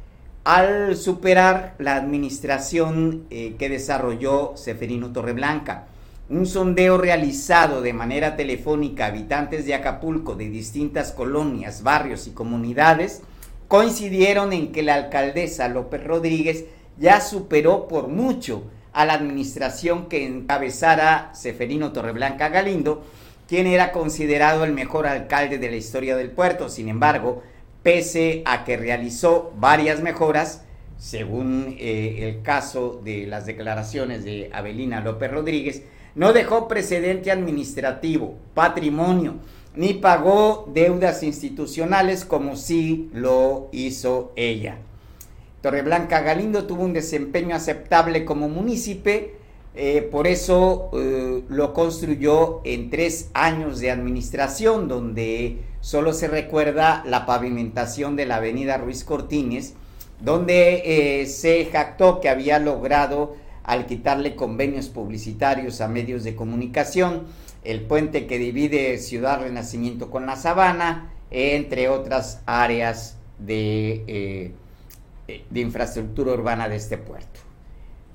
al 0.44 0.96
superar 0.96 1.74
la 1.78 1.96
administración 1.96 3.24
eh, 3.30 3.57
que 3.59 3.68
desarrolló 3.68 4.57
Seferino 4.57 5.12
Torreblanca. 5.12 5.86
Un 6.30 6.46
sondeo 6.46 6.96
realizado 6.96 7.82
de 7.82 7.92
manera 7.92 8.36
telefónica 8.36 9.05
a 9.05 9.09
habitantes 9.09 9.66
de 9.66 9.74
Acapulco 9.74 10.36
de 10.36 10.48
distintas 10.48 11.11
colonias, 11.12 11.82
barrios 11.82 12.28
y 12.28 12.30
comunidades 12.30 13.22
coincidieron 13.66 14.53
en 14.53 14.70
que 14.70 14.82
la 14.82 14.94
alcaldesa 14.94 15.68
López 15.68 16.05
Rodríguez 16.05 16.66
ya 16.98 17.20
superó 17.20 17.88
por 17.88 18.09
mucho 18.09 18.64
a 18.93 19.05
la 19.05 19.14
administración 19.14 20.07
que 20.09 20.26
encabezara 20.26 21.30
Seferino 21.34 21.93
Torreblanca 21.93 22.49
Galindo, 22.49 23.05
quien 23.49 23.66
era 23.66 23.93
considerado 23.93 24.64
el 24.64 24.72
mejor 24.72 25.07
alcalde 25.07 25.59
de 25.59 25.70
la 25.70 25.76
historia 25.76 26.16
del 26.16 26.30
puerto. 26.30 26.68
Sin 26.68 26.88
embargo, 26.88 27.43
pese 27.82 28.43
a 28.47 28.64
que 28.64 28.76
realizó 28.76 29.53
varias 29.57 30.01
mejoras, 30.01 30.64
según 30.99 31.76
eh, 31.78 32.28
el 32.28 32.43
caso 32.43 33.01
de 33.05 33.26
las 33.26 33.47
declaraciones 33.47 34.24
de 34.24 34.51
Abelina 34.53 35.01
López 35.01 35.30
Rodríguez, 35.30 35.82
no 36.14 36.32
dejó 36.32 36.68
precedente 36.68 37.30
administrativo, 37.30 38.36
patrimonio, 38.55 39.36
ni 39.74 39.95
pagó 39.95 40.70
deudas 40.72 41.22
institucionales 41.22 42.24
como 42.24 42.57
sí 42.57 43.11
lo 43.14 43.68
hizo 43.72 44.32
ella. 44.36 44.78
Torreblanca 45.63 46.21
Galindo 46.21 46.67
tuvo 46.67 46.83
un 46.83 46.93
desempeño 46.93 47.55
aceptable 47.55 48.25
como 48.25 48.49
municipio, 48.49 49.13
eh, 49.75 50.03
por 50.03 50.27
eso 50.27 50.91
eh, 50.93 51.45
lo 51.49 51.73
construyó 51.73 52.61
en 52.65 52.91
tres 52.91 53.31
años 53.33 53.79
de 53.79 53.93
administración, 53.93 54.89
donde 54.89 55.59
solo 55.81 56.13
se 56.13 56.27
recuerda 56.27 57.05
la 57.07 57.27
pavimentación 57.27 58.17
de 58.17 58.27
la 58.27 58.37
avenida 58.37 58.77
Ruiz 58.77 59.05
Cortines, 59.05 59.75
donde 60.21 60.83
eh, 61.23 61.27
se 61.27 61.65
jactó 61.67 62.21
que 62.21 62.29
había 62.29 62.59
logrado, 62.59 63.37
al 63.63 63.87
quitarle 63.87 64.35
convenios 64.35 64.89
publicitarios 64.89 65.81
a 65.81 65.87
medios 65.87 66.25
de 66.25 66.35
comunicación, 66.35 67.23
el 67.63 67.83
puente 67.83 68.27
que 68.27 68.39
divide 68.39 68.99
Ciudad 68.99 69.41
Renacimiento 69.41 70.11
con 70.11 70.27
la 70.27 70.35
Sabana, 70.35 71.13
entre 71.31 71.89
otras 71.89 72.43
áreas 72.47 73.17
de, 73.39 74.53
de 75.27 75.61
infraestructura 75.61 76.33
urbana 76.33 76.68
de 76.68 76.77
este 76.77 76.99
puerto. 76.99 77.41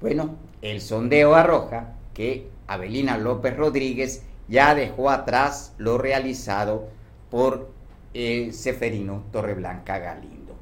Bueno, 0.02 0.36
el 0.62 0.82
sondeo 0.82 1.36
arroja 1.36 1.94
que 2.14 2.50
Abelina 2.68 3.18
López 3.18 3.56
Rodríguez 3.56 4.24
ya 4.48 4.76
dejó 4.76 5.10
atrás 5.10 5.74
lo 5.78 5.98
realizado 5.98 6.88
por 7.30 7.72
eh, 8.14 8.52
Seferino 8.52 9.24
Torreblanca 9.32 10.00
Galindo, 10.00 10.56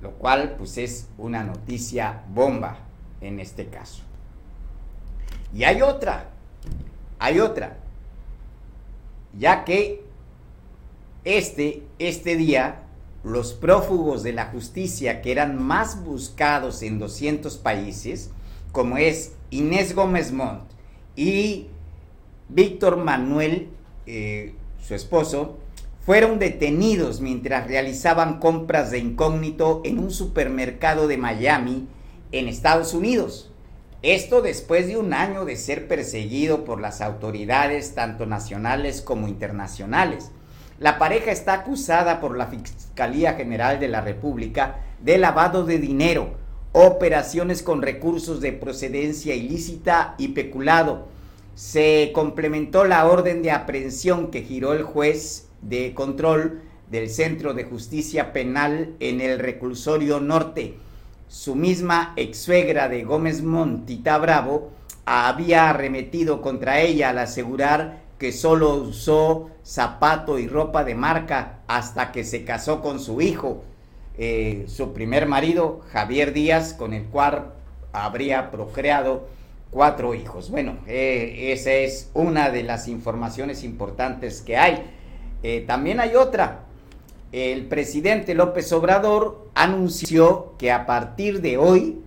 lo 0.00 0.12
cual 0.12 0.54
pues 0.56 0.78
es 0.78 1.08
una 1.18 1.44
noticia 1.44 2.22
bomba 2.28 2.78
en 3.20 3.40
este 3.40 3.66
caso. 3.66 4.02
Y 5.54 5.64
hay 5.64 5.82
otra, 5.82 6.30
hay 7.18 7.40
otra, 7.40 7.76
ya 9.38 9.64
que 9.64 10.04
este, 11.24 11.82
este 11.98 12.36
día 12.36 12.81
los 13.24 13.52
prófugos 13.52 14.22
de 14.22 14.32
la 14.32 14.46
justicia 14.46 15.22
que 15.22 15.32
eran 15.32 15.62
más 15.62 16.04
buscados 16.04 16.82
en 16.82 16.98
200 16.98 17.56
países, 17.58 18.30
como 18.72 18.96
es 18.96 19.32
Inés 19.50 19.94
Gómez 19.94 20.32
Montt 20.32 20.62
y 21.14 21.68
Víctor 22.48 22.96
Manuel, 22.96 23.68
eh, 24.06 24.54
su 24.80 24.94
esposo, 24.94 25.58
fueron 26.04 26.38
detenidos 26.40 27.20
mientras 27.20 27.68
realizaban 27.68 28.40
compras 28.40 28.90
de 28.90 28.98
incógnito 28.98 29.82
en 29.84 30.00
un 30.00 30.10
supermercado 30.10 31.06
de 31.06 31.16
Miami, 31.16 31.86
en 32.32 32.48
Estados 32.48 32.92
Unidos. 32.92 33.52
Esto 34.02 34.42
después 34.42 34.88
de 34.88 34.96
un 34.96 35.14
año 35.14 35.44
de 35.44 35.56
ser 35.56 35.86
perseguido 35.86 36.64
por 36.64 36.80
las 36.80 37.00
autoridades 37.00 37.94
tanto 37.94 38.26
nacionales 38.26 39.00
como 39.00 39.28
internacionales. 39.28 40.32
La 40.78 40.98
pareja 40.98 41.30
está 41.30 41.54
acusada 41.54 42.20
por 42.20 42.36
la 42.36 42.46
Fiscalía 42.46 43.34
General 43.34 43.78
de 43.78 43.88
la 43.88 44.00
República 44.00 44.78
de 45.00 45.18
lavado 45.18 45.64
de 45.64 45.78
dinero, 45.78 46.34
operaciones 46.72 47.62
con 47.62 47.82
recursos 47.82 48.40
de 48.40 48.52
procedencia 48.52 49.34
ilícita 49.34 50.14
y 50.18 50.28
peculado. 50.28 51.08
Se 51.54 52.10
complementó 52.14 52.84
la 52.84 53.06
orden 53.06 53.42
de 53.42 53.50
aprehensión 53.50 54.30
que 54.30 54.42
giró 54.42 54.72
el 54.72 54.82
juez 54.82 55.48
de 55.60 55.92
control 55.94 56.62
del 56.90 57.08
Centro 57.10 57.54
de 57.54 57.64
Justicia 57.64 58.32
Penal 58.32 58.94
en 59.00 59.20
el 59.20 59.38
Reclusorio 59.38 60.20
Norte. 60.20 60.76
Su 61.28 61.54
misma 61.54 62.12
ex 62.16 62.38
suegra 62.38 62.88
de 62.88 63.04
Gómez 63.04 63.42
Montita 63.42 64.18
Bravo 64.18 64.70
había 65.04 65.70
arremetido 65.70 66.42
contra 66.42 66.80
ella 66.80 67.10
al 67.10 67.18
asegurar 67.18 68.01
que 68.22 68.30
solo 68.30 68.76
usó 68.76 69.50
zapato 69.64 70.38
y 70.38 70.46
ropa 70.46 70.84
de 70.84 70.94
marca 70.94 71.58
hasta 71.66 72.12
que 72.12 72.22
se 72.22 72.44
casó 72.44 72.80
con 72.80 73.00
su 73.00 73.20
hijo, 73.20 73.64
eh, 74.16 74.66
su 74.68 74.92
primer 74.92 75.26
marido, 75.26 75.80
Javier 75.90 76.32
Díaz, 76.32 76.72
con 76.72 76.94
el 76.94 77.06
cual 77.06 77.52
habría 77.92 78.52
procreado 78.52 79.26
cuatro 79.72 80.14
hijos. 80.14 80.52
Bueno, 80.52 80.76
eh, 80.86 81.50
esa 81.52 81.72
es 81.72 82.12
una 82.14 82.50
de 82.50 82.62
las 82.62 82.86
informaciones 82.86 83.64
importantes 83.64 84.40
que 84.40 84.56
hay. 84.56 84.84
Eh, 85.42 85.64
también 85.66 85.98
hay 85.98 86.14
otra. 86.14 86.60
El 87.32 87.66
presidente 87.66 88.36
López 88.36 88.72
Obrador 88.72 89.48
anunció 89.54 90.54
que 90.58 90.70
a 90.70 90.86
partir 90.86 91.40
de 91.40 91.58
hoy 91.58 91.98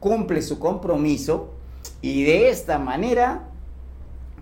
cumple 0.00 0.42
su 0.42 0.58
compromiso 0.58 1.54
y 2.02 2.24
de 2.24 2.48
esta 2.48 2.80
manera, 2.80 3.50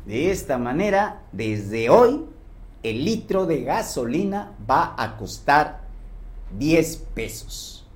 de 0.06 0.30
esta 0.30 0.58
manera, 0.58 1.22
desde 1.32 1.88
hoy, 1.88 2.24
el 2.82 3.04
litro 3.04 3.46
de 3.46 3.62
gasolina 3.62 4.52
va 4.68 4.94
a 4.98 5.16
costar 5.16 5.80
10 6.58 6.96
pesos. 7.14 7.86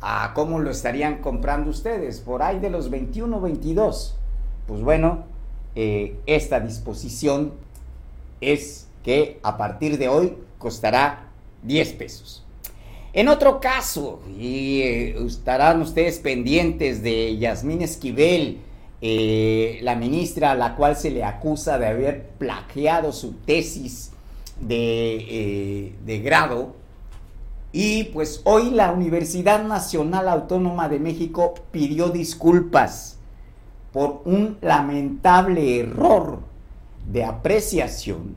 ¿A 0.00 0.32
cómo 0.34 0.58
lo 0.58 0.70
estarían 0.70 1.18
comprando 1.18 1.70
ustedes? 1.70 2.20
Por 2.20 2.42
ahí 2.42 2.58
de 2.58 2.70
los 2.70 2.90
21, 2.90 3.40
22. 3.40 4.16
Pues 4.66 4.80
bueno, 4.82 5.24
eh, 5.74 6.18
esta 6.26 6.60
disposición 6.60 7.52
es 8.40 8.86
que 9.02 9.38
a 9.42 9.56
partir 9.56 9.98
de 9.98 10.08
hoy 10.08 10.36
costará 10.58 11.28
10 11.62 11.92
pesos. 11.94 12.44
En 13.12 13.28
otro 13.28 13.60
caso, 13.60 14.20
y 14.38 14.80
eh, 14.82 15.24
estarán 15.26 15.80
ustedes 15.80 16.18
pendientes 16.18 17.02
de 17.02 17.36
Yasmín 17.38 17.82
Esquivel, 17.82 18.60
eh, 19.06 19.80
la 19.82 19.96
ministra 19.96 20.52
a 20.52 20.54
la 20.54 20.76
cual 20.76 20.96
se 20.96 21.10
le 21.10 21.24
acusa 21.24 21.78
de 21.78 21.88
haber 21.88 22.26
plagiado 22.38 23.12
su 23.12 23.34
tesis 23.34 24.12
de, 24.58 25.16
eh, 25.28 25.94
de 26.06 26.18
grado. 26.20 26.74
Y 27.70 28.04
pues 28.04 28.40
hoy 28.44 28.70
la 28.70 28.92
Universidad 28.92 29.62
Nacional 29.62 30.26
Autónoma 30.26 30.88
de 30.88 31.00
México 31.00 31.52
pidió 31.70 32.08
disculpas 32.08 33.18
por 33.92 34.22
un 34.24 34.56
lamentable 34.62 35.80
error 35.80 36.38
de 37.06 37.24
apreciación 37.24 38.36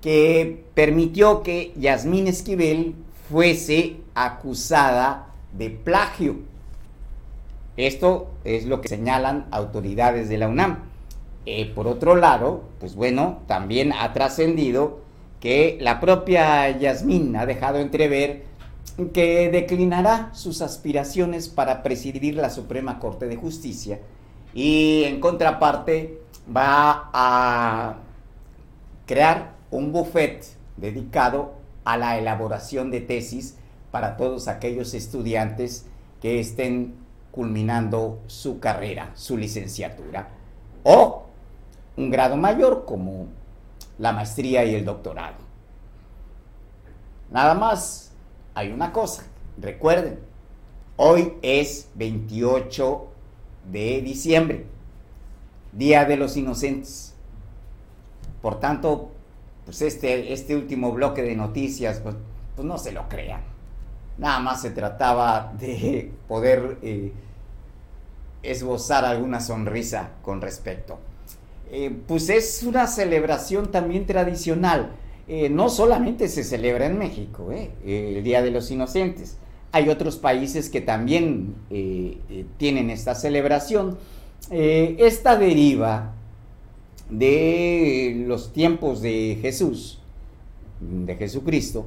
que 0.00 0.66
permitió 0.72 1.42
que 1.42 1.72
Yasmín 1.76 2.28
Esquivel 2.28 2.94
fuese 3.28 3.96
acusada 4.14 5.34
de 5.52 5.68
plagio. 5.70 6.48
Esto 7.86 8.28
es 8.44 8.66
lo 8.66 8.82
que 8.82 8.88
señalan 8.88 9.46
autoridades 9.50 10.28
de 10.28 10.36
la 10.36 10.48
UNAM. 10.48 10.80
Eh, 11.46 11.72
por 11.74 11.86
otro 11.86 12.14
lado, 12.14 12.64
pues 12.78 12.94
bueno, 12.94 13.38
también 13.46 13.94
ha 13.94 14.12
trascendido 14.12 15.00
que 15.40 15.78
la 15.80 15.98
propia 15.98 16.76
Yasmín 16.78 17.34
ha 17.36 17.46
dejado 17.46 17.78
entrever 17.78 18.44
que 19.14 19.50
declinará 19.50 20.28
sus 20.34 20.60
aspiraciones 20.60 21.48
para 21.48 21.82
presidir 21.82 22.34
la 22.34 22.50
Suprema 22.50 22.98
Corte 22.98 23.26
de 23.28 23.36
Justicia 23.36 23.98
y 24.52 25.04
en 25.04 25.18
contraparte 25.18 26.20
va 26.54 27.08
a 27.14 27.96
crear 29.06 29.54
un 29.70 29.90
buffet 29.90 30.44
dedicado 30.76 31.54
a 31.84 31.96
la 31.96 32.18
elaboración 32.18 32.90
de 32.90 33.00
tesis 33.00 33.56
para 33.90 34.18
todos 34.18 34.48
aquellos 34.48 34.92
estudiantes 34.92 35.86
que 36.20 36.40
estén 36.40 36.99
culminando 37.30 38.20
su 38.26 38.60
carrera, 38.60 39.12
su 39.14 39.36
licenciatura, 39.36 40.28
o 40.82 41.26
un 41.96 42.10
grado 42.10 42.36
mayor 42.36 42.84
como 42.84 43.28
la 43.98 44.12
maestría 44.12 44.64
y 44.64 44.74
el 44.74 44.84
doctorado. 44.84 45.36
Nada 47.30 47.54
más, 47.54 48.12
hay 48.54 48.72
una 48.72 48.92
cosa, 48.92 49.24
recuerden, 49.58 50.18
hoy 50.96 51.34
es 51.42 51.88
28 51.94 53.06
de 53.70 54.02
diciembre, 54.02 54.66
Día 55.72 56.04
de 56.04 56.16
los 56.16 56.36
Inocentes. 56.36 57.14
Por 58.42 58.58
tanto, 58.58 59.10
pues 59.64 59.82
este, 59.82 60.32
este 60.32 60.56
último 60.56 60.92
bloque 60.92 61.22
de 61.22 61.36
noticias, 61.36 62.00
pues, 62.00 62.16
pues 62.56 62.66
no 62.66 62.78
se 62.78 62.92
lo 62.92 63.08
crean. 63.08 63.49
Nada 64.20 64.38
más 64.38 64.60
se 64.60 64.70
trataba 64.70 65.50
de 65.58 66.12
poder 66.28 66.76
eh, 66.82 67.10
esbozar 68.42 69.06
alguna 69.06 69.40
sonrisa 69.40 70.10
con 70.20 70.42
respecto. 70.42 70.98
Eh, 71.72 71.90
pues 72.06 72.28
es 72.28 72.62
una 72.62 72.86
celebración 72.86 73.70
también 73.70 74.04
tradicional. 74.04 74.90
Eh, 75.26 75.48
no 75.48 75.70
solamente 75.70 76.28
se 76.28 76.44
celebra 76.44 76.84
en 76.84 76.98
México, 76.98 77.50
el 77.50 78.22
Día 78.22 78.42
de 78.42 78.50
los 78.50 78.70
Inocentes. 78.70 79.38
Hay 79.72 79.88
otros 79.88 80.18
países 80.18 80.68
que 80.68 80.82
también 80.82 81.54
tienen 82.58 82.90
esta 82.90 83.14
celebración. 83.14 83.96
esta 84.50 85.36
deriva 85.36 86.12
de 87.08 88.24
los 88.26 88.52
tiempos 88.52 89.00
de 89.00 89.38
Jesús, 89.40 90.00
de 90.80 91.14
Jesucristo, 91.14 91.86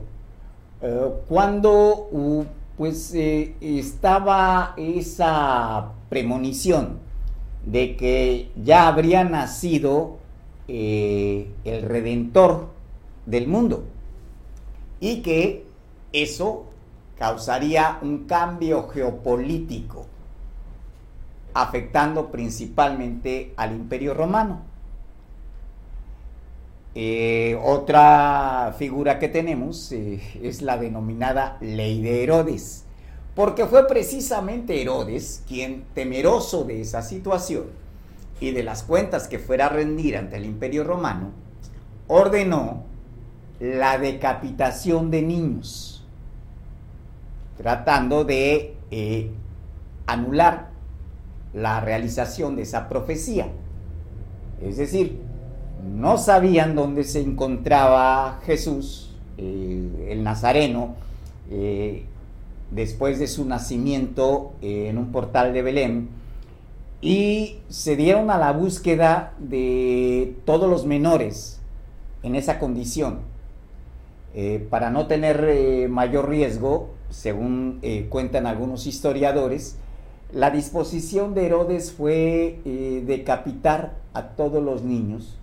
cuando 1.28 2.10
pues 2.78 3.14
eh, 3.14 3.56
estaba 3.62 4.74
esa 4.78 5.92
premonición 6.10 7.00
de 7.66 7.96
que 7.96 8.52
ya 8.62 8.88
habría 8.88 9.24
nacido 9.24 10.18
eh, 10.68 11.50
el 11.64 11.84
redentor 11.84 12.68
del 13.26 13.48
mundo 13.48 13.86
y 15.00 15.22
que 15.22 15.66
eso 16.12 16.66
causaría 17.18 18.00
un 18.02 18.26
cambio 18.26 18.90
geopolítico 18.90 20.06
afectando 21.54 22.32
principalmente 22.32 23.54
al 23.56 23.74
imperio 23.74 24.14
romano. 24.14 24.73
Eh, 26.96 27.60
otra 27.64 28.76
figura 28.78 29.18
que 29.18 29.28
tenemos 29.28 29.92
eh, 29.92 30.22
es 30.44 30.62
la 30.62 30.78
denominada 30.78 31.58
ley 31.60 32.02
de 32.02 32.24
Herodes, 32.24 32.86
porque 33.36 33.66
fue 33.66 33.88
precisamente 33.88 34.80
Herodes 34.80 35.44
quien, 35.48 35.86
temeroso 35.96 36.66
de 36.66 36.82
esa 36.82 37.02
situación 37.02 37.66
y 38.40 38.52
de 38.52 38.62
las 38.62 38.84
cuentas 38.84 39.28
que 39.28 39.40
fuera 39.40 39.68
a 39.68 39.70
rendir 39.70 40.18
ante 40.18 40.38
el 40.38 40.46
imperio 40.46 40.84
romano, 40.84 41.32
ordenó 42.08 42.84
la 43.60 43.98
decapitación 43.98 45.10
de 45.10 45.24
niños, 45.24 46.06
tratando 47.58 48.24
de 48.24 48.76
eh, 48.92 49.32
anular 50.06 50.70
la 51.54 51.80
realización 51.80 52.56
de 52.56 52.64
esa 52.64 52.88
profecía. 52.88 53.48
Es 54.62 54.78
decir, 54.78 55.33
no 55.84 56.18
sabían 56.18 56.76
dónde 56.76 57.04
se 57.04 57.22
encontraba 57.22 58.40
Jesús, 58.46 59.16
el 59.38 60.24
Nazareno, 60.24 60.96
eh, 61.50 62.06
después 62.72 63.20
de 63.20 63.28
su 63.28 63.46
nacimiento 63.46 64.54
eh, 64.62 64.88
en 64.90 64.98
un 64.98 65.12
portal 65.12 65.54
de 65.54 65.62
Belén, 65.62 66.10
y 67.02 67.58
se 67.68 67.96
dieron 67.96 68.32
a 68.32 68.38
la 68.38 68.54
búsqueda 68.54 69.34
de 69.38 70.36
todos 70.46 70.70
los 70.70 70.86
menores 70.86 71.60
en 72.24 72.36
esa 72.36 72.60
condición. 72.60 73.20
Eh, 74.36 74.66
para 74.70 74.90
no 74.90 75.06
tener 75.06 75.90
mayor 75.90 76.30
riesgo, 76.30 76.92
según 77.10 77.82
cuentan 78.10 78.48
algunos 78.48 78.88
historiadores, 78.88 79.76
la 80.32 80.50
disposición 80.50 81.36
de 81.36 81.46
Herodes 81.46 81.92
fue 81.92 82.60
decapitar 83.06 83.94
a 84.14 84.30
todos 84.30 84.64
los 84.64 84.82
niños 84.82 85.38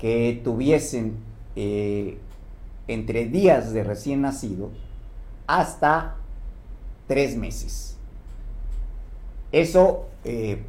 que 0.00 0.40
tuviesen 0.42 1.18
eh, 1.56 2.16
entre 2.88 3.26
días 3.26 3.72
de 3.72 3.84
recién 3.84 4.22
nacido 4.22 4.70
hasta 5.46 6.16
tres 7.06 7.36
meses. 7.36 7.96
Eso 9.52 10.06
eh, 10.24 10.62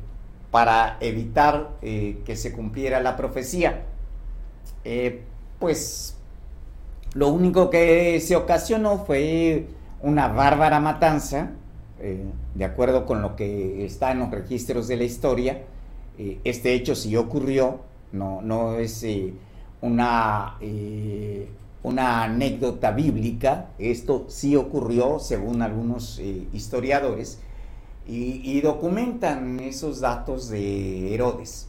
para 0.51 0.97
evitar 0.99 1.69
eh, 1.81 2.21
que 2.25 2.35
se 2.35 2.51
cumpliera 2.51 2.99
la 2.99 3.15
profecía. 3.15 3.85
pues 5.59 6.17
lo 7.13 7.29
único 7.29 7.69
que 7.69 8.19
se 8.19 8.35
ocasionó 8.35 9.05
fue 9.05 9.67
una 10.01 10.27
bárbara 10.27 10.79
matanza, 10.79 11.51
de 12.55 12.65
acuerdo 12.65 13.05
con 13.05 13.21
lo 13.21 13.35
que 13.35 13.85
está 13.85 14.11
en 14.11 14.19
los 14.19 14.31
registros 14.31 14.87
de 14.87 14.97
la 14.97 15.03
historia. 15.03 15.61
este 16.43 16.73
hecho 16.73 16.95
sí 16.95 17.15
ocurrió, 17.15 17.81
no, 18.11 18.41
no 18.41 18.75
es 18.75 19.03
eh, 19.03 19.33
una, 19.81 20.57
eh, 20.61 21.47
una 21.83 22.23
anécdota 22.23 22.91
bíblica, 22.91 23.69
esto 23.79 24.25
sí 24.27 24.55
ocurrió 24.55 25.19
según 25.19 25.61
algunos 25.61 26.19
eh, 26.19 26.47
historiadores 26.53 27.39
y, 28.07 28.59
documentan 28.61 29.59
esos 29.59 30.01
datos 30.01 30.49
de 30.49 31.13
Herodes. 31.13 31.67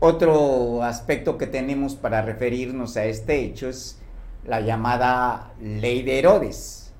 otro 0.00 0.82
aspecto 0.82 1.36
que 1.36 1.46
tenemos 1.46 1.94
para 1.94 2.22
referirnos 2.22 2.96
a 2.96 3.04
este 3.04 3.40
hecho 3.44 3.68
es 3.68 3.98
la 4.46 4.60
llamada 4.60 5.52
ley 5.60 6.02
de 6.02 6.18
Herodes, 6.20 6.92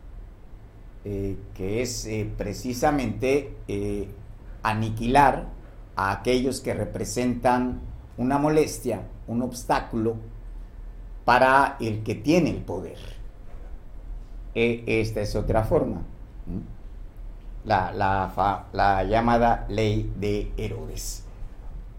que 1.03 1.83
es 1.83 2.09
precisamente 2.37 3.55
aniquilar 4.63 5.47
a 5.97 6.13
aquellos 6.13 6.61
que 6.61 6.75
representan 6.75 7.81
una 8.17 8.39
molestia, 8.39 9.03
un 9.27 9.43
obstáculo 9.43 10.17
para 11.25 11.77
el 11.81 12.03
que 12.03 12.15
tiene 12.15 12.51
el 12.51 12.59
poder. 12.59 12.99
E, 14.55 14.85
esta 14.87 15.21
es 15.21 15.35
otra 15.35 15.65
forma. 15.65 16.03
La, 17.65 17.93
la, 17.93 19.05
llamada 19.05 19.67
ley 19.69 20.13
de 20.21 20.53
Herodes. 20.57 21.25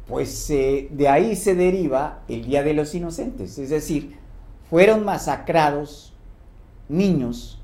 Pues 0.08 0.50
eh, 0.52 0.88
de 0.92 1.10
ahí 1.10 1.36
se 1.36 1.56
deriva 1.56 2.20
el 2.28 2.46
Día 2.46 2.62
de 2.62 2.76
los 2.76 2.94
Inocentes, 2.94 3.58
es 3.58 3.72
decir, 3.72 4.18
fueron 4.70 5.04
masacrados 5.04 6.14
niños 6.88 7.60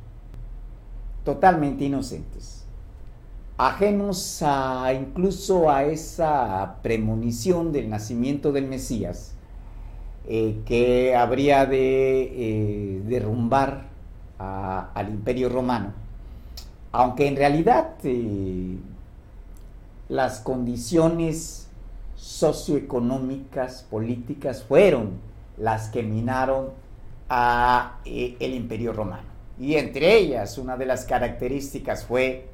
totalmente 1.24 1.86
inocentes 1.86 2.61
ajenos 3.58 4.42
a 4.42 4.94
incluso 4.94 5.70
a 5.70 5.84
esa 5.84 6.78
premonición 6.82 7.72
del 7.72 7.90
nacimiento 7.90 8.52
del 8.52 8.68
Mesías, 8.68 9.34
eh, 10.28 10.62
que 10.66 11.16
habría 11.16 11.66
de 11.66 12.22
eh, 12.24 13.02
derrumbar 13.06 13.90
al 14.38 15.10
imperio 15.10 15.50
romano, 15.50 15.94
aunque 16.92 17.28
en 17.28 17.36
realidad 17.36 17.94
eh, 18.04 18.78
las 20.10 20.40
condiciones 20.40 21.68
socioeconómicas, 22.16 23.84
políticas, 23.84 24.64
fueron 24.64 25.12
las 25.58 25.90
que 25.90 26.02
minaron 26.02 26.70
a 27.30 28.00
el 28.06 28.54
imperio 28.56 28.94
romano. 28.94 29.30
Y 29.60 29.76
entre 29.76 30.18
ellas, 30.18 30.58
una 30.58 30.76
de 30.76 30.88
las 30.88 31.06
características 31.06 32.04
fue 32.04 32.51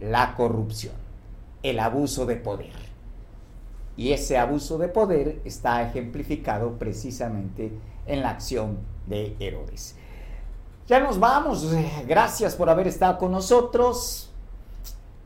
la 0.00 0.34
corrupción, 0.34 0.94
el 1.62 1.80
abuso 1.80 2.26
de 2.26 2.36
poder. 2.36 2.88
Y 3.96 4.12
ese 4.12 4.38
abuso 4.38 4.78
de 4.78 4.88
poder 4.88 5.40
está 5.44 5.82
ejemplificado 5.82 6.78
precisamente 6.78 7.72
en 8.06 8.22
la 8.22 8.30
acción 8.30 8.78
de 9.06 9.36
Herodes. 9.40 9.96
Ya 10.86 11.00
nos 11.00 11.18
vamos. 11.18 11.66
Gracias 12.06 12.54
por 12.54 12.70
haber 12.70 12.86
estado 12.86 13.18
con 13.18 13.32
nosotros. 13.32 14.30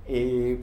Eh, 0.08 0.60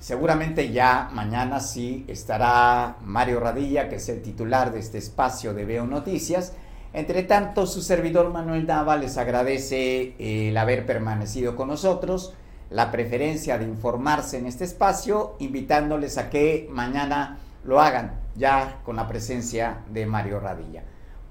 seguramente 0.00 0.72
ya 0.72 1.08
mañana 1.12 1.60
sí 1.60 2.04
estará 2.08 2.96
Mario 3.04 3.40
Radilla, 3.40 3.88
que 3.88 3.96
es 3.96 4.08
el 4.08 4.22
titular 4.22 4.72
de 4.72 4.80
este 4.80 4.98
espacio 4.98 5.54
de 5.54 5.64
Veo 5.64 5.86
Noticias. 5.86 6.54
Entre 6.92 7.22
tanto, 7.22 7.66
su 7.66 7.82
servidor 7.82 8.32
Manuel 8.32 8.66
Nava 8.66 8.96
les 8.96 9.18
agradece 9.18 10.14
el 10.18 10.56
haber 10.56 10.86
permanecido 10.86 11.54
con 11.54 11.68
nosotros, 11.68 12.32
la 12.70 12.90
preferencia 12.90 13.58
de 13.58 13.64
informarse 13.64 14.38
en 14.38 14.46
este 14.46 14.64
espacio, 14.64 15.36
invitándoles 15.38 16.18
a 16.18 16.30
que 16.30 16.68
mañana 16.70 17.38
lo 17.64 17.80
hagan 17.80 18.20
ya 18.36 18.80
con 18.84 18.96
la 18.96 19.08
presencia 19.08 19.78
de 19.90 20.06
Mario 20.06 20.40
Radilla. 20.40 20.82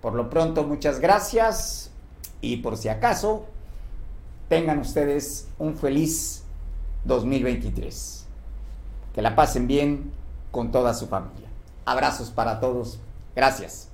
Por 0.01 0.13
lo 0.13 0.29
pronto, 0.29 0.63
muchas 0.63 0.99
gracias 0.99 1.91
y 2.41 2.57
por 2.57 2.77
si 2.77 2.89
acaso, 2.89 3.45
tengan 4.49 4.79
ustedes 4.79 5.47
un 5.59 5.75
feliz 5.75 6.43
2023. 7.05 8.25
Que 9.13 9.21
la 9.21 9.35
pasen 9.35 9.67
bien 9.67 10.11
con 10.51 10.71
toda 10.71 10.93
su 10.93 11.07
familia. 11.07 11.49
Abrazos 11.85 12.29
para 12.29 12.59
todos. 12.59 12.99
Gracias. 13.35 13.89